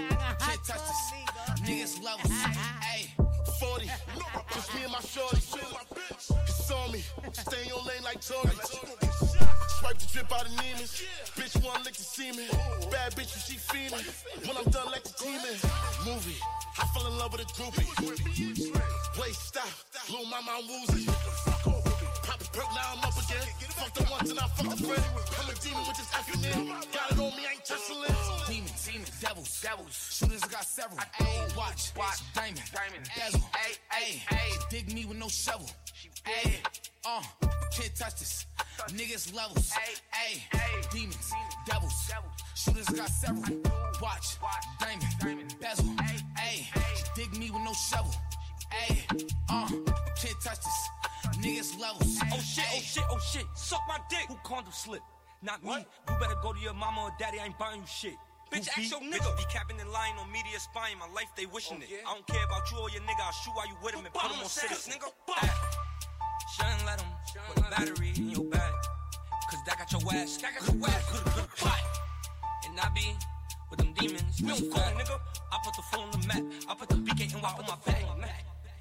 [0.41, 1.13] can't touch this.
[1.63, 2.33] Niggas levels.
[2.83, 3.07] Ayy,
[3.61, 3.91] 40.
[4.55, 5.37] Just me and my shorty.
[5.37, 7.05] It's on me.
[7.33, 8.51] Stay in your lane like Tony.
[9.79, 11.03] Swipe the drip out of Neiman's.
[11.37, 12.49] Bitch, one lick the semen.
[12.91, 14.05] Bad bitch, when she feeling.
[14.47, 16.13] When I'm done, like the team in.
[16.13, 16.41] Movie.
[16.79, 17.87] I fell in love with a groupie.
[19.21, 19.69] Wait, stop.
[20.09, 21.50] Little mama, I'm woozy.
[22.61, 23.47] A perk, now I'm up again.
[23.71, 25.05] Fuck the once and I fuck the friend.
[25.41, 26.69] I'm a demon with this acronym.
[26.93, 28.17] Got it on me, I ain't touching it.
[28.49, 29.97] Demons, demons, devils, devils.
[30.13, 30.99] Shooters got several.
[30.99, 33.41] Ayy, watch, watch, diamond, diamond, bezel.
[33.41, 34.71] Ayy, ayy, ayy.
[34.71, 35.71] Dig me with no shovel.
[36.27, 36.57] Ayy,
[37.07, 37.23] uh,
[37.73, 38.47] can't touch this.
[38.89, 39.73] Niggas levels.
[39.73, 41.33] Ayy, ayy, demons,
[41.67, 41.95] devils.
[42.09, 42.33] devils.
[42.55, 43.63] Shooters got several.
[44.03, 44.37] Watch,
[44.81, 45.87] diamond, diamond, bezel.
[46.37, 46.67] Ayy,
[47.17, 48.15] dig me with no shovel.
[48.85, 49.69] Ayy, uh,
[50.21, 51.00] can't touch this.
[51.39, 52.19] Niggas levels.
[52.33, 53.47] Oh shit, oh shit, oh shit.
[53.55, 54.27] Suck my dick.
[54.29, 55.03] Who condom slip?
[55.43, 55.87] Not me.
[56.09, 57.39] You better go to your mama or daddy.
[57.41, 58.15] I ain't buying you shit.
[58.53, 59.37] Bitch, ask your nigga.
[59.37, 60.99] Be capping and lying on media spying.
[60.99, 62.03] My life, they wishing oh, it.
[62.07, 63.23] I don't care about you or your nigga.
[63.23, 64.95] I'll shoot while you with him and put him on citizen.
[64.95, 65.09] Nigga,
[66.57, 67.09] Shouldn't let him
[67.55, 68.75] put a battery in your bag.
[69.51, 70.37] Cause that got your ass.
[70.39, 71.13] That got your ass.
[71.13, 71.81] Good, good, hot.
[72.67, 73.17] And I be
[73.71, 74.43] with them demons.
[74.43, 75.19] No go, nigga.
[75.53, 76.43] I put the phone on the map.
[76.69, 78.01] I put the BKNY on my back.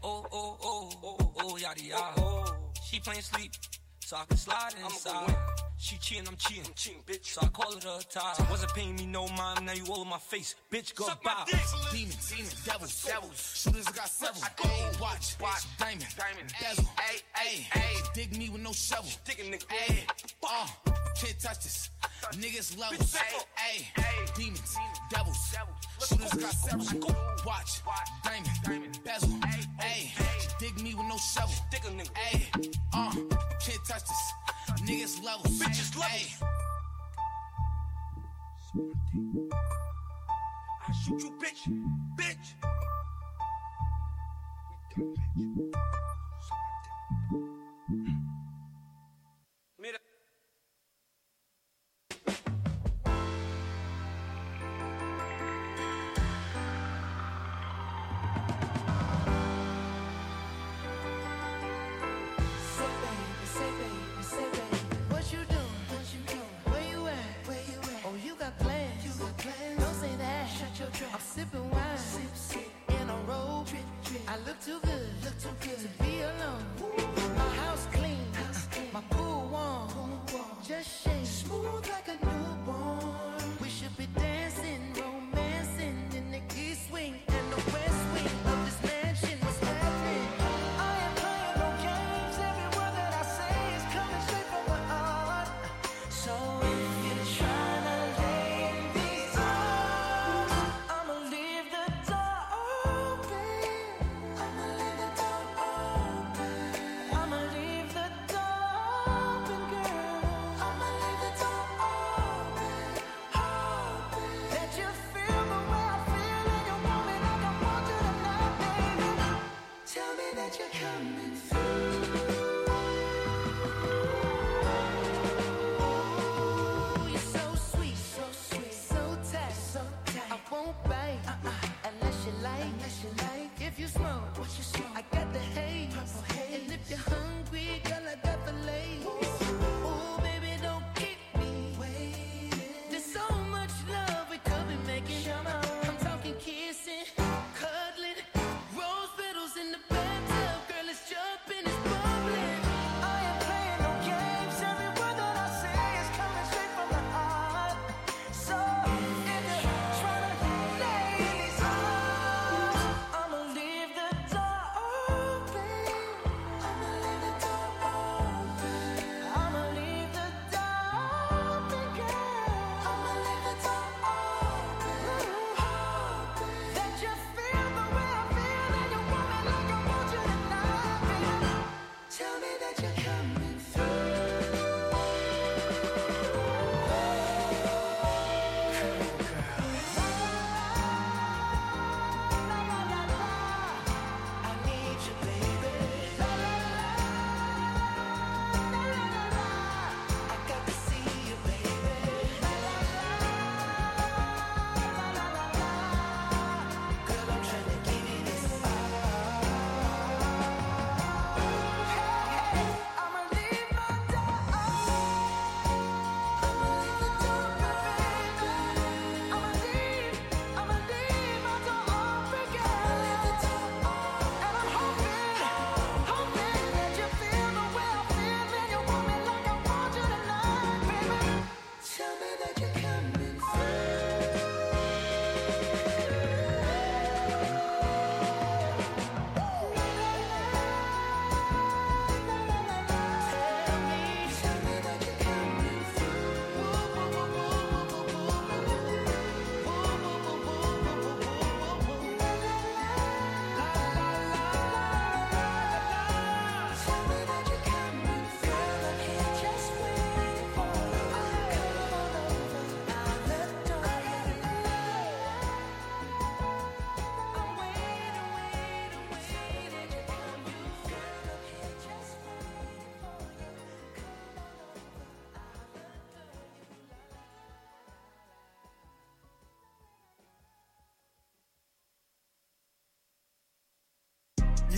[0.01, 2.45] Oh, oh, oh, oh, oh, yada, yada.
[2.85, 3.51] She playing sleep.
[3.99, 5.35] So I can slide inside.
[5.81, 6.65] She cheating, I'm cheating.
[6.67, 7.25] I'm cheating, bitch.
[7.25, 8.33] So I call it a tie.
[8.51, 10.55] Wasn't paying me no mind, now you all in my face.
[10.69, 11.45] Bitch, Go goodbye.
[11.93, 13.61] Demons, demons, devils, devils.
[13.63, 14.43] Shooters got several.
[14.43, 16.83] Ayy, watch, watch, diamond, diamond, bezel.
[16.97, 18.13] Ayy, ayy, ayy.
[18.13, 19.09] Dig me with no shovel.
[19.23, 19.65] Digging nigga.
[19.67, 20.03] Ayy,
[20.43, 20.67] uh,
[21.15, 21.89] can't touch this.
[22.33, 23.15] Niggas levels.
[23.15, 24.75] Ayy, ayy, demons,
[25.09, 25.55] devils.
[26.09, 26.99] Shooters got several.
[26.99, 27.15] Go
[27.45, 27.79] Watch,
[28.25, 29.29] diamond, diamond, bezel.
[29.79, 31.55] Ayy, dig me with no shovel.
[31.71, 32.11] Dig a nigga.
[32.33, 33.13] Ayy, uh,
[33.61, 34.33] can't touch this.
[34.77, 35.59] Niggas levels.
[35.59, 36.35] Bitches levels.
[40.87, 41.61] I shoot you, bitch.
[42.17, 42.55] Bitch.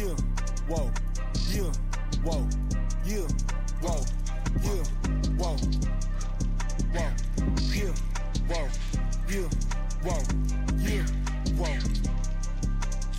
[0.02, 0.16] Yeah,
[0.68, 0.89] whoa,
[1.54, 1.72] yeah,
[2.26, 2.41] whoa,
[3.06, 3.22] yeah,
[3.82, 4.02] whoa,
[4.66, 4.82] yeah,
[5.38, 5.54] whoa,
[6.89, 7.14] whoa,
[7.70, 7.93] yeah,
[8.49, 8.66] whoa,
[9.30, 9.45] yeah,
[10.02, 10.18] whoa,
[10.82, 11.06] yeah,
[11.54, 11.78] whoa.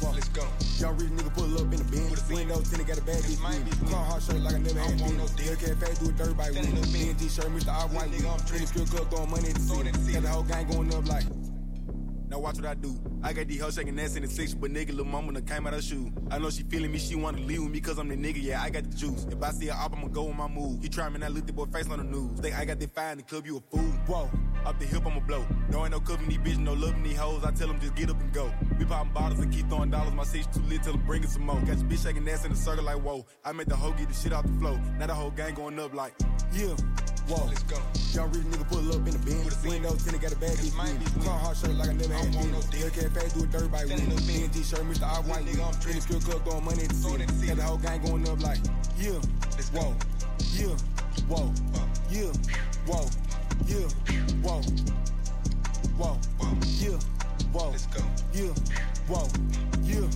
[0.01, 0.11] Whoa.
[0.11, 0.43] Let's go.
[0.79, 2.29] Young rich nigga pull up in the Benz.
[2.29, 3.89] Window tinted, got a bad bitch.
[3.89, 5.55] Car hard shirt like I never had no deal.
[5.55, 7.15] Cafe do a dirt bike with me.
[7.15, 7.69] BNG shirt, Mr.
[7.69, 8.13] Off-White.
[8.13, 10.13] In the strip club, throwing money at the city.
[10.13, 11.27] Got the whole gang going up like.
[12.29, 12.99] Now watch what I do.
[13.23, 15.67] I got these hoes shaking ass in the section, but nigga, lil' mama done came
[15.67, 16.11] out her shoe.
[16.33, 18.63] I know she feeling me, she wanna leave with me cause I'm the nigga, yeah,
[18.63, 19.27] I got the juice.
[19.31, 20.81] If I see her up, I'ma go with my move.
[20.81, 22.41] He try me I look the boy face on the news.
[22.41, 23.93] Think I got that fire in the club, you a fool.
[24.07, 24.31] Whoa,
[24.65, 25.45] up the hip, I'ma blow.
[25.69, 27.45] No ain't no cooking these bitches, no loving these hoes.
[27.45, 28.51] I tell them just get up and go.
[28.79, 30.15] We poppin' bottles and keep throwing dollars.
[30.15, 31.61] My seat's too lit till I'm bringing some more.
[31.61, 33.27] Got your bitch shaking ass in a circle like whoa.
[33.45, 34.81] I made the hoe get the shit off the floor.
[34.99, 36.15] Now the whole gang going up like,
[36.55, 36.75] yeah.
[37.29, 37.79] Whoa, let's go.
[38.13, 39.65] Young rich nigga pull up in the Benz.
[39.65, 40.75] Window tinted, got a bad bitch.
[40.75, 41.25] with me.
[41.25, 42.33] Car hard shirt like I never had
[42.71, 42.91] deal.
[42.91, 44.17] Cafe do a dirt bike with me.
[44.27, 45.07] BNG shirt, Mr.
[45.07, 45.45] Off-White.
[45.47, 45.87] nigga.
[45.89, 47.27] In the strip club, throwing money at the city.
[47.47, 48.59] Got the whole gang going up like,
[48.99, 49.21] yeah.
[49.73, 49.95] Whoa,
[50.53, 50.77] yeah.
[51.29, 51.53] Whoa,
[52.11, 52.33] yeah.
[52.87, 53.09] Whoa,
[53.67, 53.89] yeah.
[54.43, 54.61] Whoa,
[55.97, 56.19] whoa,
[56.81, 56.99] yeah.
[57.53, 58.03] Whoa, let's go.
[58.33, 58.53] Yeah.
[59.09, 59.29] Whoa,
[59.83, 60.09] yeah.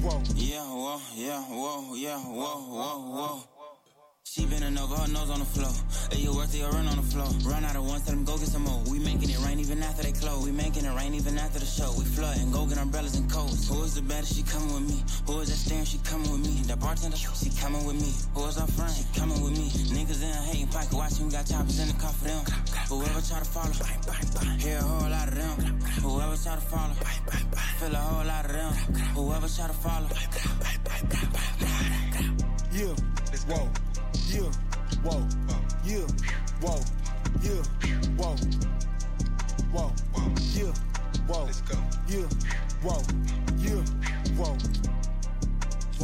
[0.00, 0.22] Whoa.
[0.34, 3.51] Yeah, whoa, yeah, whoa, yeah, whoa, whoa, whoa.
[4.32, 5.68] She bending over, her nose on the floor.
[6.08, 7.28] Hey, you worth it, you run on the floor.
[7.44, 8.80] Run out of one, tell them go get some more.
[8.88, 10.40] We making it rain even after they close.
[10.40, 11.92] We making it rain even after the show.
[12.00, 13.68] We flooding, go get umbrellas and coats.
[13.68, 14.32] Who is the baddest?
[14.32, 15.04] She coming with me.
[15.28, 15.84] Who is that staring?
[15.84, 16.64] She coming with me.
[16.64, 18.08] That bartender, she coming with me.
[18.32, 18.94] Who is our friend?
[18.96, 19.68] She coming with me.
[19.92, 22.40] Niggas in a hating pocket, watching, we got choppers in the car for them.
[22.88, 23.76] Whoever try to follow,
[24.64, 25.76] hear a whole lot of them.
[26.00, 26.96] Whoever try to follow,
[27.76, 28.72] feel a whole lot of them.
[29.12, 30.08] Whoever try to follow.
[32.72, 32.96] Yeah,
[33.28, 33.68] it's whoa,
[34.28, 34.50] yeah,
[35.02, 35.26] whoa,
[35.84, 36.06] yeah,
[36.60, 36.80] whoa,
[37.42, 37.62] yeah,
[38.16, 38.36] whoa,
[39.72, 39.92] whoa,
[40.54, 40.72] yeah,
[41.26, 41.76] whoa, let's go,
[42.08, 42.26] yeah,
[42.82, 43.02] whoa,
[43.58, 43.82] yeah,
[44.36, 45.01] whoa.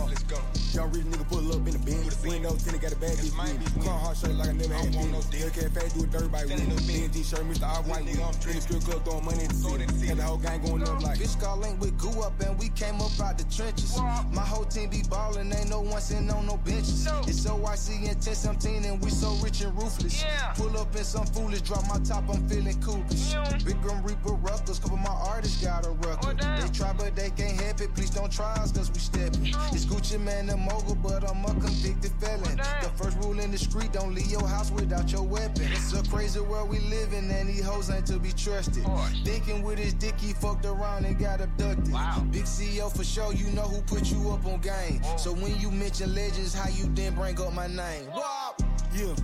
[0.06, 0.38] Let's go.
[0.72, 2.18] Young rich nigga pull up in the Benz.
[2.22, 5.12] Window tinted, got a bad bitch Car hard shirt like I never had one.
[5.12, 5.48] No deal.
[5.50, 7.08] Cafe do a dirt bike with me.
[7.08, 7.64] BNG shirt, Mr.
[7.64, 10.06] Off White with In the strip club throwing money in the city.
[10.06, 11.18] Had the whole gang going up like.
[11.18, 13.96] Bitch got linked with Goo up and we came up out the trenches.
[14.30, 17.08] My whole team be ballin', ain't no one sitting on no benches.
[17.26, 20.24] It's so icy and 1017 and we so rich and ruthless.
[20.54, 23.34] Pull up in some foolish, drop my top, I'm feeling coolish.
[23.64, 26.36] Big Grim Reaper Ruckers, couple of my artists got a rucker.
[26.38, 29.46] Oh, they try but they can't help it, please don't try us cause we steppin'.
[29.72, 32.56] It's Gucci Mane and mogul, but I'm a convicted felon.
[32.56, 35.68] The first rule in the street, don't leave your house without your weapon.
[35.72, 38.84] It's a crazy world we live in, and these hoes ain't to be trusted.
[39.24, 41.94] Thinking with his dick, he fucked around and got abducted.
[42.30, 45.00] Big CEO for sure, you know who put you up on game.
[45.16, 48.04] So when you mention legends, how you then bring up my name?
[48.12, 48.54] Whoa.
[48.94, 49.14] Yeah,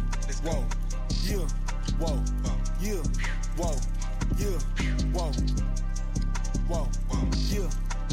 [0.42, 0.64] whoa,
[1.24, 1.46] yeah,
[1.98, 2.22] whoa,
[2.80, 3.02] yeah,
[3.56, 3.74] whoa,
[4.38, 4.58] yeah,
[5.12, 5.32] whoa,
[6.68, 6.88] whoa,
[7.48, 7.70] yeah,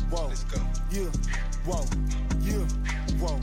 [0.09, 1.09] whoa, let's go, yeah,
[1.65, 1.85] whoa,
[2.41, 2.65] yeah,
[3.19, 3.39] whoa.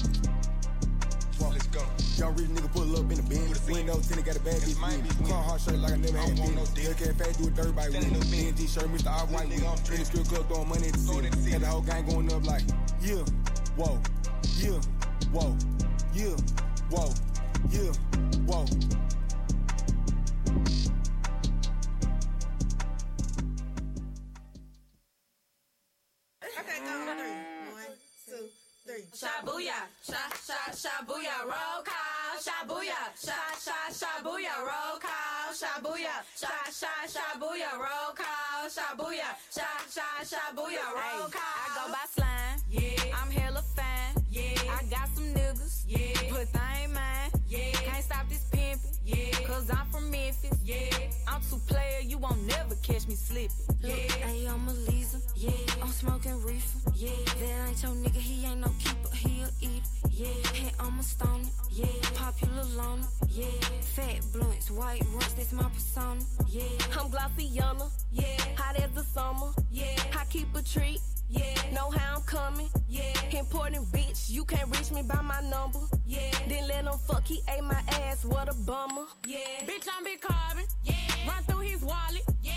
[1.39, 1.51] Whoa.
[1.51, 1.83] Let's go.
[2.17, 3.65] Young rich nigga pull up in the Benz.
[3.71, 5.29] Window tinted, got a bad bitch me.
[5.29, 6.55] Car hard shirt like I never had one.
[6.57, 6.93] No deal.
[6.95, 8.51] Cafe do a dirt bike with me.
[8.51, 9.07] BNG shirt, Mr.
[9.07, 9.67] Off White with me.
[9.67, 11.51] In the strip club throwing money in the city.
[11.51, 12.63] Had the whole gang going up like,
[13.01, 13.23] yeah,
[13.77, 14.01] whoa,
[14.59, 14.81] yeah,
[15.31, 15.57] whoa,
[16.13, 16.35] yeah,
[16.91, 17.15] whoa,
[17.71, 17.93] yeah,
[18.47, 19.08] whoa.
[30.79, 32.39] Shabuya, roll call.
[32.39, 35.51] Shabuya, sha sha shabuya, roll call.
[35.61, 38.69] Shabuya, sha sha shabuya, roll call.
[38.71, 41.43] Shabuya, sha sha shabuya, roll call.
[41.43, 43.19] I go by slime, yeah.
[43.21, 44.55] I'm hella fine, yeah.
[44.71, 46.31] I got some niggas, yeah.
[46.31, 47.73] But they ain't mine, yeah.
[47.73, 49.47] Can't stop this pimpin', yeah.
[49.47, 50.91] Cause I'm from Memphis, yeah.
[51.31, 53.51] I'm too player, you won't never catch me slipping,
[53.83, 53.95] yeah.
[53.95, 55.51] Hey, I'm a Lisa, yeah.
[55.83, 57.11] I'm smoking reefer, yeah.
[57.41, 60.49] That ain't your nigga, he ain't no keeper, he a eater, yeah.
[60.53, 61.87] Hey, I'm a stoner, yeah.
[62.15, 63.45] Popular loner, yeah.
[63.95, 66.63] Fat blunts, white runs, that's my persona, yeah.
[66.99, 68.37] I'm Glossiana, yeah.
[68.57, 69.97] Hot as the summer, yeah.
[70.19, 71.55] I keep a treat, yeah.
[71.73, 73.13] Know how I'm coming, yeah.
[73.39, 76.31] Important bitch, you can't reach me by my number, yeah.
[76.49, 79.39] Then let him fuck, he ate my ass, what a bummer, Yeah.
[79.67, 80.65] Bitch, I'm Big Carbon.
[80.85, 81.18] Yeah.
[81.27, 82.23] Run through his wallet.
[82.43, 82.53] Yeah.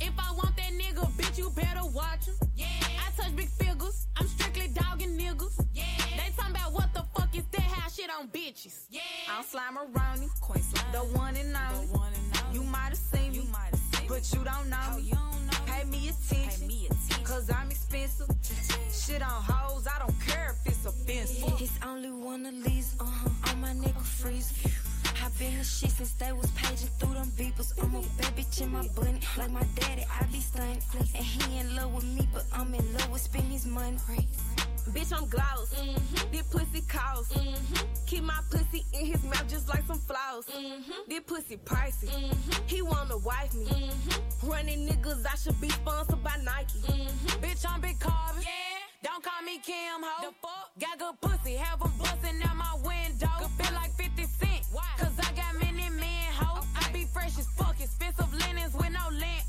[0.00, 2.34] If I want that nigga, bitch, you better watch him.
[2.54, 2.66] Yeah.
[2.98, 4.06] I touch big figures.
[4.16, 5.64] I'm strictly dogging niggas.
[5.72, 5.84] Yeah.
[6.16, 7.62] They talking about what the fuck is that?
[7.62, 8.86] How shit on bitches.
[8.90, 9.00] Yeah.
[9.30, 10.30] I'm slime around you.
[10.40, 10.92] Queen slime.
[10.92, 11.86] The one and only.
[11.86, 12.58] The one and only.
[12.58, 13.38] You might have seen me.
[13.38, 15.02] You might have seen But you don't know oh, me.
[15.02, 16.60] You don't know Pay me attention.
[16.60, 17.24] Pay me attention.
[17.24, 18.28] Cause I'm expensive.
[18.92, 19.86] shit on hoes.
[19.86, 21.60] I don't care if it's offensive.
[21.60, 23.50] It's only one of these, uh huh.
[23.52, 24.52] On my nigga freeze.
[25.24, 27.72] I been the shit since they was paging through them beepers.
[27.82, 29.20] I'm a bad bitch in my bunny.
[29.38, 30.82] Like my daddy, I be stunning.
[31.14, 33.96] And he in love with me, but I'm in love with spending his money.
[34.90, 35.72] Bitch, I'm gloss.
[35.74, 36.30] Mm-hmm.
[36.30, 37.32] This pussy cost.
[37.32, 37.86] Mm-hmm.
[38.04, 40.44] Keep my pussy in his mouth just like some floss.
[40.44, 40.92] Mm-hmm.
[41.08, 42.10] This pussy pricey.
[42.10, 42.66] Mm-hmm.
[42.66, 43.64] He wanna wife me.
[43.64, 44.50] Mm-hmm.
[44.50, 46.80] Running niggas, I should be sponsored by Nike.
[46.80, 47.42] Mm-hmm.
[47.42, 48.42] Bitch, I'm Big Carbon.
[48.42, 48.74] Yeah.
[49.02, 50.28] Don't call me Kim Ho.
[50.28, 50.70] The fuck?
[50.78, 51.56] Got good pussy.
[51.56, 53.28] Have 'em busting out my window.
[53.38, 54.64] Could feel like 50 Cent.
[54.72, 54.84] Why?
[54.98, 55.13] Cause
[57.24, 57.80] Fresh as fuck.
[57.80, 59.43] Expensive linens with no lint.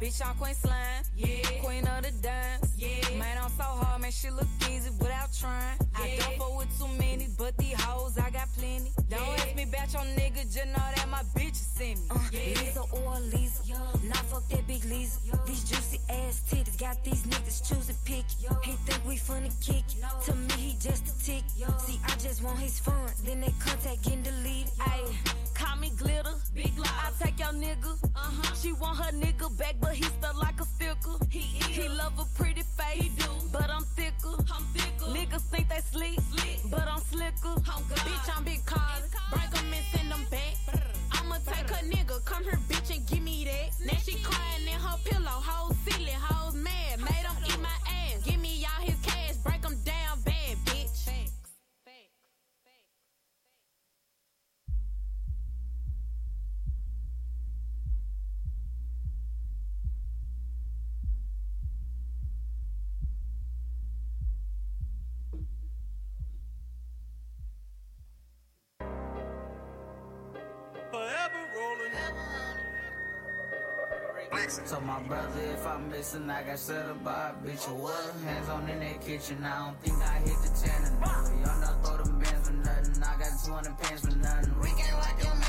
[0.00, 1.02] Bitch, I'm Queen Slime.
[1.14, 1.60] Yeah.
[1.62, 2.72] Queen of the dance.
[2.78, 3.18] Yeah.
[3.18, 5.76] Man, I'm so hard, man, she look easy without trying.
[5.94, 6.22] I Yeah.
[6.24, 8.92] don't fuck with too many, but these hoes, I got plenty.
[9.10, 9.44] Don't Yeah.
[9.44, 12.06] ask me about your nigga, just know that my bitches send me.
[12.10, 12.60] Uh, Yeah.
[12.60, 13.62] Lisa or Lisa.
[14.02, 15.18] Nah, fuck that big Lisa.
[15.46, 18.24] These juicy ass titties got these niggas choosing pick.
[18.64, 19.84] He think we finna kick.
[20.24, 21.44] To me, he just a tick.
[21.84, 24.72] See, I just want his funds, then they contact getting deleted.
[24.78, 25.14] Ayy,
[25.54, 26.34] call me glitter.
[26.54, 26.88] Big loss.
[26.88, 27.98] I take your nigga.
[28.14, 28.54] Uh-huh.
[28.60, 31.16] She want her nigga back, but he stuck like a sticker.
[31.30, 31.66] He is.
[31.66, 33.02] He love a pretty face.
[33.02, 33.30] He do.
[33.52, 34.34] But I'm thicker.
[34.54, 35.06] I'm thicker.
[35.06, 36.20] Niggas think they sleep.
[36.32, 36.60] Slick.
[36.70, 37.34] But I'm slicker.
[37.44, 37.98] Oh, God.
[38.06, 39.04] Bitch, I'm big cars.
[39.32, 40.54] Break 'em and send 'em back.
[41.12, 43.68] I'ma take a nigga, come here, bitch, and give me that.
[43.86, 45.69] Now she crying in her pillow, hoes
[74.70, 78.14] So my brother, if I'm missing, I got set up by a bitch or what?
[78.22, 81.26] Hands on in that kitchen, I don't think I hit the enough.
[81.42, 83.02] Y'all not throw them bands for nothing.
[83.02, 84.54] I got 200 pants for nothing.
[84.62, 85.42] We can't rock them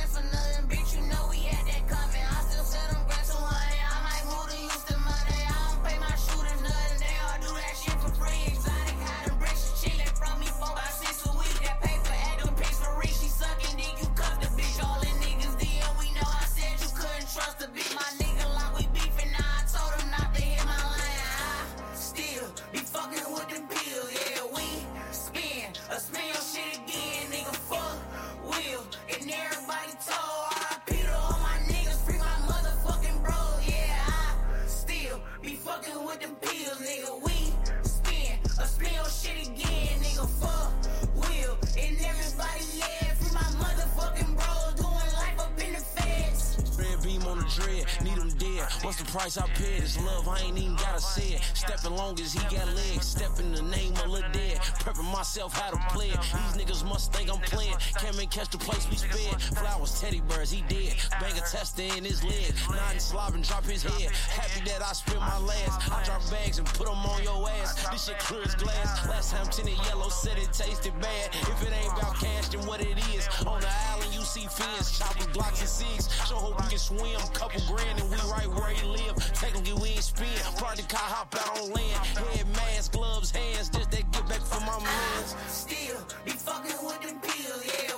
[55.32, 56.20] myself how to play it.
[56.20, 57.78] These niggas must think I'm playing.
[58.12, 59.42] And catch the place we sped.
[59.58, 60.94] Flowers, teddy bears, he dead.
[61.20, 62.54] Bang a tester in his leg.
[62.70, 64.12] Nodding, slobbing, drop his head.
[64.12, 65.90] Happy that I spent my last.
[65.90, 67.82] I drop bags and put them on your ass.
[67.90, 69.08] This shit clear as glass.
[69.08, 71.34] Last time tinted yellow said it tasted bad.
[71.34, 73.28] If it ain't about cash, then what it is.
[73.48, 76.14] On the island, you see fins, chopping blocks and six.
[76.28, 77.18] Sure hope you can swim.
[77.34, 79.18] Couple grand and we right where he live.
[79.64, 80.28] Get we ain't spin.
[80.58, 82.06] Party car hop out on land.
[82.34, 83.70] Head mask, gloves, hands.
[83.70, 85.36] Just that get back for my mans.
[85.48, 87.91] Still be fucking with them pills, yeah.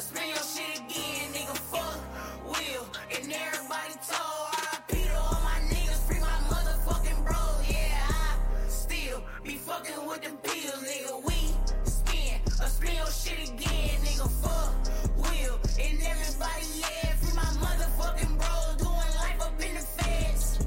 [0.00, 1.54] Spin, your shit again, nigga.
[1.68, 2.00] Fuck
[2.46, 7.36] Will, and everybody told RIP to all my niggas, free my motherfucking bro,
[7.68, 8.08] yeah.
[8.08, 11.22] I still be fucking with them pills, nigga.
[11.22, 14.30] We spin, a spin your shit again, nigga.
[14.40, 14.72] Fuck
[15.18, 20.66] Will, and everybody, yeah, free my motherfucking bro, doing life up in the feds.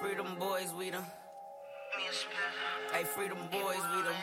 [0.00, 1.04] Freedom boys, we them.
[2.92, 4.14] Hey, freedom boys, we them.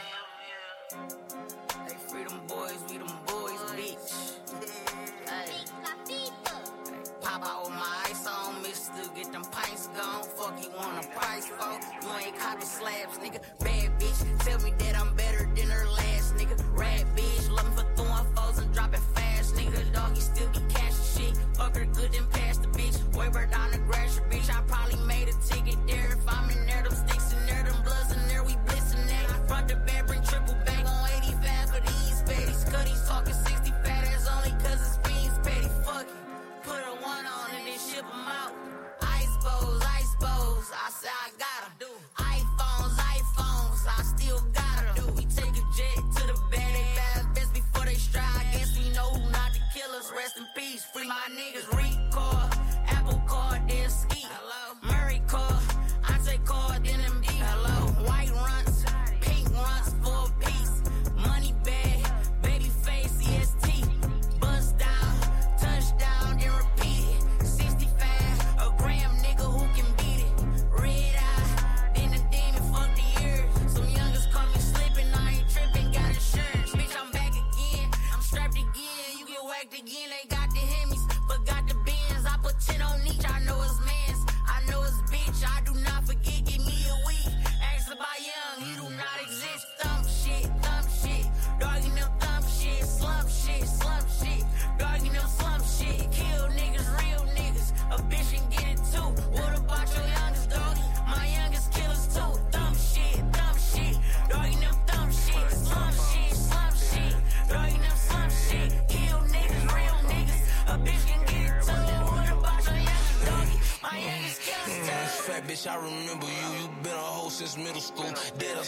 [1.87, 4.37] Hey, freedom boys, we them boys, bitch.
[7.21, 10.23] Pop out with my ice on, miss to get them pints gone.
[10.23, 11.73] Fuck you want a price for?
[12.05, 13.41] You ain't copy slabs, nigga.
[13.59, 16.55] Bad bitch, tell me that I'm better than her last, nigga.
[16.77, 19.91] Rad bitch, love me for throwing foes and dropping fast, nigga.
[19.93, 21.35] Doggy still get cash shit.
[21.55, 23.15] Fuck her good and pass the bitch.
[23.15, 23.72] Way her down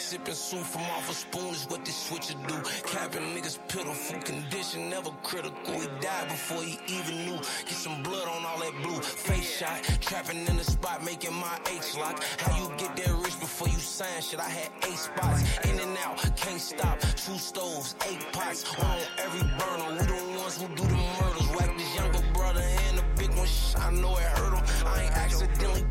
[0.05, 2.57] sipping soup from off a spoon is what this switcher do.
[2.85, 5.73] Capping niggas pitiful, condition never critical.
[5.73, 7.37] He died before he even knew.
[7.65, 9.01] Get some blood on all that blue.
[9.01, 12.21] Face shot, trapping in the spot, making my H lock.
[12.37, 14.39] How you get that rich before you sign shit?
[14.39, 16.99] I had eight spots, in and out, can't stop.
[16.99, 19.89] Two stoves, eight pots, on every burner.
[19.97, 21.47] We the ones who do the murders.
[21.55, 23.47] Whack this younger brother and the big one.
[23.77, 24.63] I know it hurt him.
[24.85, 25.85] I ain't accidentally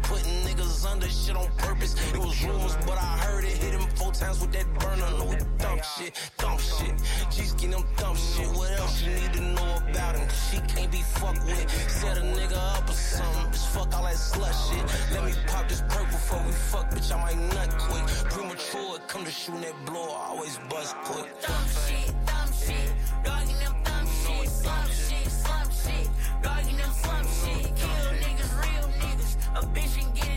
[0.85, 1.95] under shit on purpose.
[2.13, 3.57] It was rumors, but I heard it.
[3.57, 5.11] Hit him four times with that burner.
[5.19, 6.95] No dumb shit, dumb shit.
[7.31, 8.49] G's getting them dumb shit.
[8.49, 10.29] What else you need to know about him?
[10.51, 11.91] She can't be fucked with.
[11.91, 13.53] Set a nigga up or something.
[13.53, 14.85] Just fuck all that slut shit.
[15.13, 17.13] Let me pop this purple before we fuck, bitch.
[17.15, 18.05] I might nut quick.
[18.31, 20.09] Premature, come to shooting that blow.
[20.11, 21.29] I always buzz quick.
[21.41, 22.93] Dumb shit, dumb shit.
[23.25, 24.49] Dogging them dumb shit.
[24.49, 26.09] Slum shit, slum shit.
[26.43, 27.77] Dogging them slum shit.
[27.77, 29.33] Kill niggas, real niggas.
[29.57, 30.34] A bitch and get it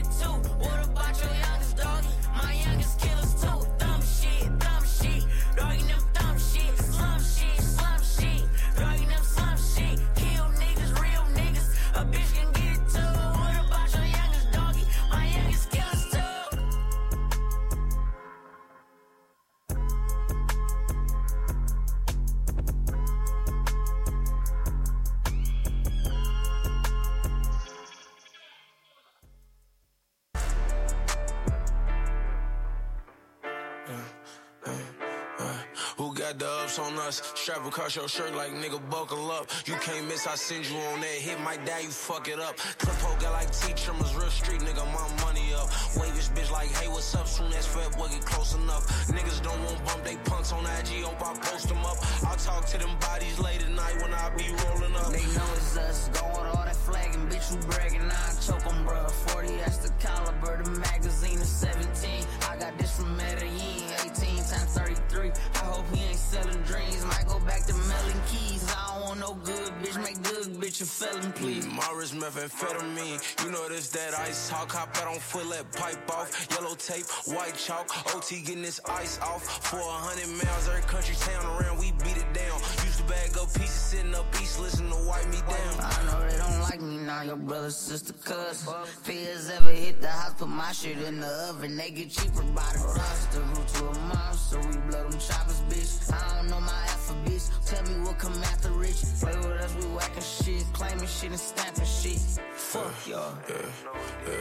[1.07, 1.56] watch you young.
[36.79, 37.21] On us.
[37.35, 39.49] Strap across your shirt like nigga buckle up.
[39.65, 41.39] You can't miss, I send you on that hit.
[41.41, 42.57] My dad, you fuck it up.
[42.57, 45.69] Clip hole got like T trimmers, real street nigga, my money up.
[45.97, 47.27] Wavish bitch like, hey, what's up?
[47.27, 48.85] Soon as fat boy get close enough.
[49.07, 51.97] Niggas don't want bump, they punks on IG, hope I post them up.
[52.25, 55.11] I'll talk to them bodies late at night when I be rolling up.
[55.11, 59.11] They know it's us, going all that flagging, bitch, you bragging, I choke 'em, bruh.
[59.31, 62.25] 40, that's the caliber, the magazine is 17.
[62.49, 64.96] I got this from Medellin, 18 times 33.
[70.97, 71.65] Felon, please.
[71.67, 73.21] Morris methamphetamine.
[73.43, 74.71] You know this that ice talk.
[74.71, 76.29] Hop out on foot, let pipe off.
[76.51, 77.87] Yellow tape, white chalk.
[78.15, 79.43] OT getting this ice off.
[79.63, 82.57] For a hundred miles, every country town around, we beat it down.
[82.85, 85.73] Used to bag up pieces sitting up east, listen to wipe me down.
[85.79, 88.73] I know they don't like me now, your brother, sister, cousin.
[89.03, 91.77] Fears ever hit the house, put my shit in the oven.
[91.77, 93.27] They get cheaper by the dozen.
[93.33, 96.11] The root to a monster, we blow them choppers, bitch.
[96.11, 97.51] I don't know my alphabets.
[97.65, 99.03] Tell me what come after rich.
[99.19, 102.19] Play with us, we whacking shit, claiming shit and stamping shit.
[102.53, 103.33] Fuck y'all.
[103.49, 103.55] Yeah,
[104.25, 104.33] yeah,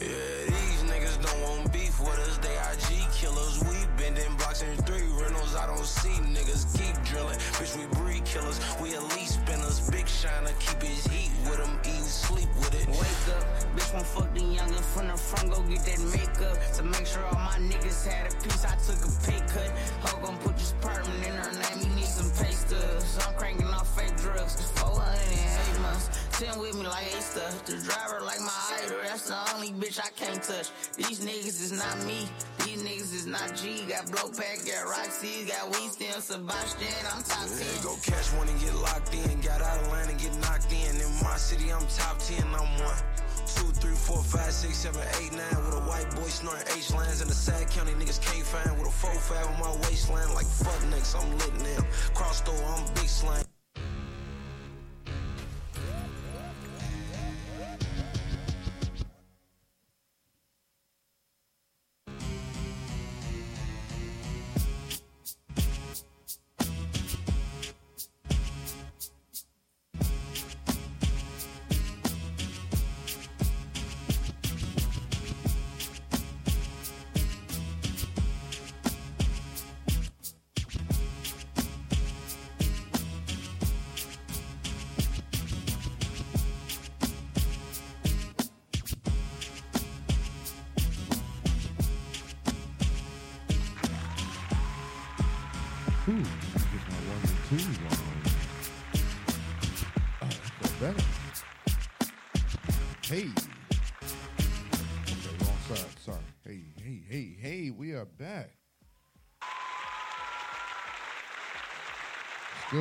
[0.00, 0.44] yeah.
[0.46, 2.38] These niggas don't want beef with us.
[2.38, 3.62] They IG killers.
[3.64, 5.54] We bending blocks in three rentals.
[5.56, 7.38] I don't see niggas keep drilling.
[7.58, 8.60] Bitch, we breed killers.
[8.80, 9.90] We elite spinners.
[9.90, 11.78] Big shiner, keep his heat with him.
[11.84, 12.86] Eat, sleep with it.
[12.88, 13.44] Wake up,
[13.74, 16.56] bitch, won't fuck the youngin' from the front, go get that makeup.
[16.74, 19.70] To make sure all my niggas had a piece, I took a pay cut.
[20.04, 21.95] Ho gon' put this permanent in her name, you need some
[22.38, 23.18] pay stubs.
[23.26, 26.10] I'm cranking off fake drugs, 408 months.
[26.36, 27.64] Sitting with me like A stuff.
[27.64, 28.52] The driver like my
[28.82, 30.68] idol, that's the only bitch I can't touch.
[30.96, 32.28] These niggas is not me,
[32.64, 33.84] these niggas is not G.
[33.88, 37.58] Got blow pack, got Roxy, got weed stem, Sebastian, I'm top 10.
[37.58, 39.40] Yeah, go catch one and get locked in.
[39.40, 41.00] Got out of line and get knocked in.
[41.00, 43.25] In my city, I'm top 10, I'm one.
[43.46, 45.64] Two, three, four, five, six, seven, eight, nine.
[45.64, 48.76] With a white boy snoring H lines in the sad county, niggas can't find.
[48.76, 51.86] With a four, five on my waistline, like fuck next, I'm lit now.
[52.14, 53.44] Cross door, I'm big slang.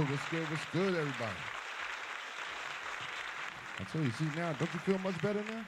[0.06, 0.11] Good?
[0.11, 0.49] What's good?
[0.49, 1.36] What's good, everybody?
[3.80, 5.65] I tell you, see now, don't you feel much better now?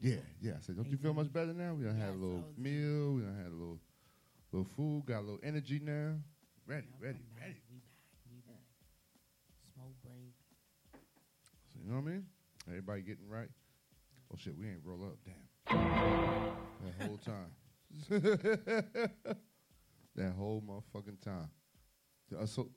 [0.00, 0.52] Yeah, yeah.
[0.58, 1.74] I said, don't you feel much better now?
[1.74, 3.14] We done had a little meal.
[3.14, 3.78] We done had a little,
[4.52, 5.04] little food.
[5.06, 6.14] Got a little energy now.
[6.66, 7.56] Ready, ready, ready.
[9.74, 10.34] Smoke break.
[11.72, 12.26] So, you know what I mean?
[12.68, 13.48] Everybody getting right.
[14.32, 15.18] Oh shit, we ain't roll up.
[15.24, 15.34] Damn.
[15.68, 17.50] That whole time.
[20.16, 21.50] that whole motherfucking time.
[22.30, 22.68] So, uh, so,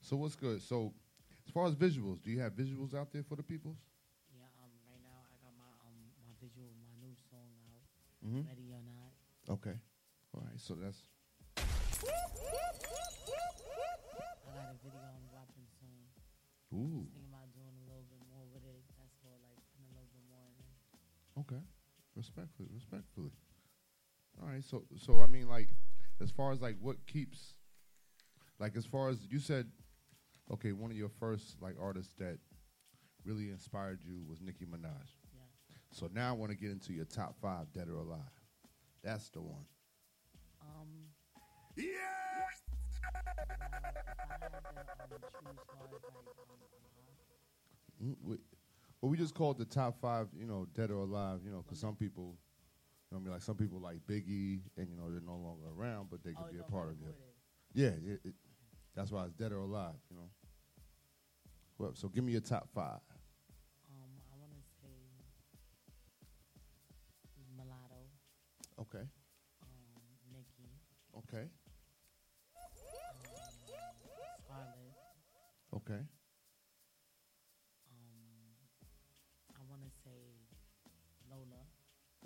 [0.00, 0.62] so what's good?
[0.62, 0.92] So,
[1.46, 3.78] as far as visuals, do you have visuals out there for the peoples?
[4.32, 7.84] Yeah, um, right now I got my um my visual, my new song out.
[8.26, 8.46] Mhm.
[8.46, 9.54] Ready or not?
[9.54, 9.76] Okay.
[10.34, 10.60] All right.
[10.60, 11.04] So that's
[22.20, 23.30] Respectfully, respectfully.
[24.42, 24.62] All right.
[24.62, 25.70] So, so I mean, like,
[26.20, 27.54] as far as like what keeps,
[28.58, 29.66] like, as far as you said,
[30.52, 32.36] okay, one of your first like artists that
[33.24, 34.84] really inspired you was Nicki Minaj.
[35.32, 35.76] Yeah.
[35.92, 38.20] So now I want to get into your top five, dead or alive.
[39.02, 39.64] That's the one.
[40.60, 40.88] Um.
[48.04, 48.36] Mm, we,
[49.00, 51.78] well, we just called the top five, you know, dead or alive, you know, because
[51.80, 52.36] some people,
[53.10, 55.36] you know, what I mean, like some people like Biggie, and you know they're no
[55.36, 57.16] longer around, but they could Oh, be a part of it.
[57.72, 58.34] Yeah, it, it,
[58.94, 60.28] that's why it's dead or alive, you know.
[61.78, 63.00] Well, so give me your top five.
[63.88, 64.92] Um, I want to say
[67.56, 68.04] Mulatto.
[68.80, 69.04] Okay.
[69.62, 70.02] Um,
[70.32, 70.68] Nicki.
[71.16, 71.46] Okay.
[73.10, 73.40] Um,
[74.44, 74.94] Scarlett.
[75.74, 76.02] Okay.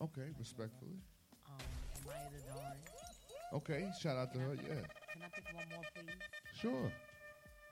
[0.03, 0.99] Okay, respectfully.
[1.47, 1.57] Um,
[2.03, 2.77] Amaya the Dawn.
[3.55, 4.55] Okay, shout out to her.
[4.55, 6.11] Yeah, Can I pick one more, please?
[6.61, 6.91] sure.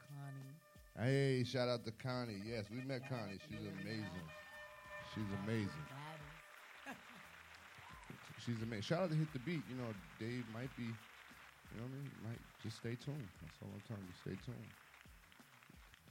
[0.08, 1.08] Connie.
[1.10, 2.40] Hey, shout out to Connie.
[2.46, 3.38] Yes, we met Connie.
[3.48, 4.26] She's amazing.
[5.14, 5.86] She's amazing.
[8.44, 8.82] She's amazing.
[8.82, 9.62] Shout out to Hit the Beat.
[9.70, 12.10] You know, Dave might be, you know what I mean?
[12.26, 13.26] Might just stay tuned.
[13.42, 14.14] That's all I'm telling you.
[14.22, 14.70] Stay tuned.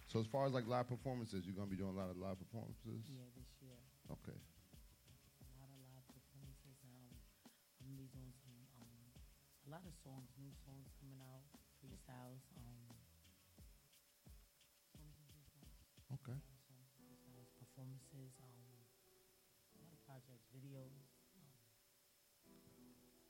[0.07, 2.35] So as far as like live performances, you're gonna be doing a lot of live
[2.39, 3.03] performances.
[3.07, 3.79] Yeah, this year.
[4.11, 4.35] Okay.
[9.71, 11.47] A lot of songs, new songs coming out,
[11.79, 12.43] freestyles.
[12.59, 12.91] Um,
[14.91, 16.19] songs and freestyles.
[16.19, 16.35] Okay.
[17.23, 18.35] Songs performances.
[18.43, 18.67] Um,
[19.71, 20.91] a lot of projects, videos.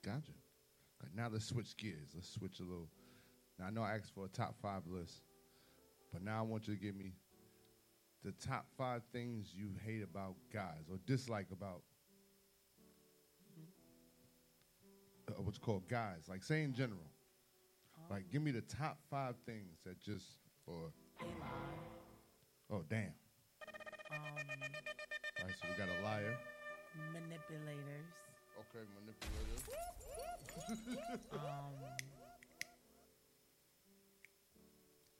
[0.02, 0.34] Gotcha.
[0.98, 2.10] Okay, now let's switch gears.
[2.10, 2.90] Let's switch a little.
[3.60, 5.22] Now I know I asked for a top five list,
[6.12, 7.14] but now I want you to give me
[8.24, 11.82] the top five things you hate about guys or dislike about
[15.28, 16.28] uh, what's called guys.
[16.28, 17.06] Like say in general.
[18.10, 20.26] Like give me the top five things that just
[20.66, 20.92] or
[22.70, 23.12] oh damn.
[24.12, 24.18] Um,
[25.40, 26.36] All right, so we got a liar.
[27.12, 28.06] manipulators.
[28.58, 29.62] Okay, manipulators.
[31.32, 31.72] um,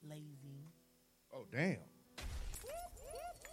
[0.08, 0.68] lazy.
[1.32, 1.78] Oh damn.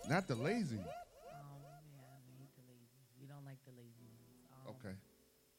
[0.10, 0.76] Not the lazy.
[0.76, 3.08] Um, yeah, we hate the lazies.
[3.22, 4.36] We don't like the lazy ones.
[4.68, 4.96] Um, Okay.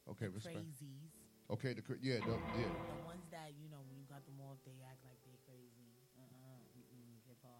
[0.09, 0.57] Okay, the respect.
[0.57, 1.11] Crazies.
[1.51, 2.71] Okay, the cra- yeah, the, yeah.
[2.87, 5.91] The ones that you know when you got them off, they act like they crazy.
[6.15, 6.63] Uh-uh.
[6.79, 7.59] Mm-mm, get far.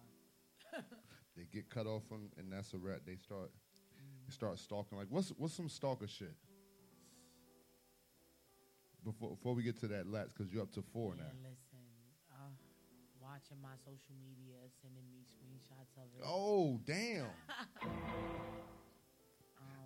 [1.36, 3.02] They get cut off from, and that's a rat.
[3.06, 3.52] They start,
[4.28, 4.98] they start stalking.
[4.98, 6.36] Like, what's what's some stalker shit?
[9.04, 11.32] Before before we get to that last, because you're up to four yeah, now.
[11.44, 11.84] listen.
[12.32, 12.56] Uh,
[13.20, 16.24] watching my social media, sending me screenshots of it.
[16.26, 17.28] Oh damn!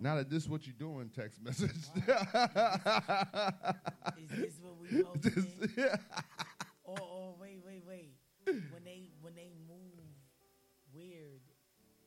[0.00, 1.70] now that this is what you're doing, text message.
[1.70, 1.86] Is
[4.30, 5.58] this what we posting?
[6.84, 8.14] or, or wait, wait, wait.
[8.46, 10.04] When they when they move
[10.94, 11.40] weird,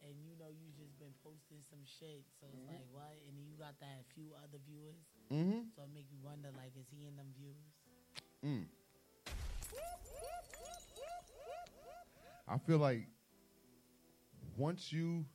[0.01, 2.67] and you know you just been posting some shit, so it's Mhm.
[2.73, 3.17] like what?
[3.27, 5.03] And you got that few other viewers.
[5.31, 5.67] mm-hmm.
[5.75, 7.65] So it make you wonder, like, is he in them views?
[8.45, 8.65] Mm.
[12.47, 13.05] I feel like
[14.57, 15.25] once you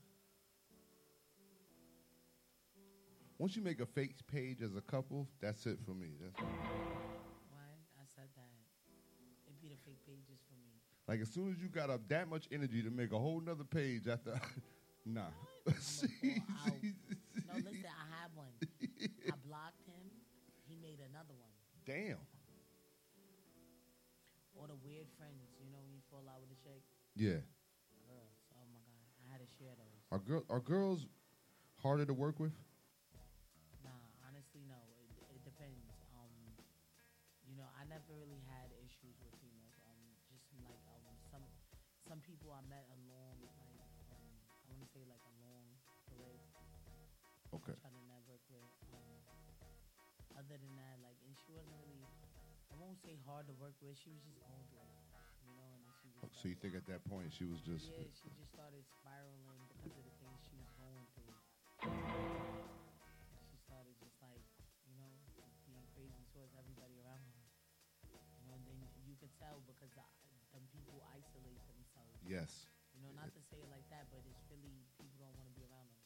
[3.39, 6.09] once you make a fake page as a couple, that's it for me.
[6.21, 6.47] That's Why?
[7.99, 8.51] I said that.
[9.47, 10.71] It'd be the fake pages for me.
[11.09, 13.65] like as soon as you got up that much energy to make a whole nother
[13.65, 14.41] page after,
[15.07, 15.23] nah.
[17.47, 18.51] No, listen, I had one.
[19.31, 20.03] I blocked him.
[20.67, 21.53] He made another one.
[21.87, 22.17] Damn.
[24.57, 26.83] Or the weird friends, you know, when you fall out with a chick.
[27.15, 27.43] Yeah.
[28.09, 28.35] Girls.
[28.57, 29.99] Oh my god, I had to share those.
[30.11, 31.07] Are girl are girls
[31.83, 32.53] harder to work with?
[53.05, 54.01] Say hard to work with.
[54.01, 54.89] She was just going through a
[55.45, 56.33] you know, and then she just.
[56.41, 59.93] So you think at that point she was just Yeah, she just started spiraling because
[59.93, 61.37] of the things she was going through.
[63.53, 64.41] She started just like,
[64.89, 65.13] you know,
[65.69, 67.45] being crazy towards everybody around her.
[68.41, 70.05] You know, and then you could tell because the,
[70.57, 72.17] them people isolate themselves.
[72.25, 72.73] Yes.
[72.97, 75.55] You know, not to say it like that, but it's really people don't want to
[75.61, 76.01] be around them.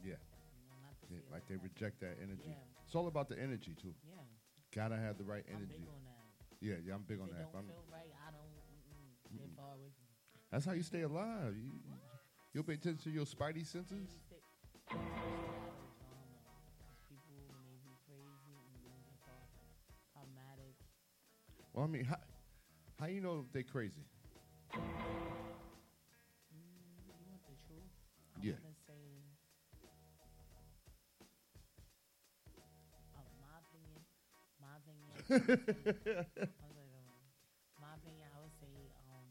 [0.00, 0.16] Yeah.
[0.56, 1.68] You know, not to Yeah, say like like they that.
[1.68, 2.48] reject that energy.
[2.48, 2.88] Yeah.
[2.88, 3.92] It's all about the energy too.
[4.00, 4.24] Yeah.
[4.72, 5.84] Gotta have the right energy.
[6.62, 6.86] Big on that.
[6.86, 7.52] Yeah, yeah, I'm big on that.
[7.52, 8.40] don't feel right, I don't.
[9.56, 10.14] Far away from me.
[10.50, 11.54] that's how you stay alive.
[11.56, 11.70] You,
[12.54, 14.08] you'll pay attention to your spidey senses.
[14.26, 14.36] Stay,
[14.86, 15.02] stay out
[15.74, 16.30] of drama.
[16.78, 19.42] 'Cause people when they be crazy and then get far
[20.14, 20.74] problematic.
[21.72, 22.18] Well, I mean, how,
[23.00, 24.04] how you know they crazy?
[35.38, 35.96] Opinion.
[36.60, 37.22] Hold on, hold on.
[37.80, 38.74] my opinion, I would say,
[39.08, 39.26] um,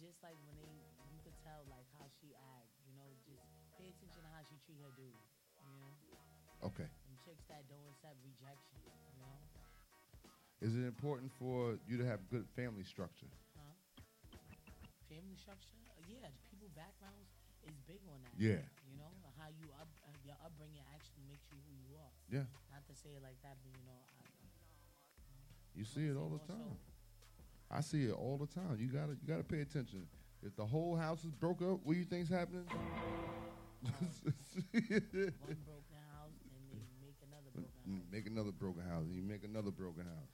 [0.00, 0.74] just like when they,
[1.14, 2.70] you could tell like how she act.
[2.88, 3.42] You know, just
[3.78, 5.14] pay attention to how she treat her dude.
[5.64, 5.90] You know,
[6.70, 6.88] Okay.
[6.88, 8.80] them chicks that don't accept rejection.
[8.82, 9.36] You know,
[10.64, 13.28] Is it important for you to have good family structure?
[13.58, 13.74] huh?
[15.12, 16.32] Family structure, uh, yeah.
[16.48, 17.28] People backgrounds
[17.68, 18.34] is big on that.
[18.40, 18.64] Yeah.
[18.88, 22.12] You know how you up, uh, your upbringing actually makes you who you are.
[22.32, 22.48] Yeah.
[22.72, 24.00] Not to say it like that, but you know,
[25.74, 26.76] You see it all the time.
[27.70, 28.76] I see it all the time.
[28.78, 30.06] You gotta you gotta pay attention.
[30.42, 32.64] If the whole house is broke up, what do you think's happening?
[32.68, 33.96] one
[35.64, 40.32] broken house and You make another broken house, and you make another broken house.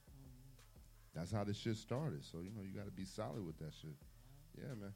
[1.14, 2.24] That's how this shit started.
[2.24, 3.96] So you know you got to be solid with that shit.
[4.56, 4.92] Yeah, man.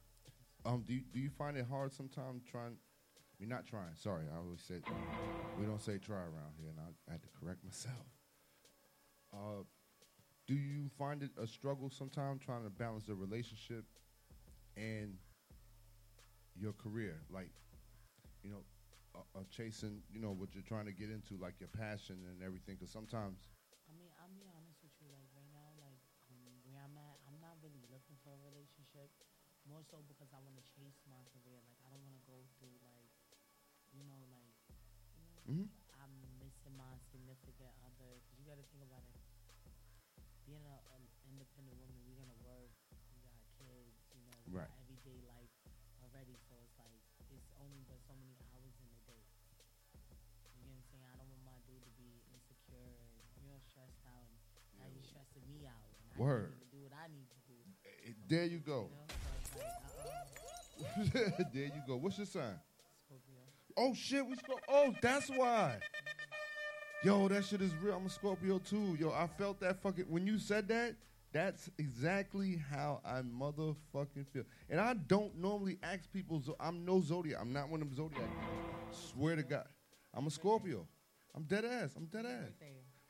[0.67, 2.77] Um, do you, do you find it hard sometimes trying?
[2.77, 3.95] I mean, not trying.
[3.97, 4.83] Sorry, I always said
[5.59, 8.07] we don't say try around here, and I, I had to correct myself.
[9.33, 9.65] Uh,
[10.47, 13.85] do you find it a struggle sometimes trying to balance the relationship
[14.77, 15.17] and
[16.59, 17.21] your career?
[17.33, 17.51] Like,
[18.43, 18.63] you know,
[19.15, 22.43] uh, uh, chasing, you know, what you're trying to get into, like your passion and
[22.45, 22.77] everything.
[22.77, 23.49] Because sometimes,
[23.89, 25.09] I mean, I'll be honest with you.
[25.13, 29.09] Like right now, like um, where I'm at, I'm not really looking for a relationship.
[29.65, 31.57] More so because I want to chase my career.
[31.65, 33.09] Like I don't want to go through like,
[33.97, 34.53] you know, like,
[35.17, 35.69] you know, Mhm.
[36.05, 38.21] I'm missing my significant other.
[38.21, 39.24] Because you got to think about it.
[40.45, 42.71] Being an independent woman, we're gonna work.
[42.93, 43.97] We got kids.
[44.13, 44.69] You know, we Right.
[44.69, 45.53] got everyday life
[46.05, 46.37] already.
[46.49, 46.93] So it's like
[47.33, 49.25] it's only but so many hours in a day.
[50.61, 51.05] You know what I'm saying?
[51.09, 54.29] I don't want my dude to be insecure and you know stressed out.
[54.29, 54.37] And
[54.81, 55.89] now he's stressing me out.
[55.97, 56.53] And Word.
[56.61, 57.59] can't do what I need to do.
[57.89, 58.93] eh, there you go.
[58.93, 59.09] You know?
[59.09, 59.81] So like,
[61.41, 61.49] uh-uh.
[61.57, 61.97] there you go.
[61.97, 62.61] What's your sign?
[63.09, 63.41] Scorpio.
[63.77, 64.63] Oh shit, we Scorpio.
[64.69, 65.81] Oh, that's why.
[67.05, 67.95] Yo, that shit is real.
[67.95, 68.97] I'm a Scorpio too.
[68.99, 70.97] Yo, I felt that fucking when you said that.
[71.33, 74.45] That's exactly how I motherfucking feel.
[74.71, 76.41] And I don't normally ask people.
[76.41, 77.41] zo- I'm no zodiac.
[77.41, 78.29] I'm not one of them zodiac.
[78.93, 79.67] Swear to God,
[80.15, 80.87] I'm a Scorpio.
[81.35, 81.91] I'm dead ass.
[81.97, 82.53] I'm dead ass.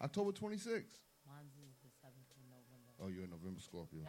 [0.03, 0.99] October 26th.
[1.27, 2.91] Mine's is the seventh of November.
[2.99, 4.01] Oh, you're a November Scorpio.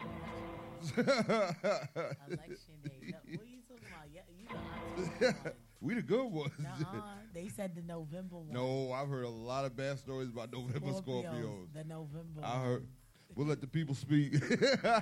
[2.31, 3.11] Election day.
[3.11, 4.07] No, what are you talking about?
[4.13, 5.53] Yeah, you the October one.
[5.85, 6.51] We the good ones.
[6.57, 7.01] Nuh-uh.
[7.33, 8.51] They said the November one.
[8.51, 11.73] No, I've heard a lot of bad stories about November Scorpios, Scorpios.
[11.73, 12.41] The November.
[12.43, 12.87] I heard.
[13.35, 14.33] We'll let the people speak.
[14.83, 15.01] nah,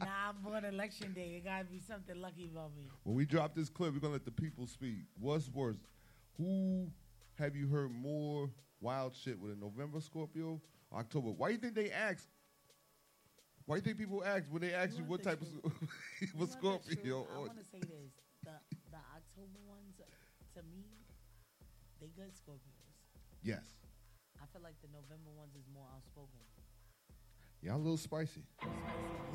[0.00, 1.36] I'm born election day.
[1.36, 2.82] It gotta be something lucky about me.
[3.04, 4.96] when we drop this clip, we're gonna let the people speak.
[5.18, 5.76] What's worse?
[6.36, 6.90] Who
[7.38, 8.50] have you heard more
[8.80, 10.60] wild shit with a November Scorpio,
[10.90, 11.28] or October?
[11.28, 12.26] Why do you think they ask?
[13.64, 15.48] Why do you think people ask when they ask you, what type of
[16.20, 17.26] You the Scorpio?
[17.32, 18.12] I want to say this:
[20.58, 20.82] to me,
[22.02, 22.90] they good Scorpios.
[23.46, 23.78] yes,
[24.42, 26.42] I feel like the November ones is more outspoken.
[27.62, 28.42] y'all a little spicy.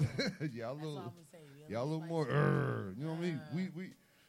[0.51, 1.47] y'all a little, all I'ma say.
[1.47, 2.27] A y'all a little more.
[2.27, 3.39] "Urgh," you know what I mean?
[3.39, 3.55] Uh.
[3.55, 3.85] We we.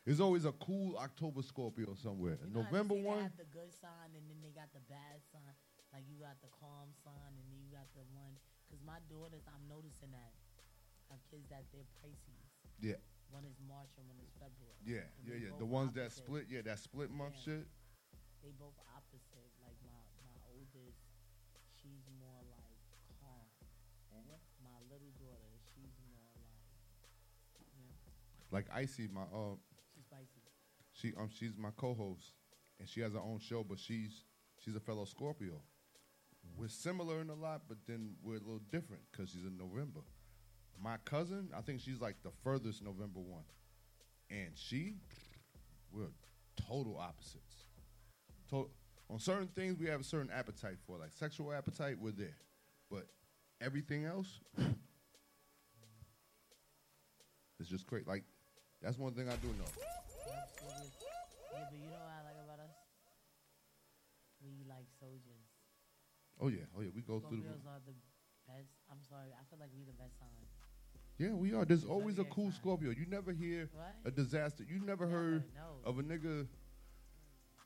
[0.06, 2.38] There's always a cool October Scorpio somewhere.
[2.44, 3.22] You know November say they one.
[3.24, 5.56] have the good sign and then they got the bad sign.
[5.96, 8.36] Like you got the calm sign and then you got the one.
[8.68, 10.36] Cause my daughters, I'm noticing that
[11.08, 12.44] have kids that they're Pisces.
[12.84, 13.00] Yeah.
[13.34, 14.78] One is March and one is February.
[14.86, 15.58] Yeah, And yeah, yeah.
[15.58, 17.66] The ones that split, yeah, that split month Yeah.
[17.66, 17.66] shit.
[18.46, 19.50] They both opposite.
[19.58, 21.02] Like my my oldest,
[21.82, 22.70] she's more like
[23.18, 23.42] calm.
[24.62, 26.54] My little daughter, she's more like,
[27.74, 27.90] yeah,
[28.54, 29.58] Like Icy, my uh,
[29.94, 30.40] she's spicy.
[30.92, 32.34] she um, she's my co-host,
[32.78, 34.22] and she has her own show, but she's
[34.62, 35.60] she's a fellow Scorpio.
[36.56, 40.00] We're similar in a lot, but then we're a little different because she's in November.
[40.82, 43.44] My cousin, I think she's like the furthest November one,
[44.30, 44.94] and she,
[45.92, 46.08] we're
[46.68, 47.64] total opposites.
[48.50, 48.70] To-
[49.10, 52.36] on certain things, we have a certain appetite for, like sexual appetite, we're there,
[52.90, 53.06] but
[53.60, 54.40] everything else,
[57.60, 58.06] it's just great.
[58.08, 58.24] Like
[58.82, 59.68] that's one thing I do know.
[59.76, 60.44] Yeah,
[61.70, 62.72] but you know what I like about us?
[64.42, 65.48] We like soldiers.
[66.40, 67.48] Oh yeah, oh yeah, we go through the.
[67.56, 67.92] Scorpios are the
[68.48, 68.68] best.
[68.92, 70.43] I'm sorry, I feel like we the best sign.
[71.18, 71.64] Yeah, we are.
[71.64, 72.50] There's always a cool.
[72.50, 72.90] Scorpio.
[72.90, 73.94] You never hear What?
[74.04, 74.64] a disaster.
[74.68, 75.88] You never heard no.
[75.88, 76.46] of a nigga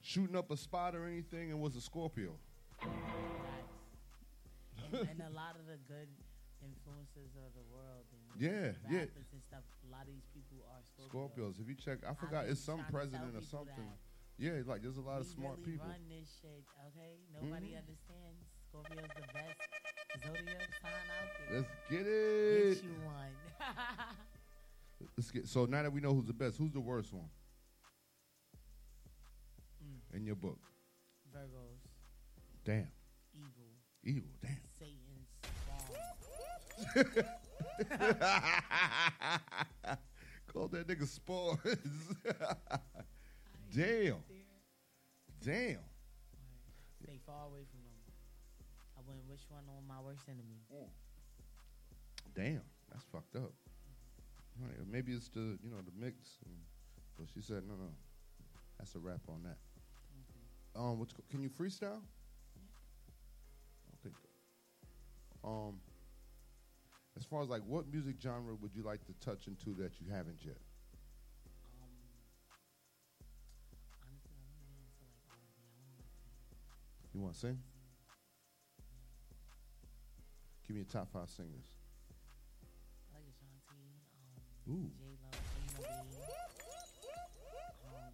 [0.02, 2.32] shooting up a spot or anything and was a Scorpio.
[2.82, 2.92] and,
[5.10, 6.08] and a lot of the good
[6.60, 9.04] influences of the world and Yeah, yeah.
[9.48, 9.64] stuff.
[9.88, 11.56] A lot of these people are Scorpios.
[11.56, 11.60] Scorpios.
[11.60, 13.88] If you check, I forgot been it's some trying to tell president or something.
[14.38, 15.88] Yeah, like there's a lot of smart really people.
[15.88, 17.18] run this shit, okay?
[17.32, 17.78] Nobody Mhm.
[17.80, 18.44] understands.
[18.70, 19.58] Scorpio's the best
[20.26, 21.56] zodiac sign out there.
[21.58, 22.74] Let's get it.
[22.74, 23.34] Get you one.
[25.16, 25.46] Let's get.
[25.48, 27.28] So now that we know who's the best, who's the worst one
[29.84, 30.00] Mm.
[30.16, 30.58] in your book?
[31.34, 31.80] Virgos,
[32.64, 32.88] Damn.
[33.34, 33.74] evil,
[34.04, 34.30] Evil.
[34.42, 34.60] Damn.
[34.78, 35.28] Satan's
[36.94, 37.18] spawn.
[40.52, 41.58] Call that nigga spawns.
[43.74, 44.16] Damn.
[45.44, 45.78] Damn.
[47.02, 47.77] Stay far away from
[49.08, 50.60] I one on my worst enemy.
[52.34, 52.62] Damn.
[52.90, 53.52] That's fucked up.
[54.60, 56.54] Right, maybe it's the you know the mix, and,
[57.16, 57.90] but she said no, no.
[58.78, 59.58] That's a wrap on that.
[60.78, 62.02] Um, what's, can you freestyle?
[63.98, 64.14] Okay.
[65.44, 65.74] Um,
[67.16, 70.10] as far as like what music genre would you like to touch into that you
[70.10, 70.58] haven't yet?
[71.82, 71.90] Um,
[74.02, 75.58] honestly, I'm really into like R&B.
[75.66, 76.06] I want to
[76.70, 77.58] like You want to sing?
[80.68, 81.64] Give me your top five singers.
[83.08, 83.88] I like Ashanti,
[84.68, 85.32] um, J Lo,
[87.88, 88.12] um,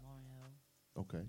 [0.00, 0.48] Lauryn Hill.
[0.96, 1.28] Okay.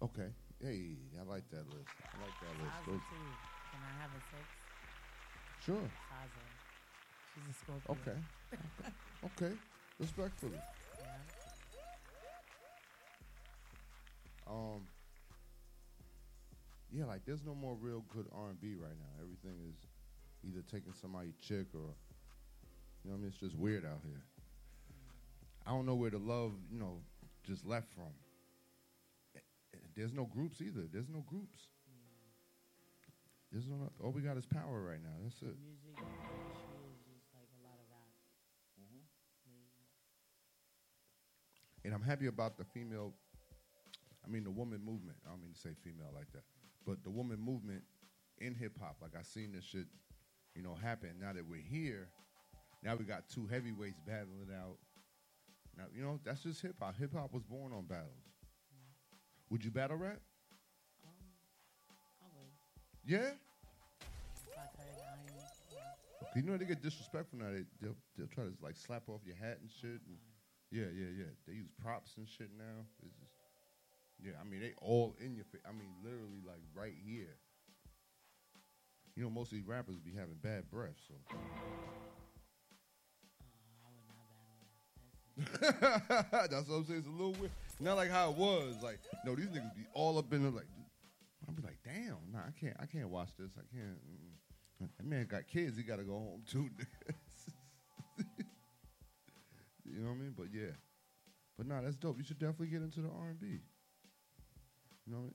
[0.00, 0.32] Okay.
[0.62, 1.92] Hey, I like that list.
[2.00, 2.76] I like that list.
[2.86, 3.00] Those-.
[3.70, 4.48] Can I have a six?
[5.66, 5.76] Sure.
[5.76, 6.46] SZA.
[7.34, 7.96] She's a Scorpio.
[8.00, 8.18] Okay.
[9.36, 9.52] Okay.
[9.98, 10.52] Respectfully.
[10.56, 11.39] Yeah.
[14.46, 14.88] Um.
[16.92, 19.22] Yeah, like there's no more real good R and B right now.
[19.22, 19.86] Everything is
[20.42, 21.94] either taking somebody chick or,
[23.04, 24.20] you know, what I mean, it's just weird out here.
[25.66, 26.98] I don't know where the love, you know,
[27.46, 28.10] just left from.
[29.94, 30.88] There's no groups either.
[30.92, 31.68] There's no groups.
[33.52, 33.90] There's no.
[34.02, 35.14] All we got is power right now.
[35.22, 35.54] That's it.
[35.58, 37.78] Music industry is just like a lot.
[41.84, 43.14] And I'm happy about the female,
[44.24, 45.16] I mean, the woman movement.
[45.26, 46.44] I don't mean to say female like that,
[46.86, 47.82] but the woman movement
[48.38, 48.96] in hip hop.
[49.00, 49.86] Like I seen this shit,
[50.54, 51.10] you know, happen.
[51.20, 52.08] Now that we're here,
[52.82, 54.76] now we got two heavyweights battling it out.
[55.76, 56.96] Now, you know, that's just hip hop.
[56.98, 58.08] Hip hop was born on battles.
[59.50, 60.20] Would you battle rap?
[61.02, 61.10] Um,
[62.22, 62.52] I would.
[63.04, 63.34] Yeah?
[64.46, 65.30] If I ain't.
[65.72, 66.28] yeah.
[66.36, 67.50] You know they get disrespectful now.
[67.50, 70.00] They, they'll, they'll try to like slap off your hat and shit.
[70.06, 70.18] And
[70.70, 71.32] yeah, yeah, yeah.
[71.46, 72.86] They use props and shit now.
[73.02, 73.39] It's just,
[74.24, 75.62] yeah, I mean they all in your face.
[75.68, 77.36] I mean literally like right here.
[79.16, 81.14] You know most of these rappers be having bad breath, so.
[85.60, 86.98] That's what I'm saying.
[87.00, 87.50] It's a little weird.
[87.80, 88.76] Not like how it was.
[88.82, 90.66] Like, no, these niggas be all up in the like.
[91.48, 93.50] I'll be like, damn, nah, I can't, I can't watch this.
[93.56, 93.98] I can't.
[93.98, 94.88] mm.
[94.96, 95.76] That man got kids.
[95.76, 96.70] He got to go home too.
[99.84, 100.34] you know what I mean?
[100.36, 100.72] But yeah,
[101.56, 102.18] but nah, that's dope.
[102.18, 103.60] You should definitely get into the R and B.
[105.10, 105.32] You know?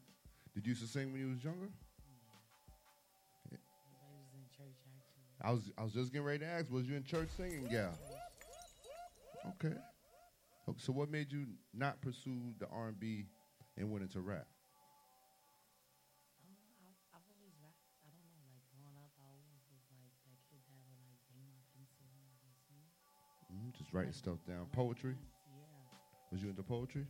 [0.53, 1.67] Did you used to sing when you was younger?
[3.51, 3.59] Actually.
[5.41, 6.71] I was, I was just getting ready to ask.
[6.71, 7.93] Was you in church singing, gal?
[9.49, 9.75] Okay.
[10.77, 13.25] So what made you not pursue the R and B
[13.77, 14.47] and went into rap?
[23.53, 24.67] Mm, just writing stuff down.
[24.71, 25.15] Poetry.
[25.15, 25.97] Yeah.
[26.31, 27.05] Was you into poetry?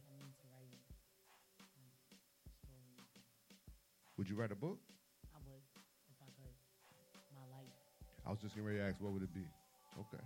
[4.17, 4.79] Would you write a book?
[5.35, 5.59] I would
[6.07, 6.55] if I could.
[7.35, 7.67] My life.
[8.25, 9.43] I was just getting ready to ask, what would it be?
[9.99, 10.23] Okay.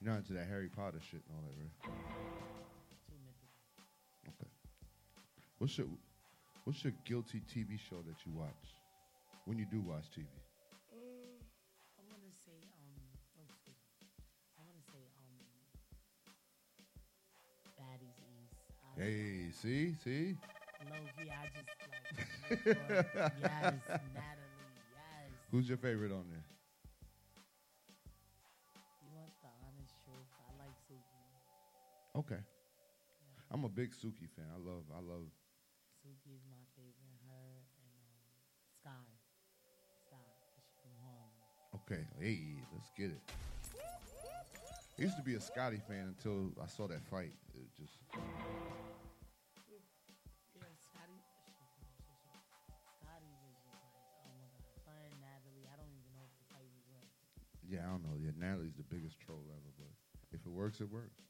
[0.00, 1.74] You're not into that Harry Potter shit and all that, right?
[3.10, 3.50] Too mythical.
[4.30, 4.50] Okay.
[5.58, 5.88] What's your
[6.64, 8.74] What's your guilty TV show that you watch
[9.44, 10.26] when you do watch TV?
[10.90, 11.38] Mm,
[11.98, 12.98] I want to say um.
[13.38, 14.06] Oh, excuse me.
[14.58, 15.34] I want to say um.
[17.78, 18.58] Baddies East.
[18.82, 20.36] I, Hey, see, see.
[20.86, 22.06] Low key, I just like.
[23.42, 23.74] yes,
[24.14, 24.54] Natalie.
[24.94, 25.28] Yes.
[25.50, 26.46] Who's your favorite on there?
[29.02, 30.30] You want the honest truth?
[30.46, 32.18] I like Suki.
[32.18, 32.42] Okay.
[33.50, 34.46] I'm a big Suki fan.
[34.54, 35.26] I love, I love.
[36.02, 37.18] Suki is my favorite.
[37.26, 38.30] Her and um,
[38.78, 39.06] Sky.
[40.06, 40.22] Sky,
[40.54, 41.34] she from home.
[41.82, 43.22] Okay, hey, let's get it.
[44.98, 47.32] I used to be a Scotty fan until I saw that fight.
[47.54, 47.98] It just
[57.68, 58.16] yeah, I don't know.
[58.18, 59.90] Yeah, Natalie's the biggest troll ever, but
[60.32, 61.22] if it works, it works.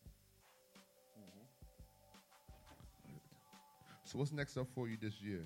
[4.07, 5.43] So what's next up for you this year?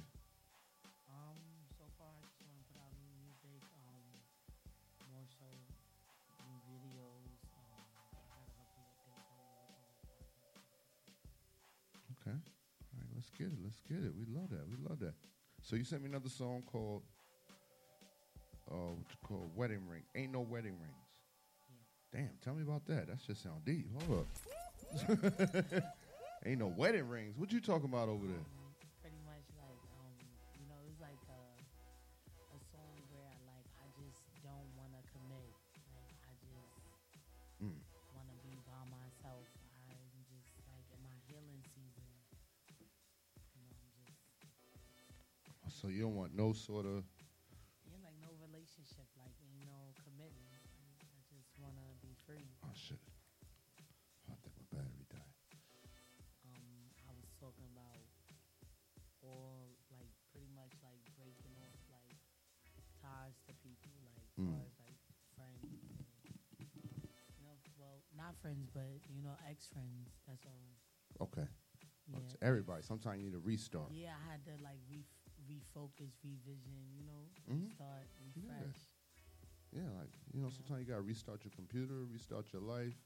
[1.09, 1.41] Um,
[1.73, 3.65] so far I just want to put out new music.
[3.73, 4.05] Um,
[5.17, 7.41] more so new videos.
[7.57, 10.61] Um, I got a couple of things I want to work on.
[12.21, 12.37] Okay.
[12.37, 13.57] All right, let's get it.
[13.65, 14.12] Let's get it.
[14.12, 14.69] We love that.
[14.69, 15.17] We love that.
[15.65, 17.09] So you sent me another song called
[18.71, 20.03] uh what you call Wedding Ring.
[20.15, 20.95] Ain't no wedding rings.
[22.13, 23.07] Damn, tell me about that.
[23.07, 23.87] That shit sound deep.
[24.07, 24.29] Hold up.
[26.47, 27.37] Ain't no wedding rings.
[27.39, 28.43] What you talking about over there?
[29.03, 30.19] Pretty much like um,
[30.59, 31.39] you know, it's like a
[32.51, 35.55] a song where I like I just don't want to commit.
[35.95, 36.75] Like I just
[37.63, 37.77] Mm.
[38.17, 39.45] want to be by myself.
[39.87, 40.01] I'm
[40.33, 42.09] just like in my healing season.
[43.55, 43.77] You know,
[45.69, 47.05] So you don't want no sort of
[52.81, 53.01] shit.
[54.31, 55.36] I think my battery died.
[56.48, 58.01] um, I was talking about
[59.20, 62.16] all like pretty much like breaking off like
[63.05, 64.57] ties to people, like Mm.
[64.65, 64.97] as like
[65.36, 65.69] friends
[68.31, 70.09] and friends, but you know, ex friends.
[70.27, 71.27] That's all.
[71.28, 71.47] Okay.
[72.07, 72.19] Yeah.
[72.19, 72.82] It's everybody.
[72.82, 73.90] Sometimes you need a restart.
[73.93, 75.07] Yeah, I had to like re-
[75.48, 76.81] refocus, revision.
[76.97, 77.74] You know, Mhm.
[77.74, 78.90] start refresh.
[79.75, 82.97] Yeah, like you know, sometimes you gotta restart your computer, restart your life.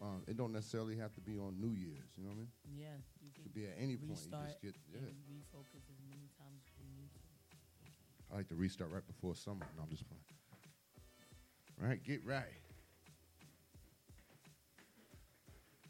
[0.00, 2.14] Um, it don't necessarily have to be on New Year's.
[2.16, 2.52] You know what I mean?
[2.70, 4.14] Yeah, you It could be at any point.
[4.30, 5.10] You just get yeah.
[5.26, 7.28] refocus as many times as you need to.
[8.30, 9.66] I like to restart right before summer.
[9.76, 10.22] No, I'm just playing.
[11.80, 12.44] Right, get right.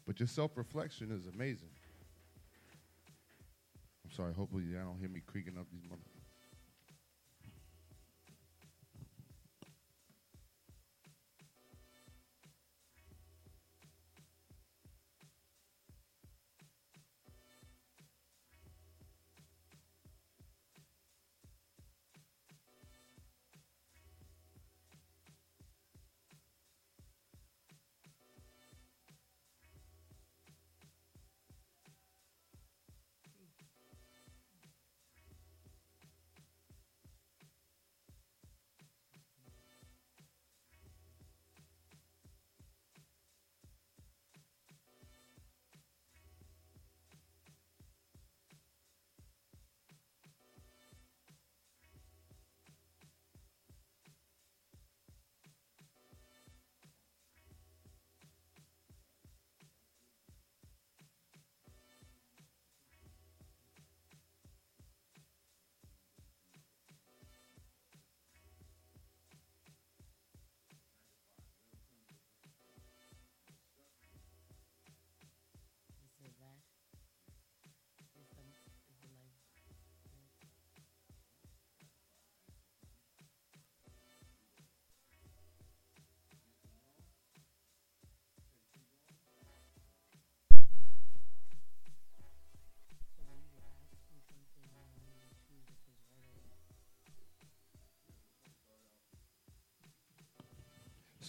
[0.07, 1.69] But your self reflection is amazing.
[4.05, 4.33] I'm sorry.
[4.33, 6.01] Hopefully, y'all don't hear me creaking up these mother.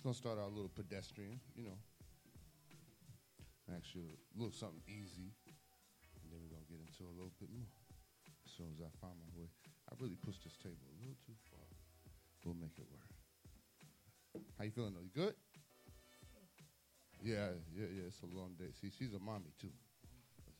[0.00, 1.76] It's gonna start out a little pedestrian, you know.
[3.68, 5.28] Actually, a little something easy,
[6.24, 7.68] and then we're gonna get into a little bit more.
[8.48, 11.36] As soon as I find my way, I really pushed this table a little too
[11.52, 11.68] far.
[12.48, 13.12] We'll make it work.
[14.56, 15.04] How you feeling though?
[15.04, 15.36] You good?
[17.20, 18.08] Yeah, yeah, yeah.
[18.08, 18.72] It's a long day.
[18.80, 19.68] See, she's a mommy too.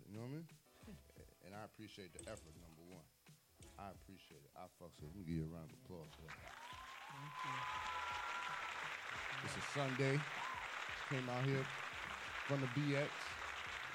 [0.05, 0.49] You know what I mean?
[1.49, 2.53] and I appreciate the effort.
[2.61, 3.09] Number one,
[3.81, 4.53] I appreciate it.
[4.53, 5.09] I fucks with.
[5.09, 5.17] it.
[5.17, 6.53] Let me give you a round of applause for that.
[7.09, 8.20] Thank you.
[9.45, 10.21] It's a Sunday.
[11.09, 11.65] Came out here
[12.47, 13.09] from the BX.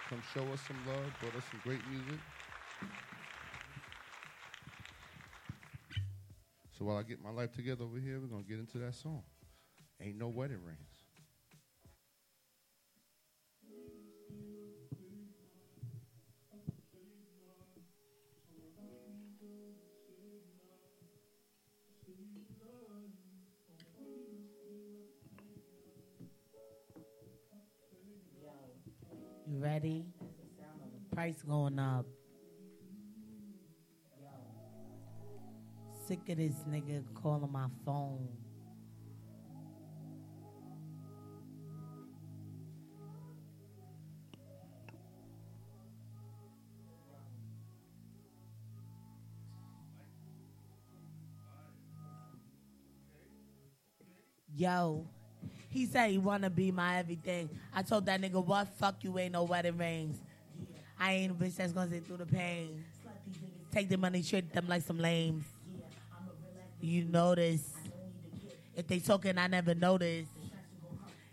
[0.09, 1.05] Come show us some love.
[1.19, 2.19] Brought us some great music.
[6.77, 9.23] So while I get my life together over here, we're gonna get into that song.
[10.01, 10.94] Ain't no wedding rings.
[36.69, 38.27] Nigga calling my phone.
[54.57, 55.05] Yo,
[55.69, 57.49] he said he wanna be my everything.
[57.73, 58.69] I told that nigga, what?
[58.77, 60.21] Fuck you, ain't no wedding rings.
[60.97, 62.83] I ain't a bitch that's gonna sit through the pain.
[63.71, 65.43] Take the money, treat them like some lames.
[66.85, 67.73] You notice.
[68.75, 70.27] If they talking, I never notice.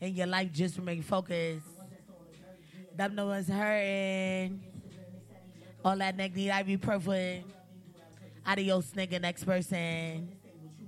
[0.00, 1.66] In your life, just remain focused.
[2.96, 4.62] Them no one's hurting.
[5.84, 7.42] All that neck need ibuprofen.
[8.46, 10.30] Adios, nigga, next person.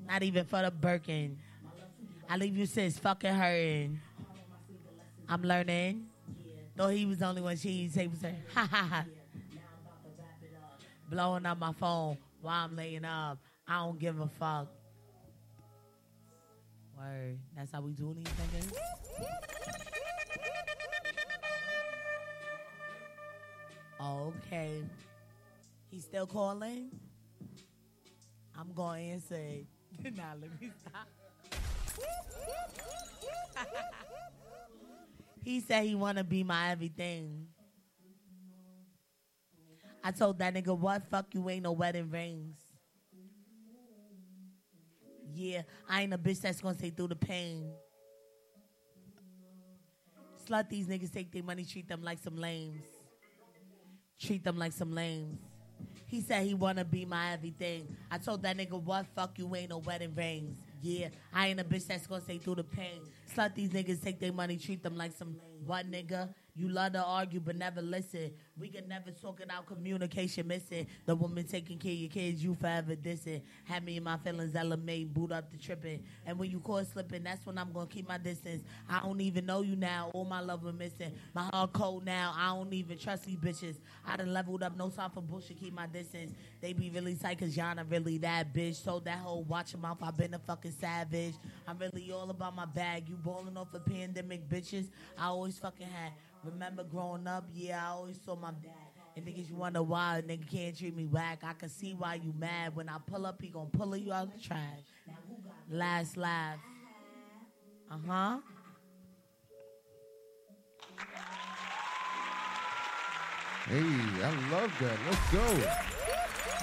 [0.09, 1.37] Not even for the Birkin.
[2.29, 4.01] I leave you sis fucking hurting.
[5.29, 6.07] I'm learning.
[6.75, 9.05] Though he was the only one she was her, ha ha ha.
[11.11, 13.39] Blowing up my phone while I'm laying up.
[13.67, 14.69] I don't give a fuck.
[16.99, 17.39] Word.
[17.57, 18.73] That's how we do these niggas.
[24.01, 24.83] Okay.
[25.91, 26.91] He still calling?
[28.59, 29.67] I'm going to it.
[30.17, 31.09] nah, let me stop.
[35.45, 37.47] he said he want to be my everything.
[40.03, 41.03] I told that nigga, what?
[41.09, 42.64] Fuck you, ain't no wedding rings.
[45.35, 47.71] Yeah, I ain't a bitch that's gonna stay through the pain.
[50.47, 52.85] Slut these niggas take their money, treat them like some lames.
[54.21, 55.39] Treat them like some lames.
[56.07, 57.97] He said he wanna be my everything.
[58.11, 60.57] I told that nigga what fuck you ain't no wedding rings.
[60.81, 63.01] Yeah, I ain't a bitch that's gonna stay through the pain.
[63.35, 65.37] Slut these niggas take their money, treat them like some
[65.67, 66.29] what nigga?
[66.57, 68.31] You love to argue but never listen.
[68.57, 70.87] We can never talk it out, communication missing.
[71.05, 73.43] The woman taking care of your kids, you forever dissing.
[73.65, 76.05] Had me in my feelings, LMA, boot up the tripping.
[76.25, 78.63] And when you caught slipping, that's when I'm gonna keep my distance.
[78.89, 81.11] I don't even know you now, all my love are missing.
[81.35, 83.75] My heart cold now, I don't even trust these bitches.
[84.07, 86.35] I done leveled up, no time for bullshit, keep my distance.
[86.61, 88.85] They be really tight cause y'all not really that bitch.
[88.85, 91.35] Told that whole watch your mouth, I been a fucking savage.
[91.67, 93.09] I'm really all about my bag.
[93.09, 94.87] You balling off the pandemic bitches.
[95.19, 96.13] I always fucking had.
[96.45, 98.73] Remember growing up, yeah, I always saw my dad.
[99.17, 101.43] And niggas, you wonder why a nigga can't treat me whack.
[101.45, 102.75] I can see why you mad.
[102.75, 104.83] When I pull up, he gonna pull you out the trash.
[105.71, 106.59] Last laugh.
[107.91, 108.39] Uh huh.
[113.67, 114.99] Hey, I love that.
[115.09, 115.41] Let's go.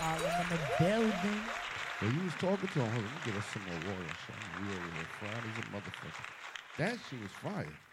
[0.04, 1.42] All in the building.
[2.02, 2.92] Well, you was talking to him.
[2.92, 4.16] Hold on, let me get us some more water.
[4.28, 4.62] son.
[4.62, 6.26] We over here as a motherfucker.
[6.78, 7.91] That shit was fire.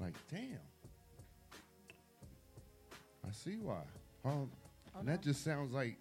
[0.00, 0.58] Like, damn.
[3.26, 3.82] I see why.
[4.24, 4.50] Um,
[4.98, 5.96] and that just sounds like.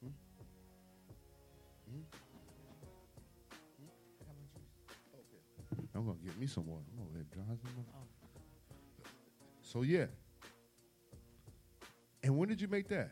[0.00, 0.10] Hmm?
[1.90, 2.02] Hmm?
[5.94, 6.84] I'm gonna get me some water.
[6.96, 7.84] I'm over here dry some more.
[9.60, 10.06] So yeah.
[12.22, 13.10] And when did you make that?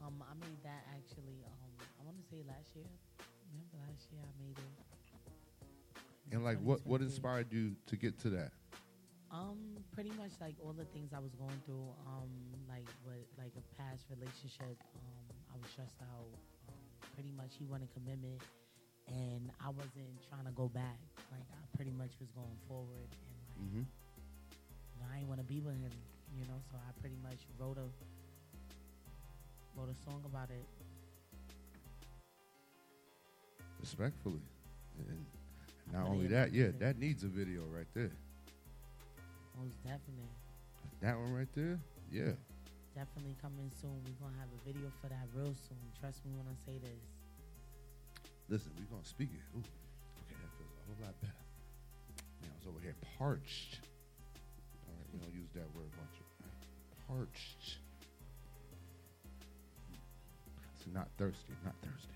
[0.00, 1.42] Um, I made that actually.
[1.46, 2.86] Um, I want to say last year.
[6.34, 8.50] And like, what what inspired you to get to that?
[9.30, 11.86] Um, pretty much like all the things I was going through.
[12.10, 12.26] Um,
[12.68, 14.74] like what like a past relationship.
[14.98, 16.34] Um, I was stressed out.
[16.66, 16.82] Um,
[17.14, 18.42] pretty much he wanted commitment,
[19.06, 20.98] and I wasn't trying to go back.
[21.30, 23.86] Like I pretty much was going forward, and like Mm-hmm.
[23.86, 25.94] you know, I didn't want to be with him.
[26.34, 27.86] You know, so I pretty much wrote a
[29.78, 30.66] wrote a song about it.
[33.78, 34.42] Respectfully.
[34.98, 35.26] And
[35.92, 38.10] not only that, yeah, that needs a video right there.
[39.58, 40.30] Most definitely.
[41.00, 41.78] That one right there,
[42.10, 42.32] yeah.
[42.94, 44.00] Definitely coming soon.
[44.06, 45.78] We're gonna have a video for that real soon.
[46.00, 47.02] Trust me when I say this.
[48.48, 49.42] Listen, we're gonna speak it.
[49.56, 51.44] Ooh, okay, that feels a whole lot better.
[52.40, 53.80] Man, I was over here parched.
[54.86, 56.16] All right, we don't use that word much.
[57.08, 57.78] Parched.
[60.82, 62.13] So not thirsty, not thirsty.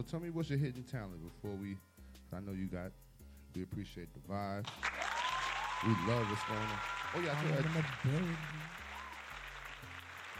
[0.00, 1.76] So tell me what's your hidden talent before we.
[2.32, 2.90] I know you got.
[3.54, 4.64] We appreciate the vibe.
[5.84, 6.80] We love what's going on.
[7.12, 8.36] Oh yeah, I told I'm in the building.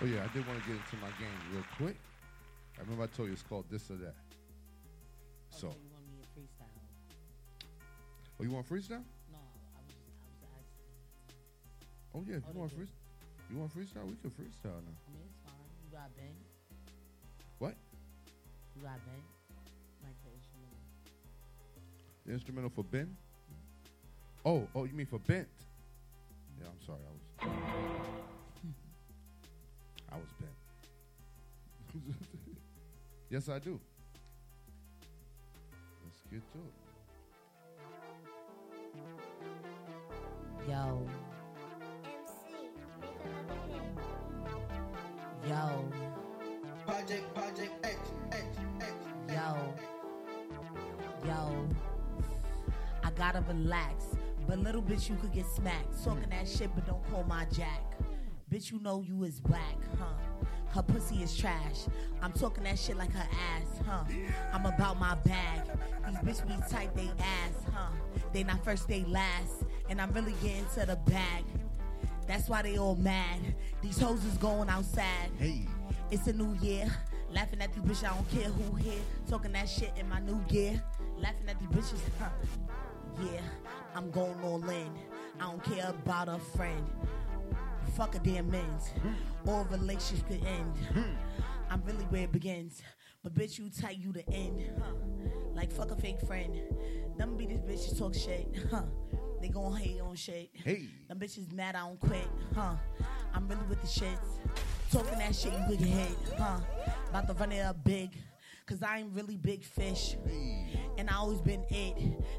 [0.01, 2.01] Oh yeah, I did want to get into my game real quick.
[2.79, 4.15] I remember I told you it's called this or that.
[5.51, 6.81] So, Okay, you want me to freestyle?
[8.41, 9.05] oh, you want freestyle?
[9.29, 9.45] No,
[9.77, 12.17] I was I was asking.
[12.17, 12.81] Oh yeah, if Oh, you want do.
[12.81, 14.09] freestyle, you want freestyle?
[14.09, 14.97] We can freestyle now.
[15.05, 15.53] I mean, it's fine.
[15.85, 16.33] You got Ben.
[17.59, 17.75] What?
[18.75, 19.21] You got Ben.
[22.21, 22.33] Like the instrumental.
[22.33, 23.17] The instrumental for Ben?
[24.45, 25.49] Oh, oh, you mean for Bent?
[26.59, 27.51] Yeah, I'm sorry, I was.
[30.13, 30.53] I was bent.
[33.31, 33.81] yes, I do.
[36.05, 36.73] Let's get to it.
[40.69, 41.07] Yo.
[45.49, 45.85] Yo.
[46.87, 48.45] Project, Project X, X,
[48.81, 48.95] X.
[49.29, 49.75] Yo.
[51.27, 51.90] Yo.
[53.21, 54.07] Gotta relax.
[54.49, 56.03] But little bitch, you could get smacked.
[56.03, 57.83] Talking that shit, but don't call my jack.
[58.51, 60.07] Bitch, you know you is whack, huh?
[60.69, 61.85] Her pussy is trash.
[62.23, 64.05] I'm talking that shit like her ass, huh?
[64.55, 65.67] I'm about my bag.
[66.25, 67.91] These bitch be tight, they ass, huh?
[68.33, 69.65] They not first, they last.
[69.91, 71.45] And I'm really getting to the bag.
[72.27, 73.55] That's why they all mad.
[73.83, 75.29] These hoes is going outside.
[75.39, 75.67] Hey.
[76.11, 76.91] It's a new year.
[77.31, 79.03] Laughing at these bitches, I don't care who here.
[79.29, 80.83] Talking that shit in my new gear.
[81.19, 82.31] Laughing at these bitches, huh?
[83.21, 83.41] Yeah,
[83.95, 84.91] I'm going all in.
[85.39, 86.87] I don't care about a friend.
[87.95, 88.91] Fuck a damn men's.
[89.47, 90.75] All relationships could end.
[91.71, 92.83] I'm really where it begins.
[93.23, 94.63] But bitch, you tight, you the end.
[94.79, 94.93] Huh?
[95.55, 96.59] Like fuck a fake friend.
[97.19, 98.49] Them be these bitches talk shit.
[98.71, 98.83] Huh?
[99.41, 100.51] They gon' hate on shit.
[100.53, 100.87] Hey.
[101.09, 102.29] Them bitches mad I don't quit.
[102.55, 102.75] Huh?
[103.35, 104.39] I'm really with the shits.
[104.91, 106.17] Talking that shit you could get hit.
[106.39, 106.61] Huh?
[107.11, 108.11] About to run it up big.
[108.71, 110.15] Cause I ain't really big fish.
[110.97, 111.97] And I always been it.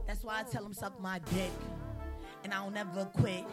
[0.07, 1.51] That's why I tell them suck my dick.
[2.45, 3.43] And I don't never quit.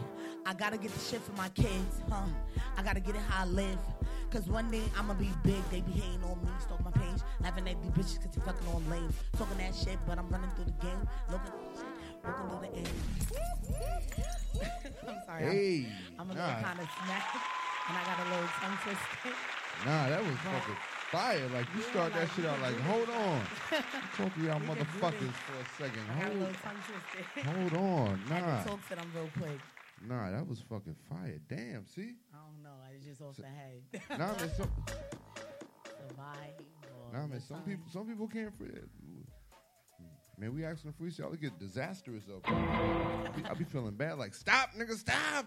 [0.47, 2.23] I gotta get the shit for my kids, huh?
[2.77, 3.79] I gotta get it how I live.
[4.31, 5.61] Cause one day I'ma be big.
[5.73, 7.21] They be hating on me, stalk my page.
[7.41, 9.13] Laughing at these bitches cause they fucking on lame.
[9.37, 11.09] Talking that shit, but I'm running through the game.
[11.33, 11.53] Looking,
[12.25, 12.87] looking through the aim.
[15.09, 15.45] I'm sorry.
[15.45, 15.87] I'm- Hey,
[16.17, 16.47] I'm, a nah.
[16.47, 17.37] little kind of smacked.
[17.89, 19.35] And I got a little tongue twisted.
[19.85, 20.77] Nah, that was fucking
[21.11, 21.49] fire.
[21.55, 23.41] Like you Yeah, start that shit out like, hold on.
[24.17, 26.03] Talk to y'all motherfuckers for a second.
[26.11, 28.21] I Hold, hold on.
[28.31, 28.63] I Nah.
[28.63, 29.59] to talk to them real quick.
[30.09, 31.41] Nah, that was fucking fire.
[31.49, 32.15] Damn, see?
[32.33, 32.77] I don't know.
[32.89, 33.83] I was just off So- the head.
[34.19, 34.71] Nah, man, some,
[37.13, 38.69] nah, man, some people, some people can't free.
[40.39, 42.49] Man, we asking freestyle to get disastrous up.
[42.49, 45.47] I be, I be feeling bad, like stop, nigga, stop.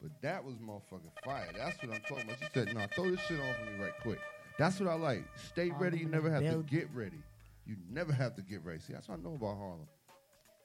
[0.00, 1.48] But that was motherfucking fire.
[1.56, 2.38] That's what I'm talking about.
[2.38, 4.18] She said, "No, throw this shit on for me right quick."
[4.58, 5.24] That's what I like.
[5.36, 5.98] Stay All ready.
[5.98, 7.22] You never have to get ready.
[7.66, 8.78] You never have to get ready.
[8.80, 9.88] See, that's what I know about Harlem.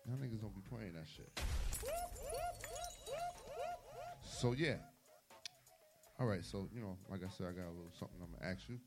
[0.07, 1.29] Y'all niggas don't be playing that shit.
[4.23, 4.75] So yeah.
[6.19, 6.43] All right.
[6.43, 8.79] So you know, like I said, I got a little something I'm gonna ask you.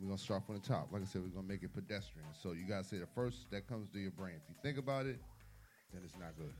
[0.00, 0.88] We're gonna start from the top.
[0.90, 2.26] Like I said, we're gonna make it pedestrian.
[2.40, 4.34] So you gotta say the first that comes to your brain.
[4.36, 5.20] If you think about it,
[5.92, 6.52] then it's not good.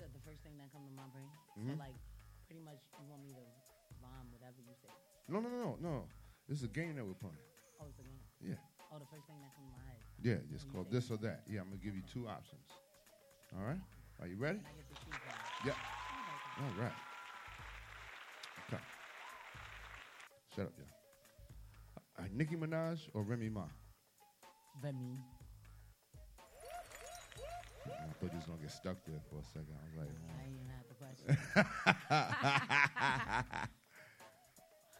[0.00, 1.28] The first thing that come to my brain.
[1.60, 1.76] Mhm.
[1.76, 1.96] So like,
[2.48, 3.44] pretty much, you want me to
[4.00, 4.88] rhyme whatever you say.
[5.28, 6.08] No, no, no, no, no.
[6.48, 7.36] This is a game that we're playing.
[7.78, 8.20] Oh, it's a game.
[8.40, 8.56] Yeah.
[8.90, 10.00] Oh, the first thing that come to my head.
[10.22, 11.44] Yeah, it's called say- this or that.
[11.46, 12.66] Yeah, I'm gonna give you two options.
[13.52, 13.80] All right.
[14.20, 14.58] Are you ready?
[14.58, 15.68] And I get to choose one.
[15.68, 15.76] Yep.
[16.60, 16.92] All right.
[18.68, 18.82] Okay.
[20.56, 22.24] Shut up, y'all.
[22.24, 23.68] Uh, Nicki Minaj or Remy Ma?
[24.82, 25.18] Remy.
[27.98, 29.74] I thought you was gonna get stuck there for a second.
[29.74, 31.26] I was like, I ain't even had the question.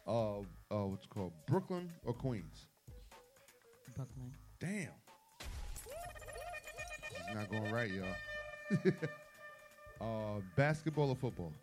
[0.07, 0.39] uh,
[0.71, 2.67] uh, what's it called Brooklyn or Queens?
[3.95, 4.33] Brooklyn.
[4.59, 4.89] Damn.
[7.29, 8.05] Is not going right, y'all.
[10.37, 11.53] uh, basketball or football?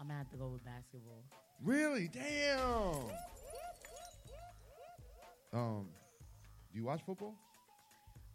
[0.00, 1.24] I'm gonna have to go with basketball.
[1.62, 2.08] Really?
[2.08, 3.10] Damn.
[5.52, 5.88] Um,
[6.72, 7.34] do you watch football?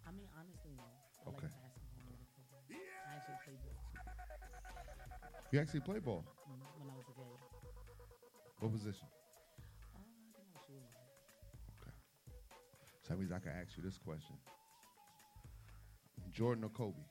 [0.07, 0.83] I mean, honestly, no.
[0.83, 1.47] I Okay.
[1.47, 2.63] like basketball more than football.
[2.69, 3.79] I actually played ball
[5.51, 6.25] You actually play ball.
[6.49, 7.39] mm, when I was a kid.
[8.59, 9.07] What position?
[9.95, 10.91] Uh, I think I was shooting.
[13.03, 14.35] So that means I can ask you this question:
[16.31, 17.03] Jordan or Kobe?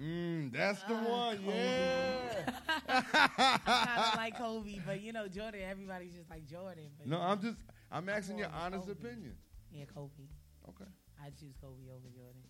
[0.00, 1.36] Mm, that's the Uh, one.
[1.38, 1.44] Kobe.
[1.44, 2.44] Yeah.
[2.88, 5.60] I kind of like Kobe, but you know Jordan.
[5.68, 6.88] Everybody's just like Jordan.
[6.98, 7.58] But no, I'm just
[7.92, 9.34] I'm asking your honest opinion.
[9.72, 10.28] Yeah, Kobe.
[10.68, 10.90] Okay.
[11.22, 12.42] I choose Kobe over Jordan.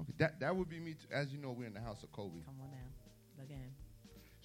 [0.00, 0.12] Okay.
[0.18, 0.94] That that would be me.
[0.94, 1.06] Too.
[1.12, 2.40] As you know, we're in the house of Kobe.
[2.44, 2.90] Come on now,
[3.38, 3.70] look at.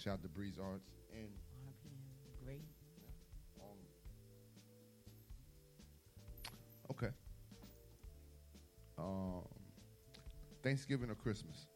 [0.01, 1.27] Shout out to Breeze Arts and
[1.67, 2.61] RPM, great.
[3.59, 3.77] um.
[6.91, 7.09] Okay.
[8.97, 9.43] Um,
[10.63, 11.15] Thanksgiving or?
[11.15, 11.67] Christmas.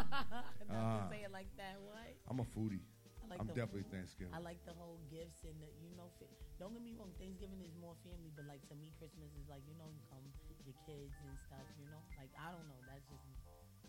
[0.68, 1.10] to uh-huh.
[1.10, 1.76] say it like that.
[1.82, 2.12] What?
[2.28, 2.82] I'm a foodie.
[3.20, 3.86] I like I'm definitely.
[3.92, 4.32] Thanksgiving.
[4.34, 6.10] I like the whole gifts and the, you know,
[6.58, 7.12] don't get me wrong.
[7.20, 10.24] Thanksgiving is more family, but like to me, Christmas is like you know, you come
[10.64, 11.66] your kids and stuff.
[11.78, 12.80] You know, like I don't know.
[12.88, 13.26] That's just.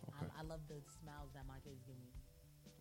[0.02, 0.34] Okay.
[0.34, 2.10] I, I love the smiles that my kids give me.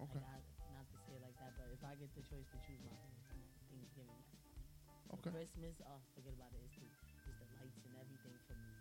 [0.01, 0.17] Okay.
[0.17, 2.59] Like, I, not to say it like that, but if I get the choice to
[2.65, 4.25] choose my Thanksgiving, yes.
[5.21, 5.33] Okay.
[5.35, 6.65] Christmas, oh, forget about it.
[6.65, 6.89] It's the,
[7.29, 8.73] it's the lights and everything for me.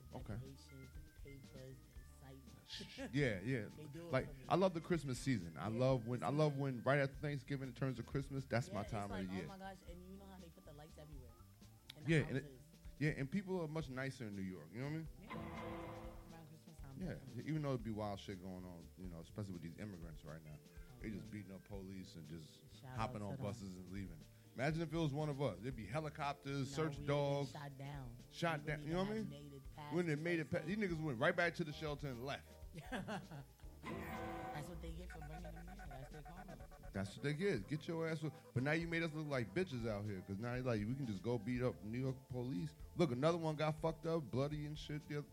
[0.00, 0.36] The Okay.
[0.40, 1.78] decorations, the papers,
[2.22, 3.10] excitement.
[3.12, 3.58] yeah, yeah.
[4.12, 4.28] Like.
[4.48, 5.52] I love the Christmas season.
[5.60, 8.44] I love when I love when right after Thanksgiving it turns to Christmas.
[8.48, 9.46] That's my time like, of the oh year.
[9.48, 9.80] Oh my gosh!
[9.88, 11.32] And you know how they put the lights everywhere.
[12.04, 12.44] The yeah, and it,
[12.98, 14.68] yeah, and people are much nicer in New York.
[14.74, 15.08] You know what I mean?
[15.24, 15.34] Yeah.
[16.78, 16.96] Time.
[17.00, 20.22] Yeah, even though it'd be wild shit going on, you know, especially with these immigrants
[20.24, 20.54] right now.
[21.02, 21.34] They just mm-hmm.
[21.34, 23.46] beating up police and just Shout hopping on to them.
[23.50, 24.22] buses and leaving.
[24.54, 25.58] Imagine if it was one of us.
[25.62, 28.06] There'd be helicopters, No, search we would've been dogs, Shot down.
[28.30, 28.78] shot down.
[28.86, 29.26] You know what I mean?
[29.98, 31.54] Have made it past When they made it, first pa- these niggas went right back
[31.56, 32.42] to the shelter and left.
[32.90, 35.76] That's what they get for bringing them here.
[35.90, 36.56] That's their karma.
[36.94, 37.68] That's what they get.
[37.68, 38.22] Get your ass.
[38.22, 40.80] with- But now you made us look like bitches out here, cause now you like
[40.80, 42.70] we can just go beat up New York police.
[42.96, 45.00] Look, another one got fucked up, bloody and shit.
[45.08, 45.26] The other,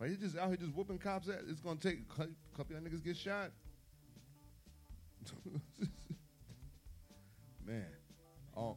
[0.00, 1.28] like he's just out here just whooping cops.
[1.28, 3.50] At it's gonna take a cou- couple of niggas get shot.
[7.66, 7.84] Man,
[8.56, 8.76] oh,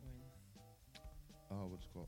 [1.49, 2.07] oh, what's it called?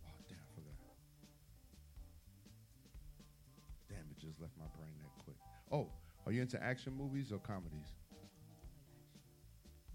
[5.71, 5.89] Oh,
[6.25, 7.93] are you into action movies or comedies?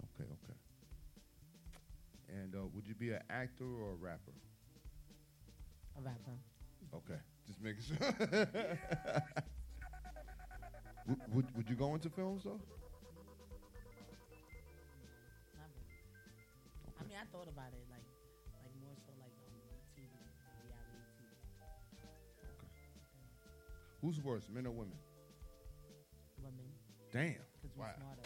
[0.05, 0.55] Okay, okay.
[2.29, 4.33] And uh, would you be an actor or a rapper?
[5.99, 6.39] A rapper.
[6.95, 7.97] Okay, just making sure.
[11.07, 12.61] would, would would you go into films though?
[15.55, 15.85] Really.
[16.99, 18.07] I mean, I thought about it, like,
[18.63, 19.55] like more so like um,
[19.97, 20.13] TV,
[20.63, 21.33] reality TV.
[22.59, 22.71] Okay.
[24.01, 24.99] Who's worse, men or women?
[27.13, 27.35] Damn.
[27.61, 27.95] Because we're Wow.
[27.97, 28.23] smarter.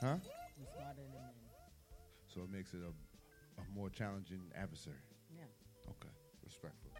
[0.00, 0.16] Huh?
[0.58, 1.34] We're smarter than men.
[2.34, 4.96] So it makes it a, a more challenging adversary.
[5.34, 5.44] Yeah.
[5.88, 6.08] Okay.
[6.44, 6.90] Respectful.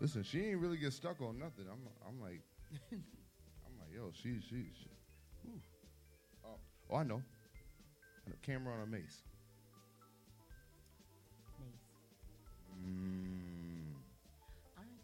[0.00, 1.66] Listen, she ain't really get stuck on nothing.
[1.70, 1.78] I'm
[2.08, 2.40] I'm like
[2.92, 4.88] I'm like, yo, she she, she.
[6.44, 6.58] Oh,
[6.90, 7.22] oh, I know.
[8.42, 9.22] Camera on a mace.
[11.60, 11.86] Mase.
[12.84, 13.94] Mm.
[14.76, 15.00] I ain't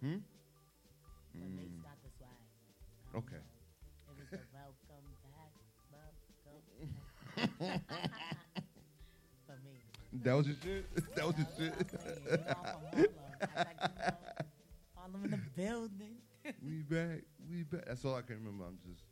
[0.00, 0.18] Hmm?
[1.34, 1.82] Mase Mm.
[1.82, 2.30] got the swag.
[2.30, 3.36] I don't Okay.
[3.36, 3.42] know.
[4.08, 5.52] It was a welcome back,
[5.90, 6.14] welcome back.
[9.46, 9.80] For me.
[10.24, 10.84] That was your shit?
[11.14, 11.74] That was your shit?
[11.92, 13.06] You know, I'm from Harlem.
[13.40, 14.18] I like, you know,
[14.94, 16.16] Harlem in the building.
[16.62, 17.84] we back, we back.
[17.86, 18.64] That's all I can remember.
[18.66, 19.04] I'm just.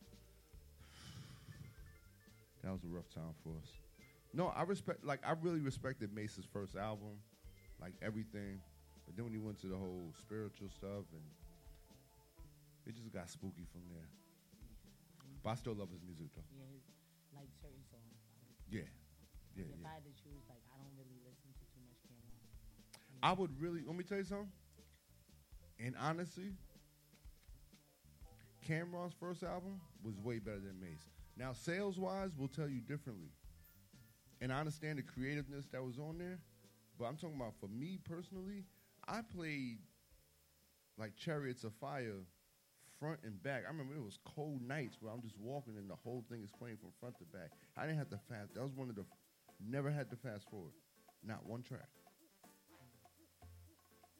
[2.62, 3.68] That was a rough time for us.
[4.34, 5.04] No, I respect.
[5.04, 7.18] Like I really respected Mase's first album,
[7.80, 8.60] like everything.
[9.06, 11.24] But then when he went to the whole spiritual stuff, and
[12.86, 14.10] it just got spooky from there.
[15.42, 16.42] But I still love his music though.
[16.50, 16.82] Yeah, his,
[17.30, 18.18] like certain songs.
[18.34, 18.50] I.
[18.66, 18.90] Yeah,
[19.54, 19.86] yeah, if yeah.
[19.86, 22.42] I had to choose, like, I don't really listen to too much Cam'ron.
[23.22, 24.50] I would really let me tell you something.
[25.78, 26.50] And honestly,
[28.66, 31.06] Cam'ron's first album was way better than Mase.
[31.36, 33.30] Now, sales wise, we'll tell you differently.
[34.40, 36.38] And I understand the creativeness that was on there,
[36.98, 38.64] but I'm talking about for me personally,
[39.08, 39.78] I played
[40.98, 42.26] like Chariots of Fire
[42.98, 43.62] front and back.
[43.66, 46.50] I remember it was cold nights where I'm just walking and the whole thing is
[46.58, 47.50] playing from front to back.
[47.76, 48.54] I didn't have to fast.
[48.54, 49.04] That was one of the
[49.62, 50.72] never had to fast forward.
[51.24, 51.88] Not one track.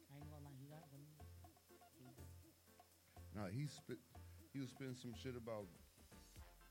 [0.07, 0.27] I ain't
[0.59, 1.03] he got them.
[1.99, 2.27] He did.
[3.35, 3.97] No, he spit.
[4.53, 5.67] He was spitting some shit about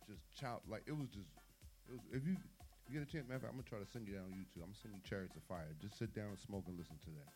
[0.09, 0.63] just child.
[0.69, 1.31] Like it was just.
[1.87, 2.03] It was.
[2.11, 2.37] If you,
[2.89, 4.35] you get a chance, matter of fact, I'm gonna try to send you down on
[4.35, 4.63] YouTube.
[4.63, 5.71] I'm gonna send you Chariots of Fire.
[5.79, 7.31] Just sit down and smoke and listen to that.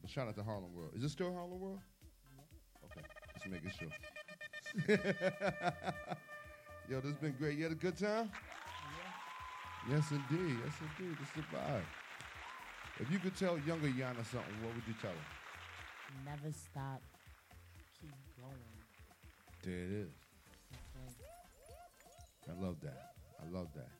[0.00, 0.92] But shout out to Harlem World.
[0.96, 1.80] Is it still Harlem World?
[2.84, 3.00] Okay,
[3.34, 3.88] just making sure.
[6.88, 7.56] Yo, this has been great.
[7.56, 8.30] You had a good time?
[9.88, 10.56] Yes, indeed.
[10.64, 11.16] Yes, indeed.
[11.18, 11.82] This is a vibe.
[13.00, 16.24] If you could tell younger Yana something, what would you tell her?
[16.24, 17.02] Never stop.
[18.00, 18.54] Keep going.
[19.62, 20.14] There it is.
[22.46, 22.56] Okay.
[22.56, 23.14] I love that.
[23.40, 23.90] I love that.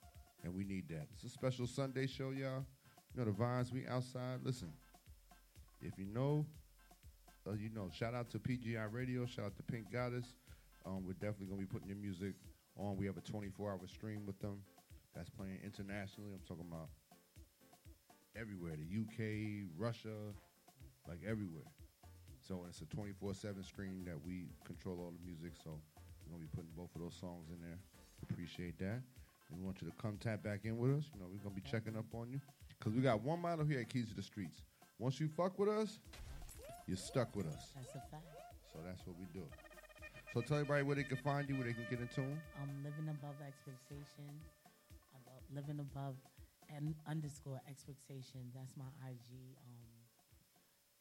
[0.44, 1.06] And we need that.
[1.14, 2.64] It's a special Sunday show, y'all.
[3.14, 3.72] You know the vibes.
[3.72, 4.40] We outside.
[4.42, 4.72] Listen,
[5.84, 6.46] if you know,
[7.46, 7.88] uh, you know.
[7.92, 9.26] Shout out to PGI Radio.
[9.26, 10.26] Shout out to Pink Goddess.
[10.86, 12.34] Um, we're definitely gonna be putting your music
[12.76, 12.96] on.
[12.96, 14.60] We have a 24-hour stream with them.
[15.14, 16.32] That's playing internationally.
[16.32, 16.88] I'm talking about
[18.36, 18.72] everywhere.
[18.76, 20.32] The UK, Russia,
[21.06, 21.68] like everywhere.
[22.40, 25.52] So it's a 24/7 stream that we control all the music.
[25.62, 25.80] So
[26.24, 27.78] we're gonna be putting both of those songs in there.
[28.30, 29.02] Appreciate that.
[29.50, 31.10] And we want you to come tap back in with us.
[31.14, 32.40] You know, we're gonna be checking up on you
[32.78, 34.62] because we got one model here at Keys to the Streets.
[35.04, 36.00] Once you fuck with us,
[36.88, 37.76] you're stuck with us.
[37.76, 38.24] That's a fact.
[38.72, 39.44] So that's what we do.
[40.32, 42.40] So tell everybody where they can find you, where they can get in tune.
[42.56, 44.24] I'm living above expectation.
[45.12, 46.16] About living above
[46.72, 48.48] and underscore expectation.
[48.56, 49.28] That's my IG.
[49.68, 49.92] Um,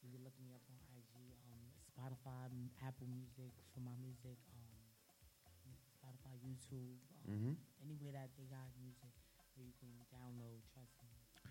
[0.04, 1.16] you can look me up on IG.
[1.48, 2.52] Um, Spotify,
[2.84, 4.36] Apple Music for my music.
[4.52, 4.84] Um,
[5.96, 7.00] Spotify, YouTube.
[7.24, 7.56] Um, Mhm.
[7.88, 9.16] Anywhere that they got music
[9.56, 10.60] where you can download.
[10.76, 11.03] Trust me.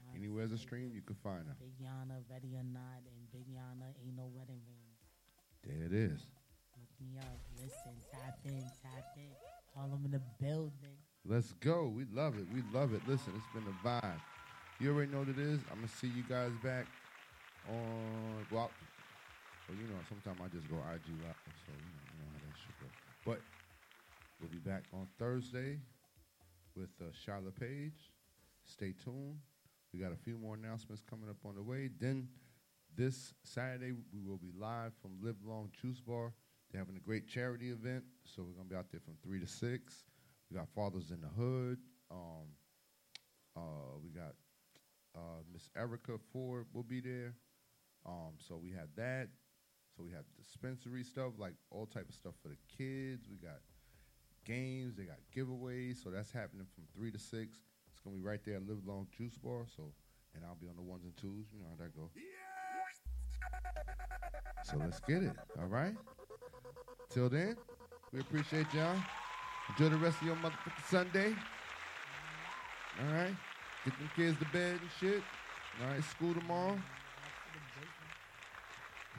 [0.08, 1.56] Mine's Anywhere there's a stream, you can find her.
[1.60, 4.84] Big Yana, ready or not, and Big Yana ain't no wedding ring.
[5.64, 6.28] There it is.
[6.76, 7.40] Look me up.
[7.56, 9.32] Listen, tap in, tap in.
[9.76, 11.00] Harlem in the building.
[11.26, 11.88] Let's go.
[11.88, 12.46] We love it.
[12.54, 13.02] We love it.
[13.08, 14.22] Listen, it's been a vibe.
[14.80, 15.60] You already know what it is.
[15.72, 16.86] I'm gonna see you guys back
[17.70, 18.70] on well,
[19.68, 21.36] well you know, sometimes I just go IG live,
[21.66, 22.92] so you know, you know how that shit goes.
[23.26, 23.40] But
[24.42, 25.80] we'll be back on Thursday
[26.76, 28.12] with uh, Charlotte Page.
[28.66, 29.40] Stay tuned.
[29.94, 31.90] We got a few more announcements coming up on the way.
[32.00, 32.28] Then
[32.96, 36.34] this Saturday, we will be live from Live Long Juice Bar.
[36.72, 39.40] They're having a great charity event, so we're going to be out there from 3
[39.40, 40.04] to 6.
[40.50, 41.78] We got Fathers in the Hood.
[42.10, 42.50] Um,
[43.56, 44.34] uh, we got
[45.16, 47.36] uh, Miss Erica Ford will be there.
[48.06, 49.30] Um, so we have that.
[49.96, 53.28] So we have dispensary stuff, like all type of stuff for the kids.
[53.30, 53.60] We got
[54.44, 54.96] games.
[54.96, 56.04] They got giveaways.
[56.04, 57.60] So that's happening from 3 to 6
[58.04, 59.66] gonna be right there at Live Long Juice Bar.
[59.76, 59.84] So,
[60.36, 61.46] and I'll be on the ones and twos.
[61.54, 62.10] You know how that go.
[64.64, 65.34] So let's get it.
[65.60, 65.94] All right.
[67.10, 67.56] Till then,
[68.12, 68.98] we appreciate y'all.
[69.70, 71.34] Enjoy the rest of your motherfucking Sunday.
[73.00, 73.36] All right.
[73.86, 75.22] Get them kids to bed and shit.
[75.82, 76.04] All right.
[76.04, 76.80] School tomorrow.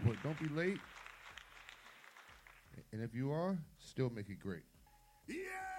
[0.05, 0.81] But don't be late.
[2.93, 4.62] And if you are, still make it great.
[5.28, 5.74] Yeah!